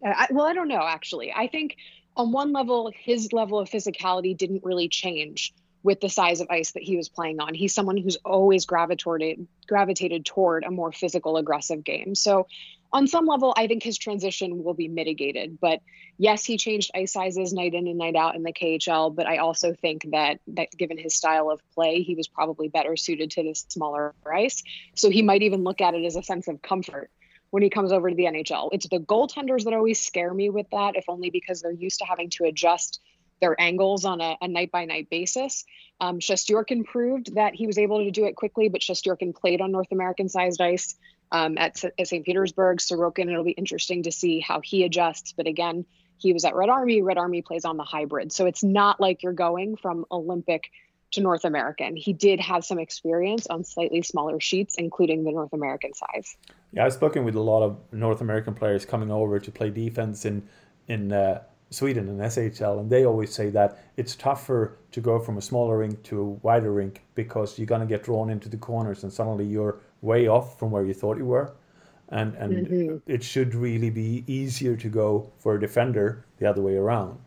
Uh, 0.05 0.13
I, 0.15 0.27
well, 0.31 0.45
I 0.45 0.53
don't 0.53 0.67
know 0.67 0.83
actually. 0.83 1.33
I 1.33 1.47
think 1.47 1.77
on 2.15 2.31
one 2.31 2.51
level, 2.51 2.91
his 2.93 3.31
level 3.31 3.59
of 3.59 3.69
physicality 3.69 4.35
didn't 4.35 4.63
really 4.63 4.89
change 4.89 5.53
with 5.83 6.01
the 6.01 6.09
size 6.09 6.41
of 6.41 6.47
ice 6.49 6.71
that 6.71 6.83
he 6.83 6.97
was 6.97 7.07
playing 7.07 7.39
on. 7.39 7.53
He's 7.53 7.73
someone 7.73 7.97
who's 7.97 8.17
always 8.25 8.65
gravitated 8.65 9.47
gravitated 9.67 10.25
toward 10.25 10.63
a 10.63 10.71
more 10.71 10.91
physical, 10.91 11.37
aggressive 11.37 11.83
game. 11.83 12.15
So, 12.15 12.47
on 12.93 13.05
some 13.05 13.25
level, 13.25 13.53
I 13.57 13.67
think 13.67 13.83
his 13.83 13.97
transition 13.97 14.63
will 14.63 14.73
be 14.73 14.87
mitigated. 14.87 15.59
But 15.59 15.81
yes, 16.17 16.45
he 16.45 16.57
changed 16.57 16.89
ice 16.95 17.11
sizes 17.11 17.51
night 17.51 17.73
in 17.73 17.85
and 17.85 17.97
night 17.97 18.15
out 18.15 18.35
in 18.35 18.43
the 18.43 18.53
KHL. 18.53 19.13
But 19.13 19.27
I 19.27 19.37
also 19.37 19.73
think 19.73 20.07
that 20.11 20.39
that 20.47 20.69
given 20.77 20.97
his 20.97 21.13
style 21.13 21.51
of 21.51 21.61
play, 21.73 22.01
he 22.01 22.15
was 22.15 22.29
probably 22.29 22.69
better 22.69 22.95
suited 22.95 23.31
to 23.31 23.43
the 23.43 23.53
smaller 23.53 24.15
ice. 24.25 24.63
So 24.95 25.09
he 25.09 25.21
might 25.21 25.41
even 25.41 25.63
look 25.63 25.81
at 25.81 25.95
it 25.95 26.05
as 26.05 26.15
a 26.15 26.23
sense 26.23 26.47
of 26.47 26.61
comfort 26.61 27.11
when 27.49 27.63
he 27.63 27.69
comes 27.69 27.91
over 27.91 28.09
to 28.09 28.15
the 28.15 28.25
NHL. 28.25 28.69
It's 28.71 28.87
the 28.87 28.99
goaltenders 28.99 29.63
that 29.63 29.73
always 29.73 29.99
scare 29.99 30.33
me 30.33 30.49
with 30.49 30.67
that, 30.71 30.95
if 30.95 31.05
only 31.07 31.29
because 31.29 31.61
they're 31.61 31.71
used 31.71 31.99
to 31.99 32.05
having 32.05 32.29
to 32.31 32.45
adjust 32.45 32.99
their 33.39 33.59
angles 33.59 34.05
on 34.05 34.19
a, 34.19 34.47
night 34.47 34.71
by 34.71 34.85
night 34.85 35.09
basis. 35.09 35.63
Um, 35.99 36.19
proved 36.85 37.35
that 37.35 37.55
he 37.55 37.67
was 37.67 37.77
able 37.77 38.03
to 38.03 38.11
do 38.11 38.25
it 38.25 38.35
quickly, 38.35 38.69
but 38.69 38.81
Shesterkin 38.81 39.35
played 39.35 39.61
on 39.61 39.71
North 39.71 39.91
American 39.91 40.29
sized 40.29 40.61
ice 40.61 40.95
um, 41.31 41.57
at, 41.57 41.83
at 41.83 42.07
St. 42.07 42.25
Petersburg. 42.25 42.79
Sorokin, 42.79 43.29
it'll 43.29 43.43
be 43.43 43.51
interesting 43.51 44.03
to 44.03 44.11
see 44.11 44.39
how 44.39 44.61
he 44.61 44.83
adjusts. 44.83 45.33
But 45.33 45.47
again, 45.47 45.85
he 46.17 46.33
was 46.33 46.45
at 46.45 46.55
Red 46.55 46.69
Army. 46.69 47.01
Red 47.01 47.17
Army 47.17 47.41
plays 47.41 47.65
on 47.65 47.77
the 47.77 47.83
hybrid. 47.83 48.31
So 48.31 48.45
it's 48.45 48.63
not 48.63 48.99
like 48.99 49.23
you're 49.23 49.33
going 49.33 49.75
from 49.77 50.05
Olympic 50.11 50.71
to 51.11 51.21
North 51.21 51.45
American. 51.45 51.95
He 51.95 52.13
did 52.13 52.39
have 52.39 52.65
some 52.65 52.79
experience 52.79 53.47
on 53.47 53.63
slightly 53.63 54.01
smaller 54.01 54.39
sheets, 54.39 54.75
including 54.77 55.23
the 55.23 55.31
North 55.31 55.53
American 55.53 55.93
size. 55.93 56.35
Yeah, 56.73 56.85
I've 56.85 56.93
spoken 56.93 57.23
with 57.23 57.35
a 57.35 57.41
lot 57.41 57.63
of 57.63 57.77
North 57.91 58.21
American 58.21 58.53
players 58.53 58.85
coming 58.85 59.11
over 59.11 59.39
to 59.39 59.51
play 59.51 59.69
defense 59.69 60.25
in 60.25 60.47
in 60.87 61.11
uh, 61.11 61.41
Sweden 61.69 62.07
and 62.07 62.19
SHL, 62.19 62.79
and 62.79 62.89
they 62.89 63.05
always 63.05 63.33
say 63.33 63.49
that 63.49 63.77
it's 63.97 64.15
tougher 64.15 64.77
to 64.91 65.01
go 65.01 65.19
from 65.19 65.37
a 65.37 65.41
smaller 65.41 65.79
rink 65.79 66.01
to 66.03 66.21
a 66.21 66.23
wider 66.23 66.71
rink 66.71 67.03
because 67.13 67.57
you're 67.59 67.65
going 67.65 67.81
to 67.81 67.87
get 67.87 68.03
drawn 68.03 68.29
into 68.29 68.47
the 68.47 68.57
corners, 68.57 69.03
and 69.03 69.11
suddenly 69.11 69.45
you're 69.45 69.79
way 70.01 70.27
off 70.27 70.57
from 70.59 70.71
where 70.71 70.85
you 70.85 70.93
thought 70.93 71.17
you 71.17 71.25
were. 71.25 71.53
And 72.09 72.35
and 72.35 72.67
mm-hmm. 72.67 73.11
it 73.11 73.21
should 73.21 73.53
really 73.53 73.89
be 73.89 74.23
easier 74.27 74.77
to 74.77 74.89
go 74.89 75.31
for 75.37 75.55
a 75.55 75.59
defender 75.59 76.25
the 76.37 76.49
other 76.49 76.61
way 76.61 76.75
around. 76.75 77.19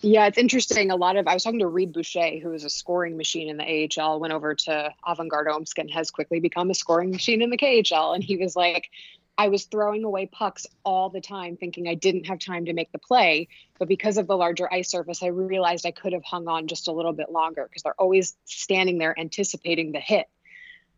Yeah, 0.00 0.26
it's 0.26 0.38
interesting. 0.38 0.92
A 0.92 0.96
lot 0.96 1.16
of 1.16 1.26
I 1.26 1.34
was 1.34 1.42
talking 1.42 1.58
to 1.58 1.66
Reid 1.66 1.92
Boucher, 1.92 2.38
who 2.38 2.52
is 2.52 2.62
a 2.62 2.70
scoring 2.70 3.16
machine 3.16 3.48
in 3.48 3.56
the 3.56 4.00
AHL, 4.00 4.20
went 4.20 4.32
over 4.32 4.54
to 4.54 4.94
Avangard 5.06 5.52
Omsk 5.52 5.76
and 5.78 5.90
has 5.90 6.12
quickly 6.12 6.38
become 6.38 6.70
a 6.70 6.74
scoring 6.74 7.10
machine 7.10 7.42
in 7.42 7.50
the 7.50 7.58
KHL. 7.58 8.14
And 8.14 8.22
he 8.22 8.36
was 8.36 8.54
like, 8.54 8.90
I 9.36 9.48
was 9.48 9.64
throwing 9.64 10.04
away 10.04 10.26
pucks 10.26 10.66
all 10.84 11.10
the 11.10 11.20
time, 11.20 11.56
thinking 11.56 11.88
I 11.88 11.94
didn't 11.94 12.26
have 12.26 12.38
time 12.38 12.66
to 12.66 12.72
make 12.72 12.92
the 12.92 12.98
play. 12.98 13.48
But 13.78 13.88
because 13.88 14.18
of 14.18 14.28
the 14.28 14.36
larger 14.36 14.72
ice 14.72 14.88
surface, 14.88 15.22
I 15.22 15.28
realized 15.28 15.84
I 15.84 15.90
could 15.90 16.12
have 16.12 16.24
hung 16.24 16.46
on 16.46 16.68
just 16.68 16.86
a 16.86 16.92
little 16.92 17.12
bit 17.12 17.32
longer 17.32 17.64
because 17.64 17.82
they're 17.82 18.00
always 18.00 18.36
standing 18.44 18.98
there 18.98 19.18
anticipating 19.18 19.90
the 19.90 20.00
hit. 20.00 20.28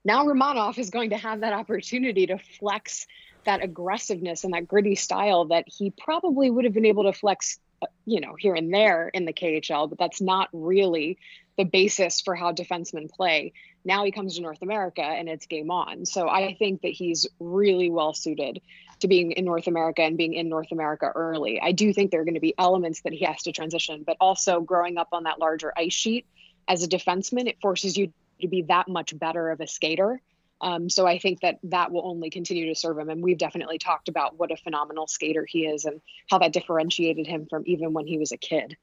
Now 0.05 0.27
Romanov 0.27 0.79
is 0.79 0.91
going 0.91 1.11
to 1.11 1.19
have 1.19 1.41
that 1.41 1.53
opportunity 1.55 2.27
to 2.27 2.39
flex 2.39 3.07
that 3.45 3.63
aggressiveness 3.63 4.45
and 4.45 4.53
that 4.53 4.69
gritty 4.69 4.95
style 4.95 5.47
that 5.47 5.65
he 5.67 5.91
probably 5.91 6.51
would 6.51 6.65
have 6.65 6.75
been 6.75 6.87
able 6.87 7.05
to 7.05 7.13
flex 7.13 7.59
Uh, 7.83 7.87
you 8.05 8.21
know, 8.21 8.35
here 8.39 8.55
and 8.55 8.73
there 8.73 9.09
in 9.09 9.25
the 9.25 9.33
KHL, 9.33 9.89
but 9.89 9.99
that's 9.99 10.21
not 10.21 10.49
really 10.53 11.19
the 11.57 11.65
basis 11.65 12.21
for 12.21 12.35
how 12.35 12.53
defensemen 12.53 13.11
play. 13.11 13.53
Now 13.85 14.05
he 14.05 14.11
comes 14.11 14.37
to 14.37 14.43
North 14.43 14.63
America 14.63 15.03
and 15.03 15.29
it's 15.29 15.47
game 15.47 15.71
on. 15.71 16.05
So 16.05 16.29
I 16.29 16.55
think 16.59 16.83
that 16.83 16.93
he's 16.93 17.27
really 17.39 17.91
well 17.91 18.13
suited 18.13 18.61
to 19.01 19.09
being 19.09 19.33
in 19.33 19.45
North 19.45 19.67
America 19.67 20.03
and 20.03 20.19
being 20.19 20.35
in 20.35 20.49
North 20.49 20.73
America 20.73 21.11
early. 21.15 21.61
I 21.61 21.73
do 21.73 21.93
think 21.93 22.11
there 22.11 22.21
are 22.21 22.25
going 22.25 22.35
to 22.35 22.41
be 22.41 22.55
elements 22.59 23.01
that 23.03 23.13
he 23.13 23.25
has 23.25 23.43
to 23.45 23.53
transition, 23.53 24.05
but 24.07 24.17
also 24.21 24.61
growing 24.61 24.99
up 24.99 25.09
on 25.13 25.23
that 25.25 25.39
larger 25.39 25.73
ice 25.77 25.95
sheet 25.95 26.27
as 26.69 26.85
a 26.85 26.89
defenseman, 26.89 27.49
it 27.49 27.61
forces 27.61 27.97
you 27.97 28.13
to 28.41 28.49
be 28.49 28.63
that 28.63 28.89
much 28.89 29.19
better 29.19 29.51
of 29.51 29.61
a 29.61 29.67
skater 29.67 30.21
um, 30.61 30.91
so 30.91 31.07
I 31.07 31.19
think 31.19 31.41
that 31.41 31.59
that 31.65 31.91
will 31.91 32.07
only 32.07 32.31
continue 32.31 32.67
to 32.73 32.79
serve 32.79 32.99
him. 32.99 33.09
And 33.09 33.23
we've 33.23 33.39
definitely 33.39 33.79
talked 33.79 34.09
about 34.09 34.39
what 34.39 34.51
a 34.51 34.57
phenomenal 34.57 35.07
skater 35.07 35.47
he 35.49 35.67
is 35.67 35.85
and 35.85 36.01
how 36.29 36.39
that 36.39 36.53
differentiated 36.53 37.27
him 37.27 37.47
from 37.49 37.63
even 37.67 37.93
when 37.93 38.07
he 38.07 38.19
was 38.19 38.33
a 38.33 38.37
kid. 38.37 38.77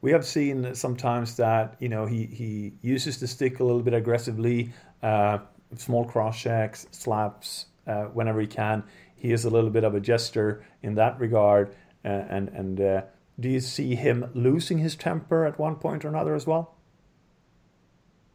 We 0.00 0.10
have 0.10 0.26
seen 0.26 0.74
sometimes 0.74 1.36
that 1.36 1.76
you 1.78 1.88
know 1.88 2.04
he 2.04 2.26
he 2.26 2.74
uses 2.82 3.18
the 3.20 3.26
stick 3.26 3.60
a 3.60 3.64
little 3.64 3.82
bit 3.82 3.94
aggressively, 3.94 4.72
uh, 5.02 5.38
small 5.76 6.04
cross 6.04 6.38
checks, 6.38 6.86
slaps 6.90 7.66
uh, 7.86 8.04
whenever 8.04 8.40
he 8.40 8.46
can. 8.46 8.82
He 9.16 9.32
is 9.32 9.44
a 9.46 9.50
little 9.50 9.70
bit 9.70 9.84
of 9.84 9.94
a 9.94 10.00
jester 10.00 10.64
in 10.82 10.96
that 10.96 11.18
regard. 11.18 11.74
Uh, 12.04 12.08
and 12.28 12.48
and 12.50 12.80
uh, 12.80 13.02
do 13.40 13.48
you 13.48 13.60
see 13.60 13.94
him 13.94 14.30
losing 14.34 14.78
his 14.78 14.94
temper 14.94 15.46
at 15.46 15.58
one 15.58 15.76
point 15.76 16.04
or 16.04 16.08
another 16.08 16.34
as 16.34 16.46
well? 16.46 16.73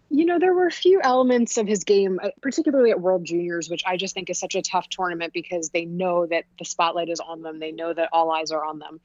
You 0.09 0.25
know, 0.25 0.39
there 0.39 0.53
were 0.53 0.65
a 0.65 0.71
few 0.71 1.01
elements 1.01 1.57
of 1.57 1.67
his 1.67 1.83
game, 1.83 2.19
uh, 2.21 2.29
particularly 2.41 2.91
at 2.91 2.99
World 2.99 3.25
Juniors, 3.25 3.69
which 3.69 3.83
I 3.85 3.95
just 3.95 4.13
think 4.15 4.29
is 4.29 4.39
such 4.39 4.55
a 4.55 4.61
tough 4.61 4.89
tournament 4.89 5.33
because 5.33 5.69
they 5.69 5.85
know 5.85 6.25
that 6.25 6.45
the 6.57 6.65
spotlight 6.65 7.09
is 7.09 7.19
on 7.19 7.41
them. 7.41 7.59
They 7.59 7.71
know 7.71 7.93
that 7.93 8.09
all 8.11 8.31
eyes 8.31 8.51
are 8.51 8.65
on 8.65 8.79
them. 8.79 8.99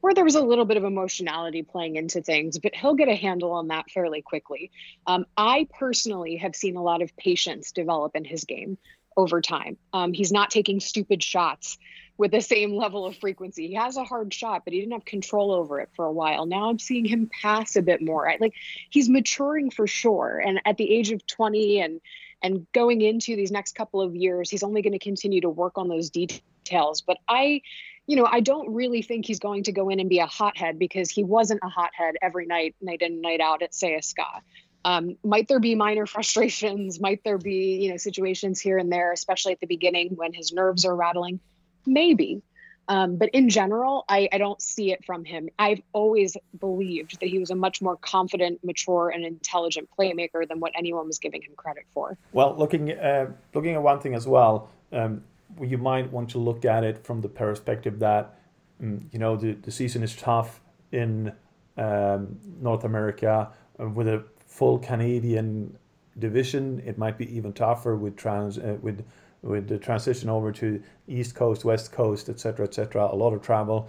Where 0.00 0.14
there 0.14 0.24
was 0.24 0.36
a 0.36 0.42
little 0.42 0.64
bit 0.64 0.76
of 0.76 0.84
emotionality 0.84 1.62
playing 1.62 1.96
into 1.96 2.22
things, 2.22 2.58
but 2.58 2.74
he'll 2.74 2.94
get 2.94 3.08
a 3.08 3.14
handle 3.14 3.52
on 3.52 3.68
that 3.68 3.90
fairly 3.90 4.22
quickly. 4.22 4.70
Um, 5.06 5.26
I 5.36 5.66
personally 5.78 6.36
have 6.36 6.54
seen 6.54 6.76
a 6.76 6.82
lot 6.82 7.02
of 7.02 7.16
patience 7.16 7.72
develop 7.72 8.14
in 8.14 8.24
his 8.24 8.44
game 8.44 8.78
over 9.16 9.40
time. 9.40 9.76
Um, 9.92 10.12
he's 10.12 10.30
not 10.30 10.50
taking 10.50 10.78
stupid 10.78 11.22
shots 11.22 11.78
with 12.18 12.32
the 12.32 12.40
same 12.40 12.74
level 12.74 13.06
of 13.06 13.16
frequency. 13.16 13.68
He 13.68 13.74
has 13.74 13.96
a 13.96 14.04
hard 14.04 14.34
shot, 14.34 14.64
but 14.64 14.72
he 14.72 14.80
didn't 14.80 14.92
have 14.92 15.04
control 15.04 15.52
over 15.52 15.80
it 15.80 15.88
for 15.94 16.04
a 16.04 16.12
while. 16.12 16.44
Now 16.44 16.68
I'm 16.68 16.80
seeing 16.80 17.04
him 17.04 17.30
pass 17.40 17.76
a 17.76 17.82
bit 17.82 18.02
more. 18.02 18.28
I, 18.28 18.36
like 18.40 18.54
he's 18.90 19.08
maturing 19.08 19.70
for 19.70 19.86
sure. 19.86 20.42
And 20.44 20.60
at 20.66 20.76
the 20.76 20.92
age 20.92 21.12
of 21.12 21.26
20 21.26 21.80
and 21.80 22.00
and 22.40 22.66
going 22.72 23.00
into 23.00 23.34
these 23.34 23.50
next 23.50 23.74
couple 23.74 24.00
of 24.00 24.14
years, 24.14 24.48
he's 24.48 24.62
only 24.62 24.82
going 24.82 24.92
to 24.92 24.98
continue 24.98 25.40
to 25.40 25.48
work 25.48 25.76
on 25.76 25.88
those 25.88 26.10
details. 26.10 27.00
But 27.00 27.18
I, 27.26 27.62
you 28.06 28.14
know, 28.14 28.26
I 28.30 28.40
don't 28.40 28.72
really 28.74 29.02
think 29.02 29.26
he's 29.26 29.40
going 29.40 29.64
to 29.64 29.72
go 29.72 29.88
in 29.88 29.98
and 29.98 30.08
be 30.08 30.20
a 30.20 30.26
hothead 30.26 30.78
because 30.78 31.10
he 31.10 31.24
wasn't 31.24 31.60
a 31.64 31.68
hothead 31.68 32.14
every 32.22 32.46
night, 32.46 32.76
night 32.80 33.02
in, 33.02 33.20
night 33.20 33.40
out 33.40 33.62
at 33.62 33.72
CSKA. 33.72 34.42
Um, 34.84 35.16
might 35.24 35.48
there 35.48 35.58
be 35.58 35.74
minor 35.74 36.06
frustrations? 36.14 37.00
Might 37.00 37.24
there 37.24 37.38
be, 37.38 37.80
you 37.82 37.90
know, 37.90 37.96
situations 37.96 38.60
here 38.60 38.78
and 38.78 38.92
there, 38.92 39.10
especially 39.10 39.52
at 39.52 39.58
the 39.58 39.66
beginning 39.66 40.10
when 40.14 40.32
his 40.32 40.52
nerves 40.52 40.84
are 40.84 40.94
rattling? 40.94 41.40
Maybe. 41.88 42.42
Um, 42.88 43.16
but 43.16 43.28
in 43.30 43.50
general, 43.50 44.04
I, 44.08 44.30
I, 44.32 44.38
don't 44.38 44.62
see 44.62 44.92
it 44.92 45.04
from 45.04 45.22
him. 45.22 45.50
I've 45.58 45.82
always 45.92 46.38
believed 46.58 47.20
that 47.20 47.28
he 47.28 47.38
was 47.38 47.50
a 47.50 47.54
much 47.54 47.82
more 47.82 47.96
confident, 47.96 48.64
mature, 48.64 49.10
and 49.10 49.26
intelligent 49.26 49.90
playmaker 49.98 50.48
than 50.48 50.58
what 50.58 50.72
anyone 50.74 51.06
was 51.06 51.18
giving 51.18 51.42
him 51.42 51.52
credit 51.54 51.84
for. 51.92 52.16
Well, 52.32 52.56
looking 52.56 52.92
uh, 52.92 53.32
looking 53.52 53.74
at 53.74 53.82
one 53.82 54.00
thing 54.00 54.14
as 54.14 54.26
well, 54.26 54.70
um, 54.92 55.22
you 55.60 55.76
might 55.76 56.10
want 56.10 56.30
to 56.30 56.38
look 56.38 56.64
at 56.64 56.82
it 56.82 57.04
from 57.04 57.20
the 57.20 57.28
perspective 57.28 57.98
that 57.98 58.38
um, 58.80 59.06
you 59.12 59.18
know 59.18 59.36
the, 59.36 59.52
the 59.52 59.70
season 59.70 60.02
is 60.02 60.16
tough 60.16 60.60
in 60.90 61.32
um, 61.76 62.38
North 62.58 62.84
America 62.84 63.50
uh, 63.78 63.86
with 63.86 64.08
a 64.08 64.24
full 64.46 64.78
Canadian 64.78 65.76
division. 66.18 66.82
It 66.86 66.96
might 66.96 67.18
be 67.18 67.36
even 67.36 67.52
tougher 67.52 67.96
with 67.96 68.16
trans 68.16 68.56
uh, 68.56 68.78
with 68.80 69.04
with 69.42 69.68
the 69.68 69.78
transition 69.78 70.28
over 70.28 70.52
to 70.52 70.82
East 71.06 71.34
Coast, 71.34 71.64
West 71.64 71.92
Coast, 71.92 72.28
etc., 72.28 72.66
etc. 72.66 73.08
A 73.12 73.14
lot 73.14 73.32
of 73.32 73.42
travel, 73.42 73.88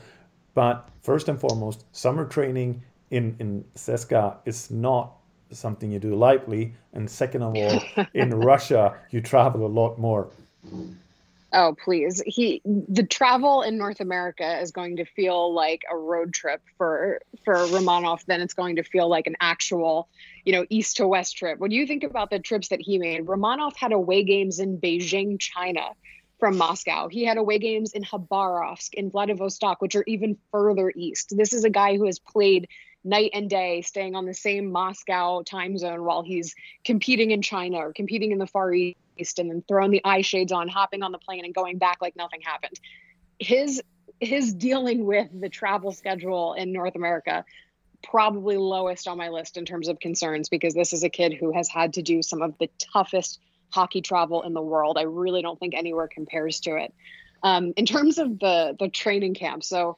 but 0.54 0.90
first 1.02 1.30
and 1.30 1.40
foremost, 1.40 1.86
summer 1.92 2.26
training 2.26 2.84
in 3.12 3.36
in 3.40 3.66
CSKA 3.76 4.38
is 4.46 4.70
not 4.70 5.14
something 5.52 5.92
you 5.92 6.00
do 6.00 6.16
lightly, 6.16 6.74
and 6.94 7.10
second 7.10 7.42
of 7.42 7.56
all, 7.56 8.06
in 8.14 8.30
Russia 8.52 8.96
you 9.10 9.22
travel 9.22 9.66
a 9.66 9.68
lot 9.68 9.98
more. 9.98 10.30
Oh 11.52 11.76
please, 11.84 12.22
he 12.26 12.62
the 12.66 13.04
travel 13.04 13.64
in 13.64 13.78
North 13.78 14.02
America 14.02 14.60
is 14.62 14.72
going 14.72 14.98
to 14.98 15.06
feel 15.06 15.52
like 15.54 15.82
a 15.90 15.98
road 15.98 16.34
trip 16.34 16.62
for 16.78 17.22
for 17.44 17.56
Romanov. 17.56 18.24
Then 18.26 18.42
it's 18.42 18.54
going 18.54 18.76
to 18.76 18.84
feel 18.84 19.10
like 19.10 19.26
an 19.26 19.36
actual, 19.42 20.10
you 20.46 20.54
know, 20.54 20.66
east 20.70 20.98
to 20.98 21.08
west 21.08 21.38
trip. 21.38 21.58
When 21.58 21.72
you 21.72 21.88
think 21.88 22.04
about 22.04 22.30
the 22.30 22.40
trips 22.40 22.68
that 22.68 22.82
he 22.82 23.00
made, 23.00 23.26
Romanov 23.26 23.76
had 23.76 23.92
away 23.92 24.24
games 24.24 24.60
in 24.60 24.78
Beijing, 24.78 25.40
China, 25.40 25.90
from 26.40 26.58
Moscow. 26.58 27.08
He 27.10 27.26
had 27.26 27.38
away 27.38 27.58
games 27.58 27.94
in 27.94 28.04
Khabarovsk, 28.04 28.94
in 28.94 29.10
Vladivostok, 29.10 29.82
which 29.82 29.96
are 29.96 30.06
even 30.08 30.38
further 30.52 30.92
east. 30.96 31.36
This 31.36 31.54
is 31.54 31.64
a 31.64 31.70
guy 31.70 31.98
who 31.98 32.06
has 32.06 32.20
played 32.20 32.68
night 33.04 33.32
and 33.34 33.50
day, 33.50 33.82
staying 33.82 34.16
on 34.16 34.26
the 34.26 34.34
same 34.34 34.72
Moscow 34.72 35.42
time 35.42 35.78
zone 35.78 36.04
while 36.04 36.22
he's 36.22 36.56
competing 36.86 37.32
in 37.32 37.42
China 37.42 37.78
or 37.78 37.94
competing 37.94 38.32
in 38.32 38.38
the 38.38 38.48
Far 38.48 38.74
East 38.74 38.98
and 39.40 39.50
then 39.50 39.64
throwing 39.68 39.92
the 39.92 40.02
eye 40.04 40.22
shades 40.22 40.52
on, 40.52 40.68
hopping 40.68 41.04
on 41.04 41.12
the 41.12 41.18
plane 41.18 41.46
and 41.46 41.54
going 41.54 41.78
back 41.78 41.98
like 42.02 42.16
nothing 42.16 42.42
happened. 42.42 42.80
His 43.40 43.82
his 44.20 44.54
dealing 44.54 45.06
with 45.06 45.28
the 45.40 45.50
travel 45.50 45.92
schedule 45.94 46.54
in 46.54 46.74
North 46.74 46.96
America 46.96 47.46
probably 48.04 48.58
lowest 48.58 49.08
on 49.08 49.18
my 49.18 49.30
list 49.30 49.58
in 49.58 49.66
terms 49.66 49.88
of 49.88 50.00
concerns 50.00 50.50
because 50.50 50.74
this 50.74 50.94
is 50.94 51.04
a 51.04 51.10
kid 51.10 51.34
who 51.34 51.52
has 51.52 51.70
had 51.70 51.94
to 51.94 52.02
do 52.02 52.22
some 52.22 52.42
of 52.42 52.58
the 52.58 52.70
toughest 52.94 53.40
hockey 53.72 54.02
travel 54.02 54.42
in 54.44 54.54
the 54.54 54.62
world. 54.62 54.98
I 54.98 55.04
really 55.04 55.42
don't 55.42 55.60
think 55.60 55.74
anywhere 55.74 56.08
compares 56.08 56.60
to 56.62 56.76
it. 56.78 56.94
Um, 57.44 57.74
in 57.78 57.86
terms 57.86 58.18
of 58.18 58.40
the 58.40 58.76
the 58.78 58.90
training 58.90 59.34
camp, 59.34 59.64
so 59.64 59.98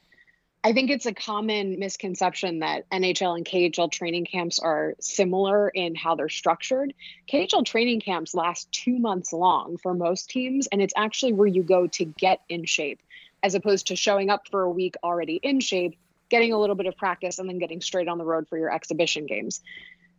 I 0.63 0.73
think 0.73 0.91
it's 0.91 1.07
a 1.07 1.13
common 1.13 1.79
misconception 1.79 2.59
that 2.59 2.87
NHL 2.91 3.35
and 3.35 3.45
KHL 3.45 3.91
training 3.91 4.25
camps 4.25 4.59
are 4.59 4.93
similar 4.99 5.69
in 5.69 5.95
how 5.95 6.13
they're 6.13 6.29
structured. 6.29 6.93
KHL 7.31 7.65
training 7.65 8.01
camps 8.01 8.35
last 8.35 8.71
two 8.71 8.99
months 8.99 9.33
long 9.33 9.77
for 9.77 9.95
most 9.95 10.29
teams, 10.29 10.67
and 10.67 10.79
it's 10.79 10.93
actually 10.95 11.33
where 11.33 11.47
you 11.47 11.63
go 11.63 11.87
to 11.87 12.05
get 12.05 12.41
in 12.47 12.65
shape, 12.65 12.99
as 13.41 13.55
opposed 13.55 13.87
to 13.87 13.95
showing 13.95 14.29
up 14.29 14.47
for 14.51 14.61
a 14.61 14.69
week 14.69 14.93
already 15.03 15.39
in 15.41 15.61
shape, 15.61 15.97
getting 16.29 16.53
a 16.53 16.59
little 16.59 16.75
bit 16.75 16.85
of 16.85 16.95
practice, 16.95 17.39
and 17.39 17.49
then 17.49 17.57
getting 17.57 17.81
straight 17.81 18.07
on 18.07 18.19
the 18.19 18.25
road 18.25 18.47
for 18.47 18.57
your 18.57 18.71
exhibition 18.71 19.25
games. 19.25 19.61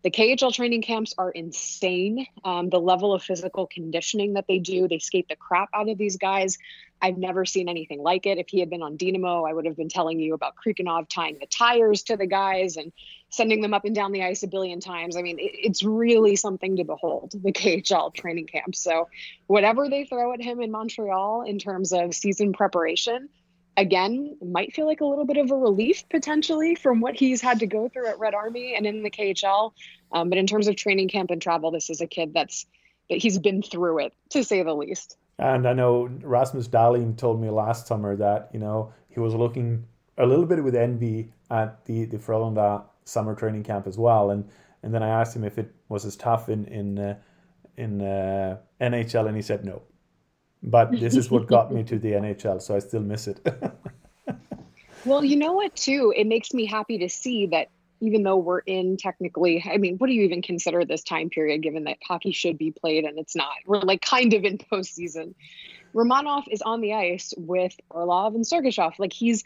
The 0.03 0.11
KHL 0.11 0.53
training 0.53 0.83
camps 0.83 1.15
are 1.17 1.31
insane. 1.31 2.27
Um, 2.45 2.69
the 2.69 2.81
level 2.81 3.15
of 3.15 3.23
physical 3.23 3.69
conditioning 3.69 4.33
that 4.33 4.47
they 4.49 4.59
do, 4.59 4.89
they 4.89 4.99
skate 4.99 5.29
the 5.29 5.37
crap 5.37 5.69
out 5.73 5.89
of 5.89 5.97
these 5.97 6.17
guys. 6.17 6.59
I've 7.03 7.19
never 7.19 7.45
seen 7.45 7.69
anything 7.69 8.01
like 8.01 8.27
it. 8.27 8.39
If 8.39 8.49
he 8.49 8.61
had 8.61 8.71
been 8.71 8.81
on 8.81 8.97
Dynamo, 8.97 9.45
I 9.45 9.53
would 9.53 9.67
have 9.67 9.77
been 9.77 9.89
telling 9.89 10.21
you 10.21 10.35
about 10.35 10.55
Krikunov 10.55 11.09
tying 11.09 11.39
the 11.41 11.47
tires 11.47 12.05
to 12.05 12.17
the 12.17 12.27
guys 12.27 12.77
and 12.77 12.93
sending 13.29 13.61
them 13.61 13.75
up 13.75 13.85
and 13.85 13.95
down 13.95 14.13
the 14.13 14.23
ice 14.23 14.45
a 14.45 14.47
billion 14.47 14.79
times. 14.79 15.17
I 15.17 15.23
mean, 15.23 15.41
it, 15.41 15.51
it's 15.53 15.83
really 15.83 16.37
something 16.37 16.77
to 16.77 16.85
behold, 16.85 17.33
the 17.35 17.53
KHL 17.53 18.15
training 18.15 18.47
camp. 18.47 18.77
So, 18.77 19.09
whatever 19.49 19.89
they 19.89 20.05
throw 20.05 20.33
at 20.33 20.41
him 20.41 20.61
in 20.61 20.71
Montreal 20.71 21.43
in 21.43 21.59
terms 21.59 21.93
of 21.93 22.15
season 22.15 22.53
preparation, 22.53 23.29
again, 23.77 24.37
might 24.41 24.73
feel 24.73 24.87
like 24.87 25.01
a 25.01 25.07
little 25.07 25.25
bit 25.25 25.39
of 25.39 25.51
a 25.51 25.57
relief 25.57 26.09
potentially 26.09 26.77
from 26.77 27.01
what 27.01 27.17
he's 27.17 27.41
had 27.41 27.61
to 27.61 27.67
go 27.67 27.89
through 27.89 28.07
at 28.07 28.21
Red 28.21 28.35
Army 28.35 28.77
and 28.77 28.87
in 28.87 29.03
the 29.03 29.11
KHL. 29.11 29.73
Um, 30.13 30.29
but 30.29 30.39
in 30.39 30.47
terms 30.47 30.69
of 30.69 30.77
training 30.77 31.09
camp 31.09 31.33
and 31.33 31.43
travel, 31.43 31.73
this 31.73 31.91
is 31.91 32.01
a 32.01 32.07
kid 32.07 32.33
that's 32.33 32.65
that 33.11 33.19
he's 33.19 33.39
been 33.39 33.61
through 33.61 33.99
it 33.99 34.15
to 34.31 34.45
say 34.45 34.63
the 34.63 34.75
least. 34.75 35.17
And 35.39 35.67
I 35.67 35.73
know 35.73 36.09
Rasmus 36.23 36.69
Dahlin 36.69 37.17
told 37.17 37.41
me 37.41 37.51
last 37.51 37.87
summer 37.87 38.17
that 38.17 38.51
you 38.53 38.61
know 38.61 38.93
he 39.09 39.21
was 39.21 39.35
looking 39.35 39.87
a 40.19 40.27
little 40.27 40.47
bit 40.47 40.63
with 40.63 40.77
envy 40.77 41.33
at 41.51 41.85
the 41.87 42.05
the 42.05 42.19
Frölunda 42.19 42.85
summer 43.05 43.35
training 43.35 43.65
camp 43.65 43.87
as 43.87 43.99
well. 43.99 44.31
And 44.31 44.49
and 44.83 44.95
then 44.95 45.03
I 45.03 45.09
asked 45.09 45.35
him 45.35 45.45
if 45.45 45.59
it 45.59 45.73
was 45.89 46.05
as 46.05 46.17
tough 46.17 46.49
in 46.49 46.67
in 46.67 46.99
uh, 46.99 47.17
in 47.77 48.03
uh, 48.03 48.59
NHL, 48.81 49.27
and 49.27 49.37
he 49.37 49.43
said 49.43 49.65
no 49.65 49.83
but 50.63 50.93
this 50.93 51.17
is 51.17 51.31
what 51.31 51.47
got 51.47 51.73
me 51.73 51.83
to 51.85 51.99
the 51.99 52.13
NHL, 52.13 52.63
so 52.63 52.77
I 52.77 52.79
still 52.79 53.01
miss 53.01 53.27
it. 53.27 53.45
well, 55.05 55.25
you 55.25 55.37
know 55.37 55.53
what, 55.53 55.75
too? 55.75 56.13
It 56.17 56.27
makes 56.27 56.55
me 56.55 56.67
happy 56.67 56.99
to 56.99 57.09
see 57.09 57.47
that 57.47 57.69
even 58.03 58.25
though 58.25 58.37
we're 58.37 58.59
in 58.59 58.97
technically, 58.97 59.65
I 59.65 59.77
mean, 59.77 59.97
what 59.97 60.09
do 60.09 60.13
you 60.13 60.23
even 60.23 60.43
consider 60.43 60.85
this 60.85 61.05
time 61.05 61.31
period 61.31 61.63
given 61.63 61.85
that 61.85 61.99
hockey 62.05 62.33
should 62.33 62.59
be 62.59 62.73
played 62.73 63.05
and 63.05 63.17
it's 63.17 63.37
not? 63.37 63.55
We're 63.65 63.79
like 63.79 64.03
kind 64.03 64.35
of 64.35 64.45
in 64.45 64.59
postseason. 64.73 65.35
Romanov 65.95 66.45
is 66.51 66.63
on 66.63 66.81
the 66.81 66.95
ice 66.95 67.33
with 67.37 67.77
Orlov 67.91 68.35
and 68.35 68.45
Sergachev. 68.45 68.99
Like 68.99 69.13
he's 69.13 69.45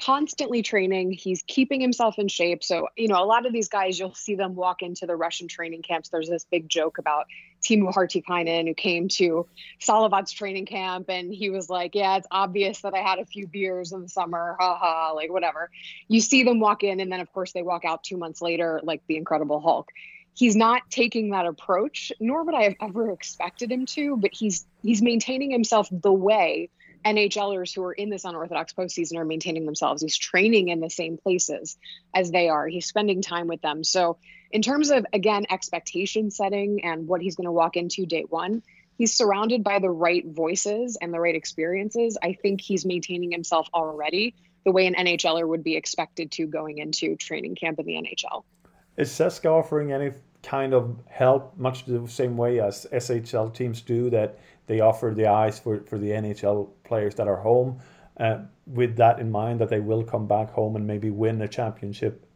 constantly 0.00 0.62
training. 0.62 1.12
He's 1.12 1.42
keeping 1.46 1.80
himself 1.80 2.18
in 2.18 2.28
shape. 2.28 2.64
So, 2.64 2.88
you 2.96 3.08
know, 3.08 3.22
a 3.22 3.24
lot 3.24 3.46
of 3.46 3.52
these 3.52 3.68
guys, 3.68 3.98
you'll 3.98 4.14
see 4.14 4.34
them 4.34 4.54
walk 4.54 4.82
into 4.82 5.06
the 5.06 5.16
Russian 5.16 5.48
training 5.48 5.82
camps. 5.82 6.08
There's 6.08 6.28
this 6.28 6.44
big 6.44 6.68
joke 6.68 6.98
about 6.98 7.26
Teemu 7.62 7.92
Hartikainen 7.92 8.66
who 8.66 8.74
came 8.74 9.08
to 9.08 9.46
Salavat's 9.80 10.32
training 10.32 10.66
camp 10.66 11.06
and 11.08 11.32
he 11.32 11.50
was 11.50 11.70
like, 11.70 11.94
Yeah, 11.94 12.16
it's 12.16 12.26
obvious 12.30 12.82
that 12.82 12.94
I 12.94 12.98
had 12.98 13.18
a 13.18 13.24
few 13.24 13.46
beers 13.46 13.92
in 13.92 14.02
the 14.02 14.08
summer. 14.08 14.56
Ha 14.58 14.76
ha, 14.76 15.12
like 15.12 15.32
whatever. 15.32 15.70
You 16.08 16.20
see 16.20 16.42
them 16.42 16.60
walk 16.60 16.82
in 16.82 17.00
and 17.00 17.10
then 17.10 17.20
of 17.20 17.32
course 17.32 17.52
they 17.52 17.62
walk 17.62 17.84
out 17.84 18.04
two 18.04 18.16
months 18.16 18.42
later 18.42 18.80
like 18.82 19.02
the 19.06 19.16
Incredible 19.16 19.60
Hulk. 19.60 19.90
He's 20.36 20.56
not 20.56 20.82
taking 20.90 21.30
that 21.30 21.46
approach, 21.46 22.10
nor 22.18 22.42
would 22.42 22.56
I 22.56 22.64
have 22.64 22.74
ever 22.80 23.12
expected 23.12 23.70
him 23.70 23.86
to, 23.86 24.16
but 24.16 24.32
he's 24.34 24.66
he's 24.82 25.00
maintaining 25.00 25.52
himself 25.52 25.88
the 25.92 26.12
way 26.12 26.70
NHLers 27.04 27.74
who 27.74 27.82
are 27.84 27.92
in 27.92 28.08
this 28.08 28.24
unorthodox 28.24 28.72
postseason 28.72 29.16
are 29.16 29.24
maintaining 29.24 29.66
themselves. 29.66 30.02
He's 30.02 30.16
training 30.16 30.68
in 30.68 30.80
the 30.80 30.90
same 30.90 31.18
places 31.18 31.76
as 32.14 32.30
they 32.30 32.48
are. 32.48 32.66
He's 32.66 32.86
spending 32.86 33.22
time 33.22 33.46
with 33.46 33.60
them. 33.60 33.84
So, 33.84 34.18
in 34.50 34.62
terms 34.62 34.90
of 34.90 35.04
again 35.12 35.46
expectation 35.50 36.30
setting 36.30 36.84
and 36.84 37.06
what 37.06 37.20
he's 37.20 37.36
going 37.36 37.46
to 37.46 37.52
walk 37.52 37.76
into 37.76 38.06
day 38.06 38.24
one, 38.28 38.62
he's 38.96 39.14
surrounded 39.14 39.64
by 39.64 39.80
the 39.80 39.90
right 39.90 40.24
voices 40.26 40.96
and 41.00 41.12
the 41.12 41.20
right 41.20 41.34
experiences. 41.34 42.16
I 42.22 42.34
think 42.34 42.60
he's 42.60 42.86
maintaining 42.86 43.32
himself 43.32 43.68
already 43.74 44.34
the 44.64 44.72
way 44.72 44.86
an 44.86 44.94
NHLer 44.94 45.46
would 45.46 45.62
be 45.62 45.76
expected 45.76 46.32
to 46.32 46.46
going 46.46 46.78
into 46.78 47.16
training 47.16 47.54
camp 47.54 47.78
in 47.78 47.86
the 47.86 47.94
NHL. 47.94 48.44
Is 48.96 49.10
CSKA 49.10 49.50
offering 49.50 49.92
any 49.92 50.12
kind 50.42 50.74
of 50.74 50.96
help, 51.06 51.56
much 51.56 51.84
the 51.84 52.06
same 52.06 52.36
way 52.36 52.60
as 52.60 52.86
SHL 52.92 53.52
teams 53.52 53.80
do, 53.80 54.10
that 54.10 54.38
they 54.66 54.80
offer 54.80 55.12
the 55.14 55.26
ice 55.26 55.58
for, 55.58 55.80
for 55.80 55.98
the 55.98 56.10
NHL 56.10 56.70
players 56.84 57.14
that 57.16 57.28
are 57.28 57.36
home, 57.36 57.80
uh, 58.18 58.38
with 58.66 58.96
that 58.96 59.18
in 59.18 59.30
mind 59.30 59.60
that 59.60 59.68
they 59.68 59.80
will 59.80 60.02
come 60.02 60.26
back 60.26 60.50
home 60.50 60.76
and 60.76 60.86
maybe 60.86 61.10
win 61.10 61.42
a 61.42 61.48
championship 61.48 62.26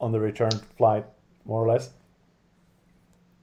on 0.00 0.12
the 0.12 0.20
return 0.20 0.50
flight, 0.76 1.04
more 1.44 1.64
or 1.64 1.68
less? 1.68 1.90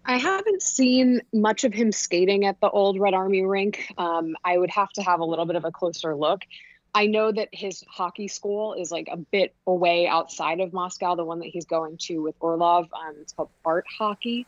I 0.06 0.18
haven't 0.18 0.62
seen 0.62 1.22
much 1.34 1.64
of 1.64 1.74
him 1.74 1.92
skating 1.92 2.46
at 2.46 2.60
the 2.62 2.70
old 2.70 3.00
Red 3.00 3.14
Army 3.14 3.44
rink. 3.44 3.92
Um, 3.98 4.36
I 4.44 4.58
would 4.58 4.70
have 4.70 4.90
to 4.94 5.02
have 5.02 5.20
a 5.20 5.26
little 5.26 5.46
bit 5.46 5.56
of 5.56 5.66
a 5.66 5.72
closer 5.72 6.16
look. 6.16 6.42
I 6.94 7.08
know 7.08 7.32
that 7.32 7.50
his 7.52 7.84
hockey 7.90 8.28
school 8.28 8.74
is 8.74 8.92
like 8.92 9.10
a 9.12 9.18
bit 9.18 9.54
away 9.68 10.08
outside 10.08 10.62
of 10.62 10.72
Moscow, 10.72 11.16
the 11.16 11.26
one 11.26 11.40
that 11.40 11.48
he's 11.48 11.66
going 11.66 11.98
to 12.04 12.20
with 12.20 12.36
Orlov. 12.40 12.86
Um, 12.94 13.16
it's 13.20 13.34
called 13.34 13.50
Art 13.66 13.86
Hockey. 13.98 14.48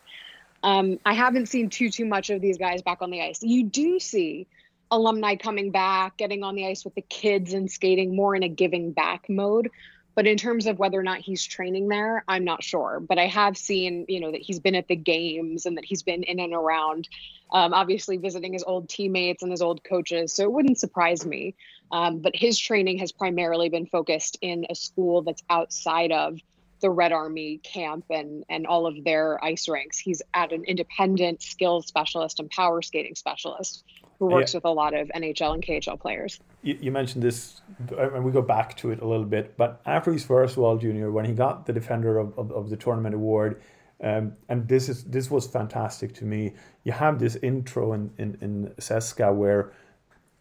Um, 0.63 0.99
I 1.05 1.13
haven't 1.13 1.47
seen 1.47 1.69
too 1.69 1.89
too 1.89 2.05
much 2.05 2.29
of 2.29 2.41
these 2.41 2.57
guys 2.57 2.81
back 2.81 3.01
on 3.01 3.11
the 3.11 3.21
ice. 3.21 3.41
You 3.41 3.63
do 3.63 3.99
see 3.99 4.47
alumni 4.89 5.35
coming 5.35 5.71
back, 5.71 6.17
getting 6.17 6.43
on 6.43 6.55
the 6.55 6.65
ice 6.65 6.85
with 6.85 6.95
the 6.95 7.01
kids 7.01 7.53
and 7.53 7.69
skating 7.71 8.15
more 8.15 8.35
in 8.35 8.43
a 8.43 8.49
giving 8.49 8.91
back 8.91 9.29
mode. 9.29 9.69
But 10.15 10.25
in 10.25 10.35
terms 10.35 10.65
of 10.65 10.79
whether 10.79 10.99
or 10.99 11.03
not 11.03 11.19
he's 11.19 11.45
training 11.45 11.89
there, 11.89 12.23
I'm 12.27 12.43
not 12.43 12.63
sure. 12.63 12.99
But 12.99 13.19
I 13.19 13.27
have 13.27 13.55
seen, 13.55 14.05
you 14.07 14.19
know, 14.19 14.31
that 14.31 14.41
he's 14.41 14.59
been 14.59 14.73
at 14.73 14.87
the 14.87 14.95
games 14.95 15.67
and 15.67 15.77
that 15.77 15.85
he's 15.85 16.01
been 16.01 16.23
in 16.23 16.39
and 16.39 16.53
around, 16.53 17.07
um, 17.51 17.71
obviously 17.71 18.17
visiting 18.17 18.53
his 18.53 18.63
old 18.63 18.89
teammates 18.89 19.43
and 19.43 19.51
his 19.51 19.61
old 19.61 19.83
coaches. 19.83 20.33
So 20.33 20.41
it 20.41 20.51
wouldn't 20.51 20.79
surprise 20.79 21.23
me. 21.23 21.53
Um, 21.91 22.17
but 22.17 22.35
his 22.35 22.57
training 22.57 22.97
has 22.97 23.11
primarily 23.11 23.69
been 23.69 23.85
focused 23.85 24.39
in 24.41 24.65
a 24.71 24.73
school 24.73 25.21
that's 25.21 25.43
outside 25.51 26.11
of 26.11 26.39
the 26.79 26.89
Red 26.89 27.11
Army 27.11 27.59
camp 27.59 28.05
and 28.09 28.43
and 28.49 28.67
all 28.67 28.85
of 28.85 29.03
their 29.03 29.43
ice 29.43 29.67
rinks. 29.67 29.97
He's 29.97 30.21
at 30.33 30.51
an 30.51 30.63
independent 30.65 31.41
skills 31.41 31.87
specialist 31.87 32.39
and 32.39 32.49
power 32.49 32.81
skating 32.81 33.15
specialist 33.15 33.83
who 34.19 34.27
works 34.27 34.53
yeah. 34.53 34.57
with 34.57 34.65
a 34.65 34.71
lot 34.71 34.93
of 34.93 35.09
NHL 35.15 35.53
and 35.53 35.63
KHL 35.63 35.99
players. 35.99 36.39
You, 36.63 36.77
you, 36.81 36.91
mentioned 36.91 37.23
this, 37.23 37.61
and 37.97 38.23
we 38.23 38.31
go 38.31 38.41
back 38.41 38.75
to 38.77 38.89
it 38.89 39.01
a 39.01 39.05
little 39.05 39.25
bit, 39.25 39.55
but 39.57 39.79
after 39.85 40.11
his 40.11 40.25
first 40.25 40.57
World 40.57 40.81
Junior, 40.81 41.11
when 41.11 41.23
he 41.25 41.33
got 41.33 41.67
the 41.67 41.73
Defender 41.73 42.17
of, 42.17 42.37
of, 42.37 42.51
of 42.51 42.69
the 42.71 42.77
Tournament 42.77 43.13
award, 43.13 43.61
um, 44.01 44.33
and 44.49 44.67
this 44.67 44.89
is 44.89 45.03
this 45.05 45.31
was 45.31 45.47
fantastic 45.47 46.13
to 46.15 46.25
me. 46.25 46.53
You 46.83 46.91
have 46.91 47.19
this 47.19 47.35
intro 47.37 47.93
in, 47.93 48.11
in, 48.17 48.37
in 48.41 48.73
CSKA 48.79 49.35
where 49.35 49.71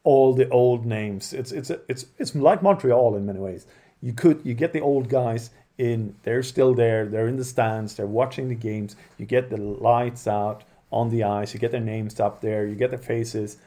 all 0.06 0.34
the 0.34 0.48
old 0.50 0.86
names. 0.86 1.32
It's 1.32 1.52
it's 1.52 1.70
it's 1.88 2.06
it's 2.18 2.34
like 2.34 2.62
Montreal 2.62 3.16
in 3.16 3.26
many 3.26 3.40
ways. 3.40 3.66
You 4.00 4.12
could 4.12 4.40
you 4.44 4.54
get 4.54 4.72
the 4.72 4.80
old 4.80 5.08
guys 5.08 5.50
in. 5.78 6.14
They're 6.22 6.42
still 6.42 6.74
there. 6.74 7.06
They're 7.06 7.28
in 7.28 7.36
the 7.36 7.44
stands. 7.44 7.94
They're 7.94 8.06
watching 8.06 8.48
the 8.48 8.54
games. 8.54 8.96
You 9.18 9.26
get 9.26 9.50
the 9.50 9.56
lights 9.56 10.26
out 10.26 10.64
on 10.90 11.10
the 11.10 11.24
ice. 11.24 11.54
You 11.54 11.60
get 11.60 11.72
their 11.72 11.80
names 11.80 12.20
up 12.20 12.40
there. 12.40 12.66
You 12.66 12.74
get 12.74 12.90
their 12.90 12.98
faces, 12.98 13.58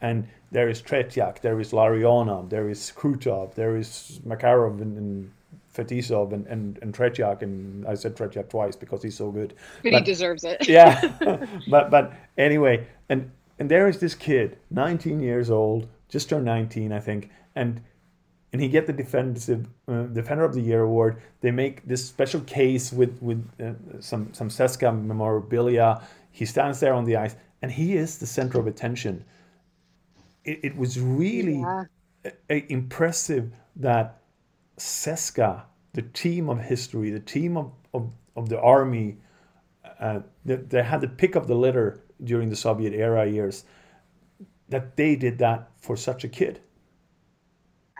and 0.00 0.26
there 0.50 0.68
is 0.68 0.82
Tretiak, 0.82 1.40
there 1.40 1.60
is 1.60 1.72
Larionov, 1.72 2.50
there 2.50 2.68
is 2.68 2.92
Krutov, 2.96 3.54
there 3.54 3.76
is 3.76 4.20
Makarov 4.26 4.80
and, 4.80 4.96
and 4.96 5.32
Fetisov 5.74 6.32
and, 6.32 6.46
and, 6.46 6.78
and 6.82 6.92
Tretiak, 6.94 7.42
and 7.42 7.86
I 7.86 7.94
said 7.94 8.16
Tretiak 8.16 8.48
twice 8.48 8.74
because 8.74 9.02
he's 9.02 9.16
so 9.16 9.30
good. 9.30 9.54
But, 9.82 9.92
but 9.92 9.98
he 9.98 10.04
deserves 10.04 10.44
it. 10.44 10.68
yeah. 10.68 11.00
but 11.70 11.90
but 11.90 12.12
anyway, 12.36 12.86
and 13.08 13.30
and 13.58 13.70
there 13.70 13.88
is 13.88 13.98
this 13.98 14.14
kid, 14.14 14.58
19 14.70 15.20
years 15.20 15.50
old, 15.50 15.86
just 16.08 16.28
turned 16.28 16.46
19, 16.46 16.92
I 16.92 17.00
think, 17.00 17.30
and 17.54 17.80
and 18.52 18.60
he 18.60 18.68
get 18.68 18.86
the 18.86 18.92
defensive 18.92 19.68
uh, 19.86 20.02
defender 20.04 20.44
of 20.44 20.54
the 20.54 20.60
year 20.60 20.82
award. 20.82 21.22
They 21.40 21.50
make 21.50 21.86
this 21.86 22.04
special 22.04 22.40
case 22.40 22.92
with 22.92 23.20
with 23.22 23.48
uh, 23.60 24.00
some 24.00 24.32
some 24.34 24.48
CSKA 24.48 25.04
memorabilia. 25.04 26.02
He 26.32 26.44
stands 26.44 26.80
there 26.80 26.94
on 26.94 27.04
the 27.04 27.16
ice, 27.16 27.36
and 27.62 27.70
he 27.70 27.96
is 27.96 28.18
the 28.18 28.26
center 28.26 28.58
of 28.58 28.66
attention 28.66 29.24
it, 30.44 30.60
it 30.62 30.76
was 30.76 31.00
really 31.00 31.60
yeah. 31.60 31.84
a, 32.24 32.32
a 32.50 32.72
impressive 32.72 33.52
that 33.76 34.22
CSKA, 34.78 35.62
the 35.92 36.02
team 36.02 36.48
of 36.48 36.60
history, 36.60 37.10
the 37.10 37.20
team 37.20 37.56
of, 37.56 37.72
of, 37.92 38.10
of 38.36 38.48
the 38.48 38.60
army, 38.60 39.18
uh, 39.98 40.20
they, 40.44 40.56
they 40.56 40.82
had 40.82 41.00
the 41.00 41.08
pick 41.08 41.34
of 41.34 41.46
the 41.46 41.54
litter 41.54 42.02
during 42.24 42.48
the 42.48 42.56
Soviet 42.56 42.92
era 42.92 43.26
years, 43.26 43.64
that 44.68 44.96
they 44.96 45.16
did 45.16 45.38
that 45.38 45.70
for 45.78 45.96
such 45.96 46.24
a 46.24 46.28
kid. 46.28 46.60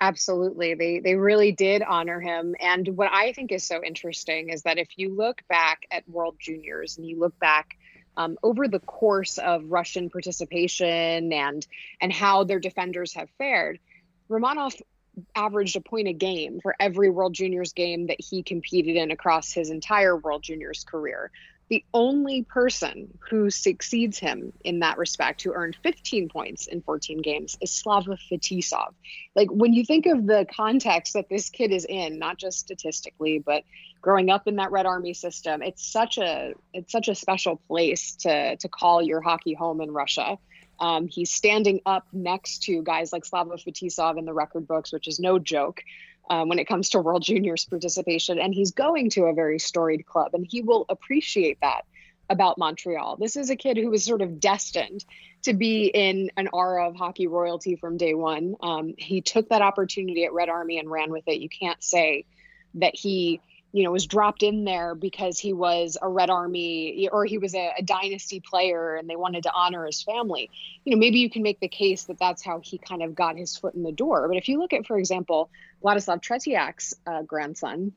Absolutely. 0.01 0.75
They 0.75 1.01
they 1.01 1.15
really 1.15 1.53
did 1.53 1.83
honor 1.83 2.21
him. 2.21 2.55
And 2.59 2.89
what 2.97 3.13
I 3.13 3.33
think 3.33 3.53
is 3.53 3.65
so 3.65 3.85
interesting 3.85 4.49
is 4.49 4.63
that 4.63 4.79
if 4.79 4.89
you 4.97 5.15
look 5.15 5.43
back 5.47 5.87
at 5.91 6.09
World 6.09 6.37
Juniors 6.39 6.97
and 6.97 7.07
you 7.07 7.19
look 7.19 7.39
back 7.39 7.77
um, 8.17 8.39
over 8.43 8.67
the 8.67 8.81
course 8.81 9.37
of 9.37 9.71
Russian 9.71 10.09
participation 10.09 11.33
and 11.33 11.67
and 12.01 12.13
how 12.13 12.45
their 12.45 12.61
defenders 12.61 13.13
have 13.15 13.29
fared, 13.37 13.79
Romanov 14.31 14.81
averaged 15.35 15.77
a 15.77 15.81
point 15.83 16.09
a 16.09 16.15
game 16.15 16.61
for 16.63 16.75
every 16.81 17.11
World 17.11 17.35
Juniors 17.35 17.75
game 17.75 18.07
that 18.07 18.21
he 18.21 18.43
competed 18.43 18.97
in 18.97 19.11
across 19.11 19.53
his 19.53 19.69
entire 19.69 20.17
World 20.17 20.43
Juniors 20.43 20.83
career. 20.85 21.31
The 21.71 21.85
only 21.95 22.43
person 22.43 23.17
who 23.31 23.49
succeeds 23.49 24.19
him 24.19 24.53
in 24.65 24.81
that 24.81 24.99
respect, 24.99 25.41
who 25.41 25.53
earned 25.53 25.77
15 25.85 26.29
points 26.29 26.67
in 26.67 26.83
14 26.83 27.23
games, 27.23 27.57
is 27.61 27.71
Slava 27.71 28.19
Fetisov. 28.31 28.93
Like 29.37 29.51
when 29.53 29.73
you 29.73 29.85
think 29.85 30.07
of 30.07 30.27
the 30.27 30.47
context 30.53 31.13
that 31.13 31.29
this 31.29 31.49
kid 31.49 31.71
is 31.71 31.87
in, 31.89 32.19
not 32.19 32.39
just 32.39 32.59
statistically, 32.59 33.39
but 33.39 33.63
growing 34.03 34.31
up 34.31 34.49
in 34.49 34.57
that 34.57 34.73
Red 34.73 34.85
Army 34.85 35.15
system, 35.15 35.63
it's 35.63 35.87
such 35.87 36.19
a 36.19 36.55
it's 36.75 36.91
such 36.91 37.07
a 37.07 37.15
special 37.15 37.57
place 37.69 38.17
to 38.17 38.57
to 38.57 38.69
call 38.69 39.01
your 39.01 39.21
hockey 39.21 39.55
home 39.55 39.81
in 39.81 39.93
Russia. 39.93 40.39
Um, 40.81 41.07
he's 41.07 41.31
standing 41.31 41.83
up 41.87 42.05
next 42.13 42.65
to 42.65 42.83
guys 42.83 43.13
like 43.13 43.25
Slava 43.25 43.55
Fetisov 43.59 44.19
in 44.19 44.25
the 44.25 44.33
record 44.33 44.67
books, 44.67 44.93
which 44.93 45.07
is 45.07 45.21
no 45.21 45.39
joke 45.39 45.83
um, 46.29 46.49
when 46.49 46.59
it 46.59 46.67
comes 46.67 46.91
to 46.91 47.01
World 47.01 47.23
Juniors 47.23 47.65
participation. 47.65 48.39
And 48.39 48.55
he's 48.55 48.73
going 48.73 49.11
to 49.11 49.25
a 49.25 49.35
very 49.35 49.59
storied 49.59 50.07
club, 50.07 50.35
and 50.35 50.47
he 50.49 50.63
will 50.63 50.85
appreciate 50.89 51.59
that 51.61 51.83
about 52.29 52.59
Montreal. 52.59 53.17
This 53.17 53.37
is 53.37 53.51
a 53.51 53.57
kid 53.57 53.77
who 53.77 53.91
was 53.91 54.05
sort 54.05 54.23
of 54.23 54.39
destined 54.39 55.05
to 55.43 55.53
be 55.53 55.87
in 55.87 56.31
an 56.37 56.49
aura 56.53 56.89
of 56.89 56.95
hockey 56.95 57.27
royalty 57.27 57.77
from 57.77 57.97
day 57.97 58.15
one. 58.15 58.55
Um, 58.63 58.95
he 58.97 59.21
took 59.21 59.49
that 59.49 59.63
opportunity 59.63 60.25
at 60.25 60.33
Red 60.33 60.49
Army 60.49 60.79
and 60.79 60.91
ran 60.91 61.11
with 61.11 61.25
it. 61.27 61.41
You 61.41 61.49
can't 61.49 61.83
say 61.83 62.25
that 62.75 62.95
he 62.95 63.41
you 63.73 63.85
know 63.85 63.93
was 63.93 64.07
dropped 64.07 64.43
in 64.43 64.65
there 64.65 64.95
because 64.95 65.39
he 65.39 65.53
was 65.53 65.97
a 66.01 66.09
red 66.09 66.31
army 66.31 67.09
or 67.11 67.25
he 67.25 67.39
was 67.39 67.55
a, 67.55 67.73
a, 67.79 67.83
dynasty 67.83 68.41
player 68.41 68.97
and 68.97 69.09
they 69.09 69.17
wanted 69.17 69.45
to 69.45 69.53
honor 69.53 69.87
his 69.87 70.03
family 70.03 70.51
you 70.85 70.93
know 70.93 70.99
maybe 70.99 71.19
you 71.19 71.31
can 71.31 71.43
make 71.43 71.61
the 71.61 71.69
case 71.69 72.05
that 72.05 72.19
that's 72.19 72.45
how 72.45 72.61
he 72.61 72.79
kind 72.79 73.03
of 73.03 73.15
got 73.15 73.37
his 73.37 73.57
foot 73.57 73.75
in 73.75 73.83
the 73.83 73.93
door 73.93 74.27
but 74.29 74.37
if 74.37 74.49
you 74.49 74.59
look 74.59 74.73
at 74.73 74.87
for 74.87 74.99
example 74.99 75.51
vladislav 75.83 76.21
tretiak's 76.21 76.95
uh, 77.07 77.23
grandson 77.23 77.93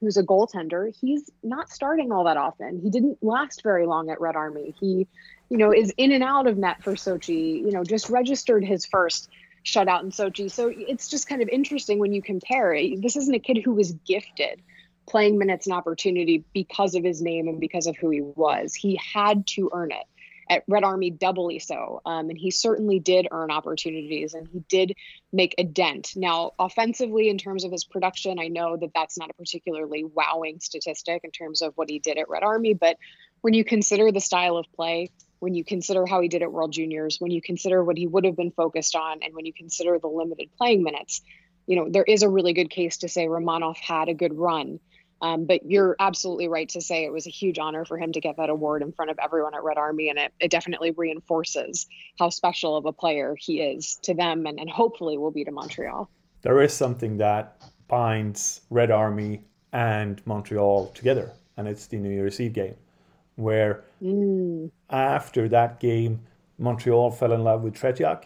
who's 0.00 0.16
a 0.16 0.22
goaltender 0.22 0.94
he's 1.00 1.30
not 1.42 1.70
starting 1.70 2.12
all 2.12 2.24
that 2.24 2.36
often 2.36 2.80
he 2.80 2.90
didn't 2.90 3.18
last 3.22 3.62
very 3.62 3.86
long 3.86 4.10
at 4.10 4.20
red 4.20 4.36
army 4.36 4.74
he 4.80 5.06
you 5.48 5.56
know 5.56 5.72
is 5.72 5.92
in 5.96 6.12
and 6.12 6.24
out 6.24 6.46
of 6.46 6.56
net 6.56 6.82
for 6.82 6.94
sochi 6.94 7.60
you 7.60 7.72
know 7.72 7.84
just 7.84 8.08
registered 8.08 8.64
his 8.64 8.86
first 8.86 9.28
shutout 9.64 10.02
in 10.02 10.10
sochi 10.10 10.50
so 10.50 10.72
it's 10.74 11.08
just 11.08 11.28
kind 11.28 11.42
of 11.42 11.48
interesting 11.48 11.98
when 11.98 12.12
you 12.12 12.22
compare 12.22 12.72
it. 12.72 13.02
this 13.02 13.16
isn't 13.16 13.34
a 13.34 13.40
kid 13.40 13.60
who 13.64 13.72
was 13.72 13.92
gifted 14.06 14.62
playing 15.08 15.38
minutes 15.38 15.66
and 15.66 15.74
opportunity 15.74 16.44
because 16.52 16.94
of 16.94 17.02
his 17.02 17.22
name 17.22 17.48
and 17.48 17.58
because 17.58 17.86
of 17.86 17.96
who 17.96 18.10
he 18.10 18.20
was. 18.20 18.74
He 18.74 19.00
had 19.14 19.46
to 19.48 19.70
earn 19.72 19.90
it. 19.90 20.04
At 20.50 20.64
Red 20.66 20.84
Army, 20.84 21.10
doubly 21.10 21.58
so. 21.58 22.00
Um, 22.06 22.30
and 22.30 22.38
he 22.38 22.50
certainly 22.50 22.98
did 22.98 23.28
earn 23.30 23.50
opportunities 23.50 24.34
and 24.34 24.48
he 24.48 24.60
did 24.68 24.94
make 25.32 25.54
a 25.58 25.64
dent. 25.64 26.12
Now, 26.16 26.52
offensively, 26.58 27.28
in 27.28 27.36
terms 27.36 27.64
of 27.64 27.72
his 27.72 27.84
production, 27.84 28.38
I 28.38 28.48
know 28.48 28.76
that 28.76 28.92
that's 28.94 29.18
not 29.18 29.30
a 29.30 29.34
particularly 29.34 30.04
wowing 30.04 30.60
statistic 30.60 31.22
in 31.24 31.30
terms 31.30 31.60
of 31.60 31.74
what 31.76 31.90
he 31.90 31.98
did 31.98 32.16
at 32.16 32.28
Red 32.28 32.42
Army. 32.42 32.74
But 32.74 32.96
when 33.42 33.54
you 33.54 33.64
consider 33.64 34.10
the 34.10 34.20
style 34.20 34.56
of 34.56 34.66
play, 34.74 35.10
when 35.38 35.54
you 35.54 35.64
consider 35.64 36.06
how 36.06 36.20
he 36.20 36.28
did 36.28 36.42
at 36.42 36.52
World 36.52 36.72
Juniors, 36.72 37.20
when 37.20 37.30
you 37.30 37.40
consider 37.40 37.84
what 37.84 37.96
he 37.96 38.06
would 38.06 38.24
have 38.24 38.36
been 38.36 38.50
focused 38.50 38.96
on, 38.96 39.22
and 39.22 39.34
when 39.34 39.46
you 39.46 39.52
consider 39.52 39.98
the 39.98 40.08
limited 40.08 40.48
playing 40.56 40.82
minutes, 40.82 41.22
you 41.66 41.76
know, 41.76 41.88
there 41.88 42.04
is 42.04 42.22
a 42.22 42.28
really 42.28 42.54
good 42.54 42.70
case 42.70 42.98
to 42.98 43.08
say 43.08 43.26
Romanov 43.26 43.76
had 43.76 44.08
a 44.08 44.14
good 44.14 44.34
run. 44.34 44.80
Um, 45.20 45.46
but 45.46 45.68
you're 45.68 45.96
absolutely 45.98 46.48
right 46.48 46.68
to 46.70 46.80
say 46.80 47.04
it 47.04 47.12
was 47.12 47.26
a 47.26 47.30
huge 47.30 47.58
honor 47.58 47.84
for 47.84 47.98
him 47.98 48.12
to 48.12 48.20
get 48.20 48.36
that 48.36 48.50
award 48.50 48.82
in 48.82 48.92
front 48.92 49.10
of 49.10 49.18
everyone 49.18 49.54
at 49.54 49.64
Red 49.64 49.76
Army, 49.76 50.08
and 50.10 50.18
it, 50.18 50.32
it 50.38 50.50
definitely 50.50 50.92
reinforces 50.92 51.86
how 52.18 52.30
special 52.30 52.76
of 52.76 52.86
a 52.86 52.92
player 52.92 53.36
he 53.38 53.60
is 53.60 53.98
to 54.02 54.14
them 54.14 54.46
and, 54.46 54.60
and 54.60 54.70
hopefully 54.70 55.18
will 55.18 55.32
be 55.32 55.44
to 55.44 55.50
Montreal. 55.50 56.08
There 56.42 56.60
is 56.62 56.72
something 56.72 57.16
that 57.18 57.60
binds 57.88 58.60
Red 58.70 58.90
Army 58.90 59.42
and 59.72 60.24
Montreal 60.24 60.88
together, 60.94 61.32
and 61.56 61.66
it's 61.66 61.86
the 61.86 61.96
New 61.96 62.10
Year's 62.10 62.40
Eve 62.40 62.52
game, 62.52 62.76
where 63.34 63.84
mm. 64.00 64.70
after 64.88 65.48
that 65.48 65.80
game, 65.80 66.20
Montreal 66.58 67.10
fell 67.10 67.32
in 67.32 67.42
love 67.42 67.62
with 67.62 67.74
Tretiak. 67.74 68.24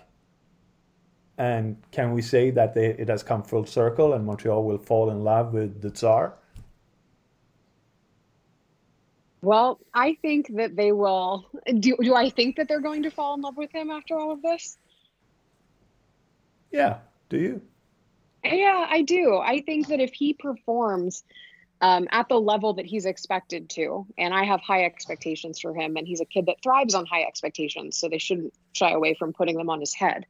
And 1.38 1.76
can 1.90 2.12
we 2.12 2.22
say 2.22 2.50
that 2.50 2.74
they, 2.74 2.86
it 2.86 3.08
has 3.08 3.22
come 3.22 3.42
full 3.42 3.64
circle 3.64 4.12
and 4.12 4.24
Montreal 4.24 4.62
will 4.64 4.78
fall 4.78 5.10
in 5.10 5.24
love 5.24 5.52
with 5.52 5.80
the 5.80 5.90
Tsar? 5.90 6.34
Well, 9.42 9.80
I 9.92 10.16
think 10.22 10.54
that 10.54 10.76
they 10.76 10.92
will. 10.92 11.46
Do, 11.66 11.96
do 12.00 12.14
I 12.14 12.30
think 12.30 12.56
that 12.56 12.68
they're 12.68 12.80
going 12.80 13.02
to 13.02 13.10
fall 13.10 13.34
in 13.34 13.40
love 13.40 13.56
with 13.56 13.72
him 13.72 13.90
after 13.90 14.16
all 14.16 14.30
of 14.30 14.40
this? 14.40 14.78
Yeah. 16.70 16.98
Do 17.28 17.38
you? 17.38 17.62
Yeah, 18.44 18.86
I 18.88 19.02
do. 19.02 19.36
I 19.36 19.60
think 19.60 19.88
that 19.88 20.00
if 20.00 20.12
he 20.12 20.32
performs 20.32 21.24
um, 21.80 22.06
at 22.12 22.28
the 22.28 22.40
level 22.40 22.74
that 22.74 22.86
he's 22.86 23.04
expected 23.04 23.68
to, 23.70 24.06
and 24.16 24.32
I 24.32 24.44
have 24.44 24.60
high 24.60 24.84
expectations 24.84 25.58
for 25.60 25.74
him, 25.74 25.96
and 25.96 26.06
he's 26.06 26.20
a 26.20 26.24
kid 26.24 26.46
that 26.46 26.62
thrives 26.62 26.94
on 26.94 27.06
high 27.06 27.22
expectations, 27.22 27.98
so 27.98 28.08
they 28.08 28.18
shouldn't 28.18 28.54
shy 28.72 28.92
away 28.92 29.14
from 29.14 29.32
putting 29.32 29.56
them 29.56 29.70
on 29.70 29.80
his 29.80 29.94
head. 29.94 30.24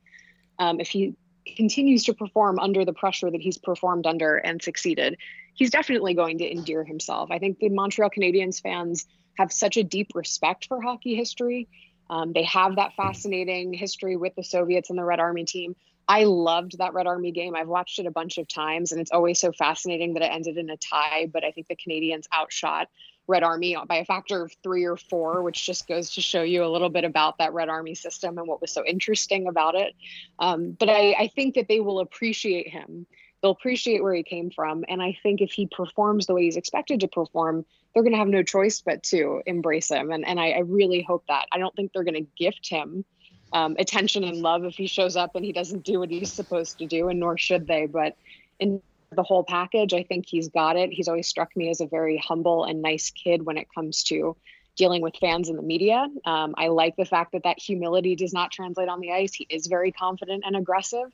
Um, 0.58 0.80
if 0.80 0.88
he 0.88 1.14
continues 1.56 2.04
to 2.04 2.14
perform 2.14 2.58
under 2.58 2.84
the 2.84 2.92
pressure 2.92 3.30
that 3.30 3.40
he's 3.40 3.58
performed 3.58 4.06
under 4.06 4.36
and 4.36 4.62
succeeded, 4.62 5.18
he's 5.54 5.70
definitely 5.70 6.14
going 6.14 6.38
to 6.38 6.50
endear 6.50 6.84
himself. 6.84 7.30
I 7.30 7.38
think 7.38 7.58
the 7.58 7.68
Montreal 7.68 8.10
Canadiens 8.10 8.60
fans 8.60 9.06
have 9.38 9.52
such 9.52 9.76
a 9.76 9.82
deep 9.82 10.12
respect 10.14 10.66
for 10.66 10.80
hockey 10.80 11.14
history. 11.14 11.68
Um, 12.10 12.32
they 12.32 12.44
have 12.44 12.76
that 12.76 12.94
fascinating 12.94 13.72
history 13.72 14.16
with 14.16 14.34
the 14.34 14.44
Soviets 14.44 14.90
and 14.90 14.98
the 14.98 15.04
Red 15.04 15.20
Army 15.20 15.44
team. 15.44 15.74
I 16.08 16.24
loved 16.24 16.78
that 16.78 16.94
Red 16.94 17.06
Army 17.06 17.30
game. 17.30 17.54
I've 17.54 17.68
watched 17.68 17.98
it 17.98 18.06
a 18.06 18.10
bunch 18.10 18.36
of 18.36 18.48
times, 18.48 18.92
and 18.92 19.00
it's 19.00 19.12
always 19.12 19.40
so 19.40 19.52
fascinating 19.52 20.14
that 20.14 20.22
it 20.22 20.32
ended 20.32 20.58
in 20.58 20.68
a 20.68 20.76
tie. 20.76 21.30
But 21.32 21.44
I 21.44 21.52
think 21.52 21.68
the 21.68 21.76
Canadiens 21.76 22.26
outshot 22.32 22.88
Red 23.28 23.44
Army 23.44 23.76
by 23.86 23.96
a 23.96 24.04
factor 24.04 24.42
of 24.42 24.52
three 24.62 24.84
or 24.84 24.96
four, 24.96 25.42
which 25.42 25.64
just 25.64 25.86
goes 25.86 26.10
to 26.14 26.20
show 26.20 26.42
you 26.42 26.64
a 26.64 26.66
little 26.66 26.90
bit 26.90 27.04
about 27.04 27.38
that 27.38 27.52
Red 27.52 27.68
Army 27.68 27.94
system 27.94 28.36
and 28.36 28.48
what 28.48 28.60
was 28.60 28.72
so 28.72 28.84
interesting 28.84 29.46
about 29.46 29.74
it. 29.74 29.94
Um, 30.38 30.72
but 30.72 30.90
I, 30.90 31.12
I 31.12 31.28
think 31.28 31.54
that 31.54 31.68
they 31.68 31.80
will 31.80 32.00
appreciate 32.00 32.68
him. 32.68 33.06
They'll 33.42 33.50
appreciate 33.50 34.02
where 34.02 34.14
he 34.14 34.22
came 34.22 34.50
from. 34.50 34.84
And 34.88 35.02
I 35.02 35.18
think 35.22 35.40
if 35.40 35.52
he 35.52 35.66
performs 35.66 36.26
the 36.26 36.34
way 36.34 36.44
he's 36.44 36.56
expected 36.56 37.00
to 37.00 37.08
perform, 37.08 37.64
they're 37.92 38.02
going 38.02 38.12
to 38.12 38.18
have 38.18 38.28
no 38.28 38.42
choice 38.42 38.80
but 38.80 39.02
to 39.04 39.42
embrace 39.46 39.90
him. 39.90 40.12
And, 40.12 40.26
and 40.26 40.38
I, 40.38 40.50
I 40.50 40.58
really 40.60 41.02
hope 41.02 41.24
that. 41.28 41.46
I 41.52 41.58
don't 41.58 41.74
think 41.74 41.92
they're 41.92 42.04
going 42.04 42.14
to 42.14 42.30
gift 42.38 42.68
him 42.68 43.04
um, 43.52 43.76
attention 43.78 44.24
and 44.24 44.38
love 44.38 44.64
if 44.64 44.74
he 44.76 44.86
shows 44.86 45.16
up 45.16 45.34
and 45.34 45.44
he 45.44 45.52
doesn't 45.52 45.84
do 45.84 45.98
what 45.98 46.10
he's 46.10 46.32
supposed 46.32 46.78
to 46.78 46.86
do, 46.86 47.08
and 47.08 47.20
nor 47.20 47.36
should 47.36 47.66
they. 47.66 47.86
But 47.86 48.16
in 48.58 48.80
the 49.10 49.22
whole 49.22 49.44
package, 49.44 49.92
I 49.92 50.04
think 50.04 50.26
he's 50.26 50.48
got 50.48 50.76
it. 50.76 50.90
He's 50.90 51.08
always 51.08 51.28
struck 51.28 51.54
me 51.56 51.68
as 51.68 51.80
a 51.80 51.86
very 51.86 52.16
humble 52.16 52.64
and 52.64 52.80
nice 52.80 53.10
kid 53.10 53.44
when 53.44 53.58
it 53.58 53.68
comes 53.74 54.04
to 54.04 54.36
dealing 54.74 55.02
with 55.02 55.14
fans 55.20 55.50
and 55.50 55.58
the 55.58 55.62
media. 55.62 56.08
Um, 56.24 56.54
I 56.56 56.68
like 56.68 56.96
the 56.96 57.04
fact 57.04 57.32
that 57.32 57.42
that 57.42 57.58
humility 57.58 58.16
does 58.16 58.32
not 58.32 58.50
translate 58.50 58.88
on 58.88 59.00
the 59.00 59.12
ice. 59.12 59.34
He 59.34 59.46
is 59.50 59.66
very 59.66 59.92
confident 59.92 60.44
and 60.46 60.56
aggressive. 60.56 61.12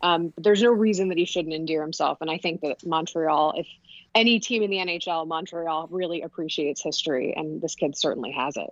Um, 0.00 0.28
but 0.34 0.44
there's 0.44 0.62
no 0.62 0.70
reason 0.70 1.08
that 1.08 1.18
he 1.18 1.24
shouldn't 1.24 1.54
endear 1.54 1.82
himself. 1.82 2.18
And 2.20 2.30
I 2.30 2.38
think 2.38 2.60
that 2.60 2.86
Montreal, 2.86 3.54
if 3.56 3.66
any 4.14 4.38
team 4.38 4.62
in 4.62 4.70
the 4.70 4.78
NHL, 4.78 5.26
Montreal 5.26 5.88
really 5.90 6.22
appreciates 6.22 6.82
history, 6.82 7.34
and 7.36 7.60
this 7.60 7.74
kid 7.74 7.96
certainly 7.96 8.32
has 8.32 8.56
it. 8.56 8.70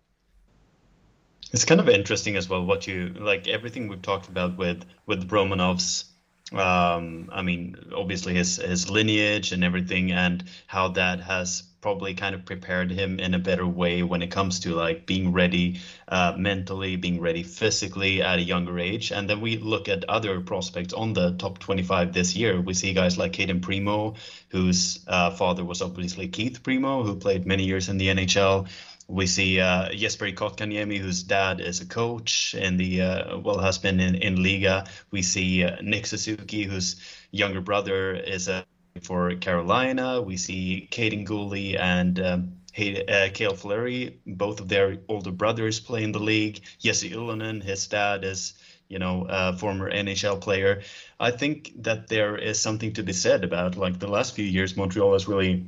It's 1.52 1.64
kind 1.64 1.80
of 1.80 1.88
interesting 1.88 2.36
as 2.36 2.48
well 2.48 2.64
what 2.64 2.86
you 2.86 3.14
like 3.18 3.46
everything 3.46 3.88
we've 3.88 4.02
talked 4.02 4.28
about 4.28 4.58
with 4.58 4.84
with 5.06 5.28
Romanov's 5.28 6.06
um 6.52 7.28
I 7.32 7.42
mean 7.42 7.76
obviously 7.94 8.34
his 8.34 8.56
his 8.56 8.88
lineage 8.88 9.52
and 9.52 9.64
everything 9.64 10.12
and 10.12 10.44
how 10.66 10.88
that 10.88 11.20
has 11.20 11.64
probably 11.86 12.14
kind 12.14 12.34
of 12.34 12.44
prepared 12.44 12.90
him 12.90 13.20
in 13.20 13.32
a 13.32 13.38
better 13.38 13.64
way 13.64 14.02
when 14.02 14.20
it 14.20 14.28
comes 14.28 14.58
to 14.58 14.74
like 14.74 15.06
being 15.06 15.32
ready 15.32 15.78
uh, 16.08 16.34
mentally, 16.36 16.96
being 16.96 17.20
ready 17.20 17.44
physically 17.44 18.20
at 18.20 18.40
a 18.40 18.42
younger 18.42 18.76
age. 18.80 19.12
And 19.12 19.30
then 19.30 19.40
we 19.40 19.58
look 19.58 19.88
at 19.88 20.04
other 20.08 20.40
prospects 20.40 20.92
on 20.92 21.12
the 21.12 21.36
top 21.36 21.60
25 21.60 22.12
this 22.12 22.34
year. 22.34 22.60
We 22.60 22.74
see 22.74 22.92
guys 22.92 23.16
like 23.18 23.34
Cayden 23.34 23.60
Primeau, 23.60 24.16
whose 24.48 24.98
uh, 25.06 25.30
father 25.30 25.64
was 25.64 25.80
obviously 25.80 26.26
Keith 26.26 26.60
Primeau, 26.64 27.04
who 27.04 27.14
played 27.14 27.46
many 27.46 27.62
years 27.62 27.88
in 27.88 27.98
the 27.98 28.08
NHL. 28.08 28.66
We 29.08 29.26
see 29.26 29.60
uh, 29.60 29.90
Jesperi 29.90 30.34
Kotkaniemi, 30.34 30.98
whose 30.98 31.22
dad 31.22 31.60
is 31.60 31.80
a 31.80 31.86
coach 31.86 32.54
and 32.58 32.78
the 32.78 33.02
uh, 33.02 33.38
well 33.38 33.58
has 33.58 33.78
been 33.78 34.00
in, 34.00 34.16
in 34.16 34.36
Liiga. 34.36 34.88
We 35.10 35.22
see 35.22 35.62
uh, 35.62 35.76
Nick 35.80 36.06
Suzuki, 36.06 36.64
whose 36.64 36.96
younger 37.30 37.60
brother 37.60 38.14
is 38.14 38.48
a 38.48 38.66
for 39.02 39.34
Carolina. 39.36 40.20
We 40.22 40.36
see 40.36 40.88
Kaden 40.90 41.26
Guhle 41.26 41.78
and 41.78 42.18
um, 42.20 42.52
uh, 42.78 43.28
Cale 43.32 43.54
Fleury, 43.54 44.20
both 44.26 44.60
of 44.60 44.68
their 44.68 44.98
older 45.08 45.30
brothers 45.30 45.80
play 45.80 46.02
in 46.02 46.12
the 46.12 46.18
league. 46.18 46.60
Jesse 46.78 47.10
Ylönen, 47.10 47.62
his 47.62 47.86
dad 47.86 48.24
is, 48.24 48.54
you 48.88 48.98
know, 48.98 49.26
a 49.28 49.56
former 49.56 49.90
NHL 49.90 50.40
player. 50.40 50.82
I 51.18 51.30
think 51.30 51.72
that 51.82 52.08
there 52.08 52.36
is 52.36 52.60
something 52.60 52.92
to 52.94 53.02
be 53.02 53.12
said 53.12 53.44
about 53.44 53.76
like 53.76 53.98
the 53.98 54.08
last 54.08 54.34
few 54.34 54.44
years, 54.44 54.76
Montreal 54.76 55.12
has 55.14 55.28
really. 55.28 55.66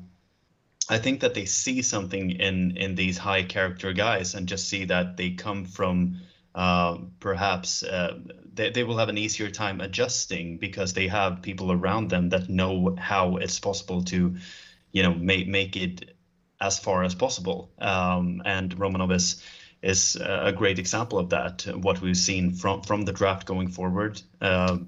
I 0.88 0.98
think 0.98 1.20
that 1.20 1.34
they 1.34 1.44
see 1.44 1.82
something 1.82 2.30
in 2.30 2.76
in 2.76 2.94
these 2.94 3.18
high 3.18 3.42
character 3.42 3.92
guys 3.92 4.34
and 4.34 4.48
just 4.48 4.68
see 4.68 4.86
that 4.86 5.16
they 5.16 5.30
come 5.30 5.64
from 5.64 6.20
uh, 6.54 6.98
perhaps 7.20 7.82
uh, 7.82 8.18
they, 8.54 8.70
they 8.70 8.84
will 8.84 8.98
have 8.98 9.08
an 9.08 9.18
easier 9.18 9.50
time 9.50 9.80
adjusting 9.80 10.58
because 10.58 10.94
they 10.94 11.06
have 11.06 11.42
people 11.42 11.70
around 11.70 12.10
them 12.10 12.30
that 12.30 12.48
know 12.48 12.96
how 12.98 13.36
it's 13.36 13.60
possible 13.60 14.02
to, 14.04 14.36
you 14.92 15.02
know, 15.02 15.14
make 15.14 15.46
make 15.46 15.76
it 15.76 16.16
as 16.60 16.78
far 16.78 17.04
as 17.04 17.14
possible. 17.14 17.70
Um, 17.78 18.42
and 18.44 18.74
Romanov 18.76 19.14
is 19.14 19.42
is 19.82 20.16
a 20.16 20.52
great 20.52 20.78
example 20.78 21.18
of 21.18 21.30
that. 21.30 21.62
What 21.62 22.00
we've 22.00 22.16
seen 22.16 22.54
from 22.54 22.82
from 22.82 23.02
the 23.02 23.12
draft 23.12 23.46
going 23.46 23.68
forward. 23.68 24.20
Uh, 24.40 24.78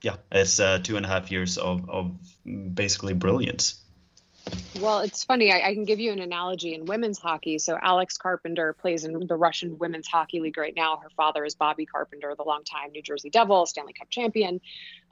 yeah, 0.00 0.16
it's 0.32 0.60
uh, 0.60 0.78
two 0.82 0.96
and 0.96 1.04
a 1.04 1.08
half 1.08 1.30
years 1.30 1.58
of 1.58 1.90
of 1.90 2.12
basically 2.74 3.14
brilliance. 3.14 3.83
Well, 4.80 5.00
it's 5.00 5.22
funny. 5.22 5.52
I, 5.52 5.68
I, 5.68 5.74
can 5.74 5.84
give 5.84 6.00
you 6.00 6.10
an 6.12 6.18
analogy 6.18 6.74
in 6.74 6.84
women's 6.84 7.18
hockey. 7.18 7.58
So, 7.58 7.78
Alex 7.80 8.18
Carpenter 8.18 8.72
plays 8.72 9.04
in 9.04 9.26
the 9.26 9.36
Russian 9.36 9.78
Women's 9.78 10.08
Hockey 10.08 10.40
League 10.40 10.58
right 10.58 10.74
now. 10.76 10.96
Her 10.96 11.10
father 11.16 11.44
is 11.44 11.54
Bobby 11.54 11.86
Carpenter, 11.86 12.34
the 12.36 12.42
longtime 12.42 12.90
New 12.90 13.02
Jersey 13.02 13.30
Devil, 13.30 13.66
Stanley 13.66 13.92
Cup 13.92 14.10
champion. 14.10 14.60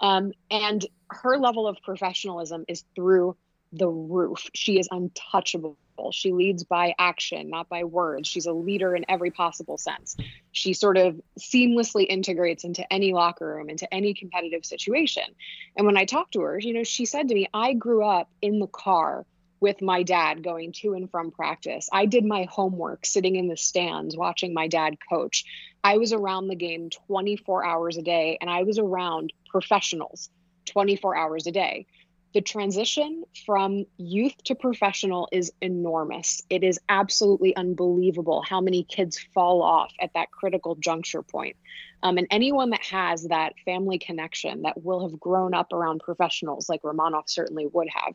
Um, 0.00 0.32
and 0.50 0.84
her 1.10 1.38
level 1.38 1.68
of 1.68 1.76
professionalism 1.84 2.64
is 2.66 2.84
through 2.96 3.36
the 3.72 3.88
roof. 3.88 4.50
She 4.52 4.78
is 4.78 4.88
untouchable. 4.90 5.78
She 6.12 6.32
leads 6.32 6.64
by 6.64 6.94
action, 6.98 7.50
not 7.50 7.68
by 7.68 7.84
words. 7.84 8.28
She's 8.28 8.46
a 8.46 8.52
leader 8.52 8.94
in 8.94 9.04
every 9.08 9.30
possible 9.30 9.78
sense. 9.78 10.16
She 10.52 10.74
sort 10.74 10.96
of 10.96 11.20
seamlessly 11.38 12.06
integrates 12.08 12.64
into 12.64 12.90
any 12.92 13.12
locker 13.12 13.46
room, 13.46 13.70
into 13.70 13.92
any 13.92 14.14
competitive 14.14 14.64
situation. 14.64 15.24
And 15.76 15.86
when 15.86 15.96
I 15.96 16.04
talked 16.04 16.32
to 16.32 16.40
her, 16.42 16.58
you 16.58 16.74
know, 16.74 16.84
she 16.84 17.04
said 17.04 17.28
to 17.28 17.34
me, 17.34 17.48
I 17.54 17.74
grew 17.74 18.04
up 18.04 18.30
in 18.40 18.58
the 18.58 18.66
car 18.66 19.26
with 19.60 19.80
my 19.80 20.02
dad 20.02 20.42
going 20.42 20.72
to 20.72 20.94
and 20.94 21.08
from 21.08 21.30
practice. 21.30 21.88
I 21.92 22.06
did 22.06 22.24
my 22.24 22.48
homework 22.50 23.06
sitting 23.06 23.36
in 23.36 23.46
the 23.46 23.56
stands 23.56 24.16
watching 24.16 24.52
my 24.52 24.66
dad 24.66 24.96
coach. 25.08 25.44
I 25.84 25.98
was 25.98 26.12
around 26.12 26.48
the 26.48 26.56
game 26.56 26.90
24 26.90 27.64
hours 27.64 27.96
a 27.96 28.02
day 28.02 28.38
and 28.40 28.50
I 28.50 28.64
was 28.64 28.78
around 28.78 29.32
professionals 29.50 30.30
24 30.66 31.16
hours 31.16 31.46
a 31.46 31.52
day 31.52 31.86
the 32.34 32.40
transition 32.40 33.24
from 33.44 33.84
youth 33.98 34.34
to 34.44 34.54
professional 34.54 35.28
is 35.32 35.52
enormous. 35.60 36.42
It 36.48 36.64
is 36.64 36.80
absolutely 36.88 37.54
unbelievable 37.54 38.42
how 38.42 38.60
many 38.60 38.84
kids 38.84 39.18
fall 39.34 39.62
off 39.62 39.92
at 40.00 40.14
that 40.14 40.30
critical 40.30 40.74
juncture 40.76 41.22
point. 41.22 41.56
Um, 42.02 42.18
and 42.18 42.26
anyone 42.30 42.70
that 42.70 42.82
has 42.82 43.24
that 43.24 43.54
family 43.64 43.98
connection 43.98 44.62
that 44.62 44.82
will 44.82 45.08
have 45.08 45.20
grown 45.20 45.54
up 45.54 45.72
around 45.72 46.00
professionals, 46.00 46.68
like 46.68 46.82
Romanov 46.82 47.24
certainly 47.28 47.66
would 47.66 47.88
have, 47.94 48.14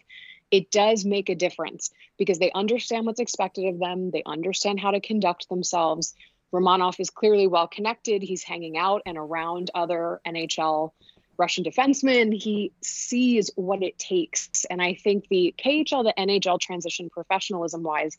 it 0.51 0.71
does 0.71 1.05
make 1.05 1.29
a 1.29 1.35
difference 1.35 1.91
because 2.17 2.39
they 2.39 2.51
understand 2.51 3.05
what's 3.05 3.19
expected 3.19 3.67
of 3.67 3.79
them, 3.79 4.11
they 4.11 4.23
understand 4.25 4.79
how 4.79 4.91
to 4.91 4.99
conduct 4.99 5.47
themselves. 5.49 6.15
Romanov 6.53 6.99
is 6.99 7.09
clearly 7.09 7.47
well 7.47 7.67
connected. 7.67 8.23
He's 8.23 8.43
hanging 8.43 8.77
out 8.77 9.01
and 9.05 9.17
around 9.17 9.69
other 9.75 10.21
NHL 10.25 10.91
Russian 11.37 11.63
defenseman. 11.63 12.33
He 12.33 12.71
sees 12.81 13.51
what 13.55 13.83
it 13.83 13.97
takes. 13.97 14.65
And 14.65 14.81
I 14.81 14.95
think 14.95 15.27
the 15.29 15.53
KHL 15.63 16.03
the 16.03 16.13
NHL 16.17 16.59
transition 16.59 17.09
professionalism 17.09 17.83
wise 17.83 18.17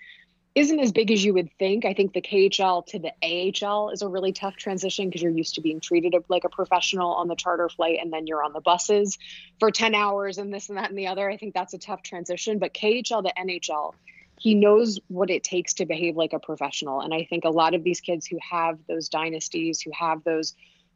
isn't 0.54 0.80
as 0.80 0.92
big 0.92 1.10
as 1.12 1.24
you 1.24 1.34
would 1.34 1.50
think. 1.58 1.84
I 1.84 1.94
think 1.94 2.12
the 2.12 2.20
KHL 2.20 2.84
to 2.86 2.98
the 2.98 3.12
AHL 3.22 3.90
is 3.90 4.02
a 4.02 4.08
really 4.08 4.32
tough 4.32 4.56
transition 4.56 5.08
because 5.08 5.22
you're 5.22 5.30
used 5.30 5.54
to 5.54 5.60
being 5.60 5.80
treated 5.80 6.14
like 6.28 6.44
a 6.44 6.48
professional 6.48 7.14
on 7.14 7.28
the 7.28 7.36
charter 7.36 7.68
flight 7.68 7.98
and 8.00 8.12
then 8.12 8.26
you're 8.26 8.42
on 8.42 8.52
the 8.52 8.60
buses 8.60 9.18
for 9.60 9.70
10 9.70 9.94
hours 9.94 10.38
and 10.38 10.52
this 10.52 10.68
and 10.68 10.78
that 10.78 10.90
and 10.90 10.98
the 10.98 11.06
other. 11.06 11.30
I 11.30 11.36
think 11.36 11.54
that's 11.54 11.74
a 11.74 11.78
tough 11.78 12.02
transition. 12.02 12.58
But 12.58 12.74
KHL 12.74 13.24
to 13.24 13.32
NHL, 13.38 13.94
he 14.38 14.54
knows 14.54 14.98
what 15.08 15.30
it 15.30 15.44
takes 15.44 15.74
to 15.74 15.86
behave 15.86 16.16
like 16.16 16.32
a 16.32 16.40
professional. 16.40 17.00
And 17.00 17.14
I 17.14 17.24
think 17.24 17.44
a 17.44 17.50
lot 17.50 17.74
of 17.74 17.84
these 17.84 18.00
kids 18.00 18.26
who 18.26 18.38
have 18.50 18.78
those 18.88 19.08
dynasties, 19.08 19.80
who 19.80 19.90
have 19.92 20.24
those 20.24 20.54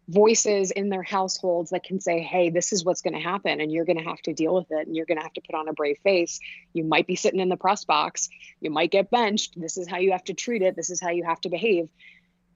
voices 0.09 0.71
in 0.71 0.89
their 0.89 1.03
households 1.03 1.71
that 1.71 1.85
can 1.85 2.01
say, 2.01 2.21
hey, 2.21 2.51
this 2.51 2.73
is 2.73 2.85
what's 2.85 3.03
going 3.03 3.15
to 3.15 3.21
happen, 3.21 3.61
and 3.61 3.71
you're 3.71 3.85
going 3.85 3.99
to 3.99 4.05
have 4.05 4.21
to 4.23 4.33
deal 4.33 4.55
with 4.55 4.71
it, 4.71 4.87
and 4.87 4.97
you're 4.97 5.07
going 5.07 5.19
to 5.19 5.23
have 5.23 5.33
to 5.35 5.41
put 5.41 5.55
on 5.55 5.69
a 5.69 5.73
brave 5.73 5.99
face. 6.03 6.41
You 6.73 6.85
might 6.85 7.07
be 7.07 7.17
sitting 7.17 7.41
in 7.41 7.49
the 7.49 7.57
press 7.57 7.85
box, 7.85 8.29
you 8.61 8.71
might 8.71 8.91
get 8.91 9.11
benched. 9.11 9.59
This 9.61 9.77
is 9.77 9.89
how 9.89 9.99
you 9.99 10.13
have 10.13 10.25
to 10.25 10.35
treat 10.35 10.63
it, 10.63 10.77
this 10.77 10.91
is 10.91 11.01
how 11.01 11.11
you 11.11 11.25
have 11.25 11.41
to 11.43 11.49
behave. 11.49 11.89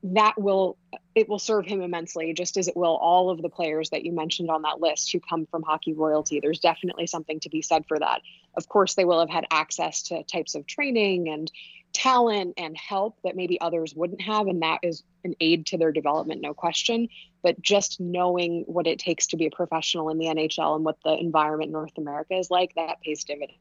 That 0.03 0.41
will 0.41 0.77
it 1.15 1.29
will 1.29 1.39
serve 1.39 1.65
him 1.67 1.81
immensely, 1.81 2.35
just 2.35 2.59
as 2.59 2.69
it 2.69 2.77
will 2.77 2.97
all 2.97 3.31
of 3.31 3.41
the 3.41 3.49
players 3.49 3.91
that 3.91 4.05
you 4.05 4.13
mentioned 4.13 4.51
on 4.51 4.63
that 4.63 4.81
list 4.81 5.11
who 5.11 5.19
come 5.19 5.47
from 5.47 5.63
hockey 5.63 5.95
royalty. 5.95 6.41
There's 6.41 6.61
definitely 6.61 7.07
something 7.07 7.41
to 7.41 7.49
be 7.49 7.63
said 7.63 7.87
for 7.89 7.99
that. 7.99 8.21
Of 8.57 8.69
course, 8.69 8.95
they 8.95 9.07
will 9.07 9.21
have 9.21 9.31
had 9.31 9.47
access 9.51 10.03
to 10.05 10.23
types 10.25 10.55
of 10.55 10.67
training 10.67 11.29
and 11.29 11.51
talent 11.97 12.53
and 12.59 12.77
help 12.77 13.17
that 13.25 13.37
maybe 13.37 13.59
others 13.59 13.95
wouldn't 13.95 14.21
have 14.21 14.49
and 14.49 14.61
that 14.61 14.81
is 14.83 15.03
an 15.25 15.35
aid 15.41 15.65
to 15.65 15.79
their 15.79 15.93
development 15.93 16.43
no 16.43 16.53
question 16.53 17.09
but 17.47 17.63
just 17.63 18.01
knowing 18.01 18.65
what 18.67 18.89
it 18.89 18.99
takes 18.99 19.29
to 19.29 19.37
be 19.37 19.47
a 19.47 19.51
professional 19.53 20.09
in 20.09 20.19
the 20.19 20.25
NHL 20.25 20.75
and 20.75 20.85
what 20.85 20.97
the 21.05 21.17
environment 21.17 21.69
in 21.69 21.73
North 21.73 21.97
America 21.97 22.35
is 22.35 22.51
like 22.51 22.75
that 22.75 23.01
pays 23.03 23.23
dividends. 23.23 23.61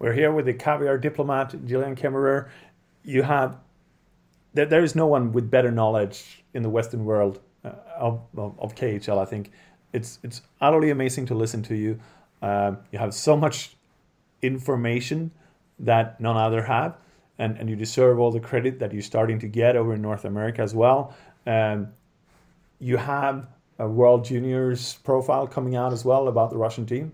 We're 0.00 0.14
here 0.14 0.32
with 0.32 0.46
the 0.46 0.54
caviar 0.54 0.98
diplomat 0.98 1.64
Gillian 1.64 1.94
Kemmerer 1.94 2.48
you 3.04 3.22
have 3.22 3.56
there, 4.52 4.66
there 4.66 4.82
is 4.82 4.96
no 4.96 5.06
one 5.06 5.30
with 5.30 5.48
better 5.48 5.70
knowledge 5.70 6.42
in 6.54 6.64
the 6.64 6.68
western 6.68 7.04
world 7.04 7.38
uh, 7.64 7.70
of, 7.96 8.20
of, 8.36 8.58
of, 8.58 8.74
KHL 8.74 9.18
I 9.18 9.26
think. 9.26 9.52
It's 9.92 10.18
it's 10.24 10.42
utterly 10.60 10.90
amazing 10.90 11.26
to 11.26 11.36
listen 11.36 11.62
to 11.64 11.76
you. 11.76 12.00
Uh, 12.42 12.72
you 12.90 12.98
have 12.98 13.14
so 13.14 13.36
much 13.36 13.76
information 14.42 15.30
that 15.78 16.20
none 16.20 16.36
other 16.36 16.62
have 16.62 16.96
and, 17.38 17.56
and 17.58 17.70
you 17.70 17.76
deserve 17.76 18.18
all 18.18 18.32
the 18.32 18.40
credit 18.40 18.80
that 18.80 18.92
you're 18.92 19.02
starting 19.02 19.38
to 19.38 19.46
get 19.46 19.76
over 19.76 19.94
in 19.94 20.02
North 20.02 20.24
America 20.24 20.62
as 20.62 20.74
well. 20.74 21.14
Um, 21.46 21.92
you 22.80 22.96
have 22.96 23.46
a 23.78 23.88
World 23.88 24.24
Juniors 24.24 24.94
profile 25.04 25.46
coming 25.46 25.76
out 25.76 25.92
as 25.92 26.04
well 26.04 26.28
about 26.28 26.50
the 26.50 26.56
Russian 26.56 26.86
team. 26.86 27.12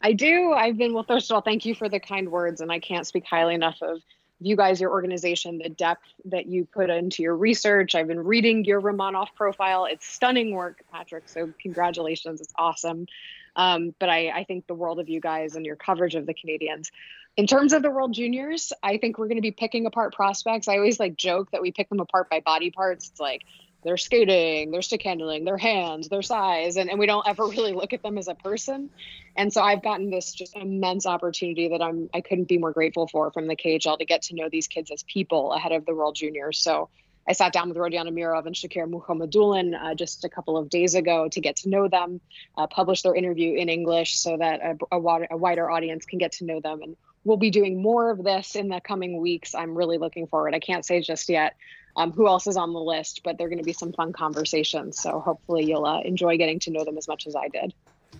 I 0.00 0.12
do. 0.12 0.52
I've 0.52 0.76
been, 0.76 0.94
well, 0.94 1.04
first 1.04 1.30
of 1.30 1.34
all, 1.34 1.40
thank 1.42 1.64
you 1.64 1.74
for 1.74 1.88
the 1.88 2.00
kind 2.00 2.30
words. 2.30 2.60
And 2.60 2.72
I 2.72 2.80
can't 2.80 3.06
speak 3.06 3.24
highly 3.24 3.54
enough 3.54 3.78
of 3.82 4.00
you 4.40 4.56
guys, 4.56 4.80
your 4.80 4.90
organization, 4.90 5.58
the 5.58 5.68
depth 5.68 6.06
that 6.24 6.46
you 6.46 6.64
put 6.64 6.90
into 6.90 7.22
your 7.22 7.36
research. 7.36 7.94
I've 7.94 8.08
been 8.08 8.24
reading 8.24 8.64
your 8.64 8.80
Romanov 8.80 9.28
profile. 9.36 9.84
It's 9.84 10.04
stunning 10.04 10.52
work, 10.54 10.82
Patrik. 10.92 11.22
So 11.26 11.52
congratulations. 11.60 12.40
It's 12.40 12.52
awesome. 12.56 13.06
Um, 13.54 13.94
but 13.98 14.08
I, 14.08 14.30
I 14.30 14.44
think 14.44 14.66
the 14.66 14.74
world 14.74 14.98
of 14.98 15.08
you 15.08 15.20
guys 15.20 15.54
and 15.54 15.64
your 15.64 15.76
coverage 15.76 16.14
of 16.14 16.26
the 16.26 16.34
Canadiens. 16.34 16.90
In 17.36 17.46
terms 17.46 17.72
of 17.72 17.82
the 17.82 17.90
World 17.90 18.12
Juniors, 18.12 18.72
I 18.82 18.98
think 18.98 19.18
we're 19.18 19.28
going 19.28 19.36
to 19.36 19.42
be 19.42 19.52
picking 19.52 19.86
apart 19.86 20.14
prospects. 20.14 20.68
I 20.68 20.76
always 20.76 21.00
like 21.00 21.16
joke 21.16 21.50
that 21.52 21.62
we 21.62 21.70
pick 21.70 21.88
them 21.88 22.00
apart 22.00 22.28
by 22.28 22.40
body 22.40 22.70
parts. 22.70 23.08
It's 23.08 23.20
like 23.20 23.42
their 23.84 23.96
skating, 23.96 24.70
their 24.70 24.82
stick 24.82 25.02
handling, 25.02 25.44
their 25.44 25.58
hands, 25.58 26.08
their 26.08 26.22
size, 26.22 26.76
and, 26.76 26.88
and 26.88 26.98
we 26.98 27.06
don't 27.06 27.26
ever 27.26 27.46
really 27.48 27.72
look 27.72 27.92
at 27.92 28.02
them 28.02 28.18
as 28.18 28.28
a 28.28 28.34
person. 28.34 28.90
And 29.36 29.52
so 29.52 29.62
I've 29.62 29.82
gotten 29.82 30.10
this 30.10 30.32
just 30.32 30.56
immense 30.56 31.06
opportunity 31.06 31.68
that 31.68 31.82
I'm 31.82 32.10
I 32.12 32.20
couldn't 32.20 32.48
be 32.48 32.58
more 32.58 32.72
grateful 32.72 33.08
for 33.08 33.30
from 33.30 33.46
the 33.46 33.56
KHL 33.56 33.98
to 33.98 34.04
get 34.04 34.22
to 34.22 34.34
know 34.34 34.48
these 34.50 34.68
kids 34.68 34.90
as 34.90 35.02
people 35.02 35.52
ahead 35.52 35.72
of 35.72 35.86
the 35.86 35.94
World 35.94 36.14
Juniors. 36.14 36.58
So 36.58 36.90
I 37.26 37.32
sat 37.32 37.52
down 37.52 37.68
with 37.68 37.78
Rodion 37.78 38.08
Amirov 38.08 38.46
and 38.46 38.54
Shakir 38.54 38.90
Mukhamadullin 38.90 39.80
uh, 39.80 39.94
just 39.94 40.24
a 40.24 40.28
couple 40.28 40.56
of 40.56 40.68
days 40.68 40.94
ago 40.94 41.28
to 41.28 41.40
get 41.40 41.56
to 41.56 41.68
know 41.68 41.88
them, 41.88 42.20
uh, 42.58 42.66
publish 42.66 43.02
their 43.02 43.14
interview 43.14 43.54
in 43.54 43.68
English 43.68 44.18
so 44.18 44.36
that 44.36 44.60
a, 44.60 44.96
a, 44.96 45.26
a 45.30 45.36
wider 45.36 45.70
audience 45.70 46.04
can 46.04 46.18
get 46.18 46.32
to 46.32 46.44
know 46.44 46.60
them. 46.60 46.82
And 46.82 46.96
we'll 47.24 47.36
be 47.36 47.50
doing 47.50 47.80
more 47.80 48.10
of 48.10 48.24
this 48.24 48.56
in 48.56 48.68
the 48.68 48.80
coming 48.80 49.20
weeks. 49.20 49.54
I'm 49.54 49.76
really 49.76 49.98
looking 49.98 50.26
forward. 50.26 50.54
I 50.54 50.58
can't 50.58 50.84
say 50.84 51.00
just 51.00 51.28
yet 51.28 51.54
um, 51.96 52.12
who 52.12 52.26
else 52.26 52.46
is 52.46 52.56
on 52.56 52.72
the 52.72 52.80
list, 52.80 53.22
but 53.24 53.38
they're 53.38 53.48
going 53.48 53.58
to 53.58 53.64
be 53.64 53.72
some 53.72 53.92
fun 53.92 54.12
conversations. 54.12 55.00
So 55.00 55.20
hopefully 55.20 55.64
you'll 55.64 55.86
uh, 55.86 56.00
enjoy 56.00 56.36
getting 56.36 56.58
to 56.60 56.70
know 56.70 56.84
them 56.84 56.96
as 56.96 57.08
much 57.08 57.26
as 57.26 57.36
I 57.36 57.48
did. 57.48 57.74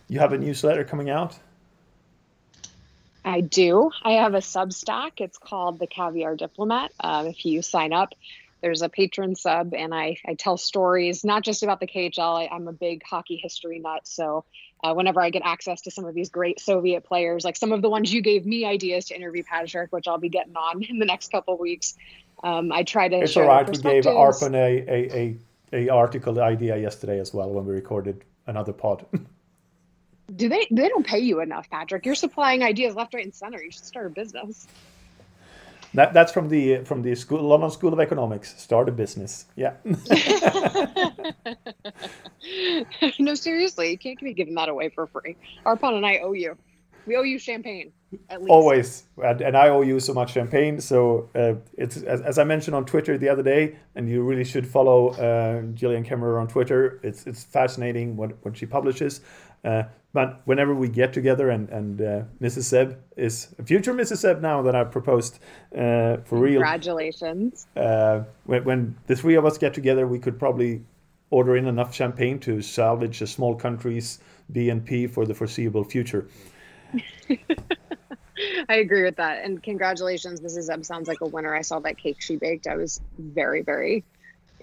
You 0.08 0.18
have 0.18 0.32
a 0.32 0.38
newsletter 0.38 0.84
coming 0.84 1.10
out? 1.10 1.38
I 3.24 3.40
do. 3.40 3.90
I 4.02 4.12
have 4.12 4.34
a 4.34 4.38
Substack. 4.38 5.12
It's 5.18 5.38
called 5.38 5.78
The 5.78 5.86
Caviar 5.86 6.36
Diplomat. 6.36 6.92
Um, 7.00 7.26
if 7.26 7.46
you 7.46 7.62
sign 7.62 7.92
up, 7.92 8.14
there's 8.62 8.82
a 8.82 8.88
patron 8.88 9.34
sub, 9.34 9.74
and 9.74 9.94
I, 9.94 10.18
I 10.26 10.34
tell 10.34 10.56
stories 10.56 11.24
not 11.24 11.42
just 11.42 11.62
about 11.62 11.80
the 11.80 11.86
KHL. 11.86 12.48
I, 12.50 12.54
am 12.54 12.68
a 12.68 12.72
big 12.72 13.02
hockey 13.04 13.36
history 13.36 13.78
nut. 13.80 14.06
So 14.06 14.44
uh, 14.82 14.94
whenever 14.94 15.20
I 15.20 15.30
get 15.30 15.42
access 15.44 15.82
to 15.82 15.90
some 15.90 16.04
of 16.04 16.14
these 16.14 16.30
great 16.30 16.60
Soviet 16.60 17.04
players, 17.04 17.44
like 17.44 17.56
some 17.56 17.72
of 17.72 17.82
the 17.82 17.90
ones 17.90 18.12
you 18.12 18.22
gave 18.22 18.46
me 18.46 18.64
ideas 18.64 19.06
to 19.06 19.16
interview 19.16 19.42
Patrik, 19.42 19.88
which 19.90 20.06
I'll 20.06 20.18
be 20.18 20.28
getting 20.28 20.56
on 20.56 20.82
in 20.82 20.98
the 20.98 21.06
next 21.06 21.30
couple 21.30 21.56
weeks, 21.58 21.96
um, 22.43 22.72
I 22.72 22.82
try 22.82 23.09
to. 23.09 23.16
It's 23.16 23.36
all 23.36 23.47
right. 23.47 23.68
We 23.68 23.78
gave 23.78 24.05
Arpon 24.05 24.55
a, 24.55 24.84
a, 24.88 25.16
a, 25.16 25.36
a 25.72 25.88
article 25.88 26.40
idea 26.40 26.76
yesterday 26.76 27.20
as 27.20 27.32
well 27.32 27.51
when 27.51 27.64
we 27.64 27.72
recorded 27.72 28.24
another 28.47 28.72
pod. 28.72 29.07
Do 30.36 30.49
they? 30.49 30.66
They 30.70 30.88
don't 30.88 31.07
pay 31.07 31.18
you 31.18 31.40
enough, 31.40 31.68
Patrik. 31.70 32.07
You're 32.07 32.14
supplying 32.14 32.62
ideas 32.62 32.95
left, 32.95 33.14
right, 33.14 33.24
and 33.24 33.34
center. 33.34 33.62
You 33.62 33.70
should 33.70 33.84
start 33.84 34.07
a 34.07 34.11
business. 34.11 34.66
That, 35.95 36.14
that's 36.14 36.32
from 36.32 36.49
the 36.49 36.78
from 36.84 37.03
the 37.03 37.14
school 37.14 37.43
London 37.43 37.70
School 37.70 37.93
of 37.93 38.01
Economics. 38.01 38.59
Start 38.61 38.88
a 38.88 38.93
business. 38.93 39.45
Yeah. 39.57 39.74
no, 43.18 43.34
seriously, 43.34 43.90
you 43.90 43.99
can't 43.99 44.18
be 44.18 44.32
giving 44.32 44.55
that 44.55 44.70
away 44.70 44.88
for 44.88 45.07
free. 45.07 45.36
Arpon 45.66 45.97
and 45.97 46.07
I 46.07 46.18
owe 46.18 46.32
you. 46.32 46.57
We 47.07 47.16
owe 47.16 47.22
you 47.22 47.38
champagne. 47.38 47.92
Always, 48.48 49.05
and, 49.24 49.57
I 49.57 49.68
owe 49.68 49.80
you 49.80 49.98
so 49.98 50.12
much 50.12 50.32
champagne. 50.32 50.80
So 50.80 51.30
uh, 51.34 51.55
it's 51.78 52.03
as, 52.03 52.20
as, 52.20 52.38
I 52.38 52.44
mentioned 52.44 52.76
on 52.76 52.84
Twitter 52.84 53.16
the 53.16 53.28
other 53.28 53.42
day, 53.42 53.76
and 53.94 54.09
you 54.09 54.22
really 54.22 54.44
should 54.44 54.66
follow 54.66 55.11
uh, 55.11 55.62
Gillian 55.74 56.05
Kemmerer 56.05 56.40
on 56.40 56.46
Twitter. 56.46 57.00
It's 57.03 57.26
it's 57.26 57.42
fascinating 57.42 58.16
what 58.16 58.32
what 58.44 58.57
she 58.57 58.66
publishes. 58.66 59.22
Uh, 59.64 59.84
but 60.12 60.42
whenever 60.44 60.74
we 60.74 60.88
get 60.88 61.12
together, 61.12 61.48
and 61.48 61.70
and 61.70 62.00
uh, 62.00 62.22
Mrs. 62.40 62.64
Seb 62.64 62.98
is 63.16 63.55
future 63.64 63.94
Mrs. 63.94 64.18
Seb 64.18 64.42
now 64.42 64.61
that 64.62 64.74
I've 64.74 64.90
proposed 64.90 65.38
uh, 65.74 66.18
for 66.24 66.38
real. 66.38 66.61
Congratulations. 66.61 67.66
Uh, 67.74 68.24
when, 68.44 68.64
when 68.64 68.96
the 69.07 69.16
three 69.16 69.36
of 69.36 69.46
us 69.46 69.57
get 69.57 69.72
together, 69.72 70.07
we 70.07 70.18
could 70.18 70.38
probably 70.38 70.82
order 71.30 71.57
in 71.57 71.66
enough 71.66 71.94
champagne 71.94 72.38
to 72.38 72.61
salvage 72.61 73.22
a 73.22 73.26
small 73.26 73.55
country's 73.55 74.18
BNP 74.53 75.11
for 75.11 75.24
the 75.24 75.32
foreseeable 75.32 75.82
future. 75.82 76.28
I 78.68 78.76
agree 78.76 79.03
with 79.03 79.16
that. 79.16 79.45
And 79.45 79.62
congratulations, 79.62 80.40
Mrs. 80.40 80.64
Seb 80.64 80.84
sounds 80.84 81.09
like 81.09 81.20
a 81.20 81.26
winner. 81.26 81.55
I 81.55 81.62
saw 81.62 81.78
that 81.80 81.99
cake 81.99 82.20
she 82.20 82.36
baked. 82.36 82.66
I 82.66 82.76
was 82.76 83.01
very, 83.18 83.62
very 83.62 84.05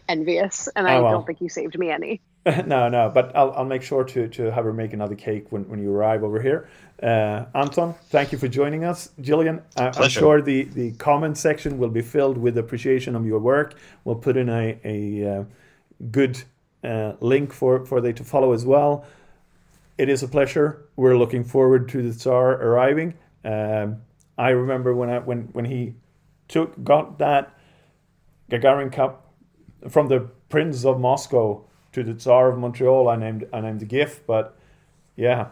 envious. 0.08 0.68
And 0.76 0.88
I 0.88 0.98
oh, 0.98 1.04
well. 1.04 1.12
don't 1.14 1.28
think 1.28 1.42
you 1.42 1.50
saved 1.50 1.78
me 1.78 1.92
any. 1.92 2.22
no, 2.66 2.88
no, 2.88 3.12
but 3.14 3.36
I'll, 3.36 3.52
I'll 3.52 3.66
make 3.66 3.82
sure 3.82 4.04
to, 4.04 4.28
to 4.30 4.52
have 4.52 4.64
her 4.64 4.74
make 4.74 4.94
another 4.94 5.16
cake 5.16 5.52
when, 5.52 5.68
when 5.70 5.82
you 5.82 5.94
arrive 5.94 6.24
over 6.24 6.42
here. 6.42 6.70
Uh, 7.02 7.46
Anton, 7.54 7.96
thank 8.10 8.32
you 8.32 8.38
for 8.38 8.48
joining 8.48 8.86
us. 8.86 9.10
Gillian, 9.22 9.62
uh, 9.76 9.92
I'm 9.96 10.10
sure 10.10 10.42
the, 10.42 10.64
the 10.64 10.94
comment 10.94 11.38
section 11.38 11.78
will 11.78 11.90
be 11.90 12.02
filled 12.02 12.38
with 12.38 12.58
appreciation 12.58 13.16
of 13.16 13.26
your 13.26 13.40
work. 13.40 13.76
We'll 14.04 14.16
put 14.16 14.38
in 14.38 14.50
a, 14.50 14.80
a 14.84 15.40
uh, 15.40 15.44
good 16.12 16.42
uh, 16.84 17.14
link 17.20 17.54
for, 17.54 17.86
for 17.86 18.00
they 18.02 18.14
to 18.14 18.24
follow 18.24 18.54
as 18.54 18.66
well. 18.66 19.06
It 20.00 20.08
is 20.08 20.24
a 20.24 20.30
pleasure. 20.30 20.86
We're 20.95 21.18
looking 21.18 21.43
forward 21.43 21.89
to 21.89 22.02
the 22.02 22.18
Tsar 22.18 22.54
arriving. 22.54 23.16
Um, 23.43 23.97
I 24.38 24.52
remember 24.52 24.95
when 24.95 25.10
I 25.10 25.20
when 25.20 25.50
when 25.52 25.66
he 25.66 25.95
took 26.47 26.82
got 26.86 27.20
that 27.20 27.54
Gagarin 28.50 28.93
Cup 28.93 29.34
from 29.89 30.08
the 30.08 30.30
Prince 30.47 30.86
of 30.86 31.02
Moscow 31.02 31.66
to 31.91 32.02
the 32.02 32.14
Tsar 32.14 32.47
of 32.47 32.58
Montreal. 32.58 33.10
I 33.10 33.18
named 33.18 33.50
I 33.52 33.60
named 33.60 33.82
the 33.82 33.86
gift, 33.86 34.26
but 34.26 34.58
yeah, 35.18 35.50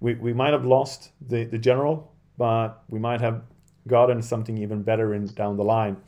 we, 0.00 0.14
we 0.14 0.32
might 0.32 0.54
have 0.54 0.64
lost 0.64 1.12
the, 1.20 1.44
the 1.44 1.58
general, 1.58 2.10
but 2.36 2.82
we 2.88 2.98
might 2.98 3.20
have 3.20 3.42
gotten 3.86 4.22
something 4.22 4.58
even 4.58 4.82
better 4.82 5.14
in 5.14 5.26
down 5.26 5.56
the 5.56 5.62
line. 5.62 5.98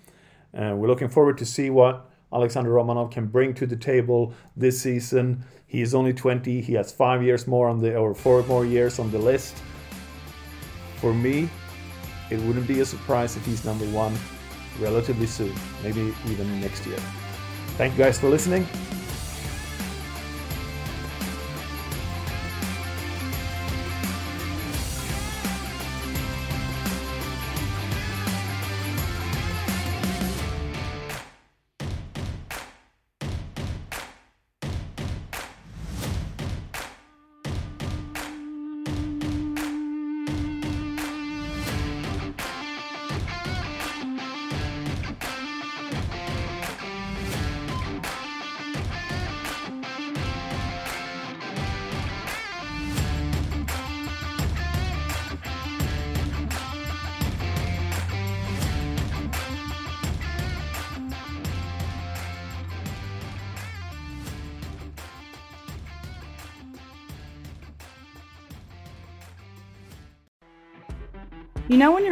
Uh, 0.53 0.75
we're 0.75 0.89
looking 0.89 1.09
forward 1.09 1.39
to 1.39 1.47
see 1.47 1.71
what 1.71 2.11
Alexander 2.37 2.71
Romanov 2.71 3.11
can 3.11 3.27
bring 3.27 3.55
to 3.55 3.67
the 3.67 3.77
table 3.77 4.33
this 4.57 4.81
season. 4.81 5.45
He 5.67 5.81
is 5.83 5.95
only 5.95 6.13
20. 6.13 6.61
He 6.61 6.75
has 6.75 6.93
five 6.93 7.23
years 7.23 7.47
more 7.47 7.69
on 7.69 7.81
the 7.81 7.97
or 7.97 8.15
four 8.15 8.43
more 8.45 8.65
years 8.65 8.99
on 8.99 9.11
the 9.11 9.19
list 9.19 9.57
for 10.97 11.15
me, 11.15 11.49
it 12.31 12.41
wouldn't 12.41 12.67
be 12.67 12.81
a 12.81 12.85
surprise 12.85 13.37
if 13.37 13.45
he's 13.45 13.65
number 13.65 13.85
one 13.87 14.15
relatively 14.81 15.27
soon, 15.27 15.55
maybe 15.83 16.13
even 16.27 16.61
next 16.61 16.87
year. 16.87 16.99
Thank 17.77 17.97
you 17.97 18.05
guys 18.05 18.19
for 18.19 18.29
listening. 18.29 18.67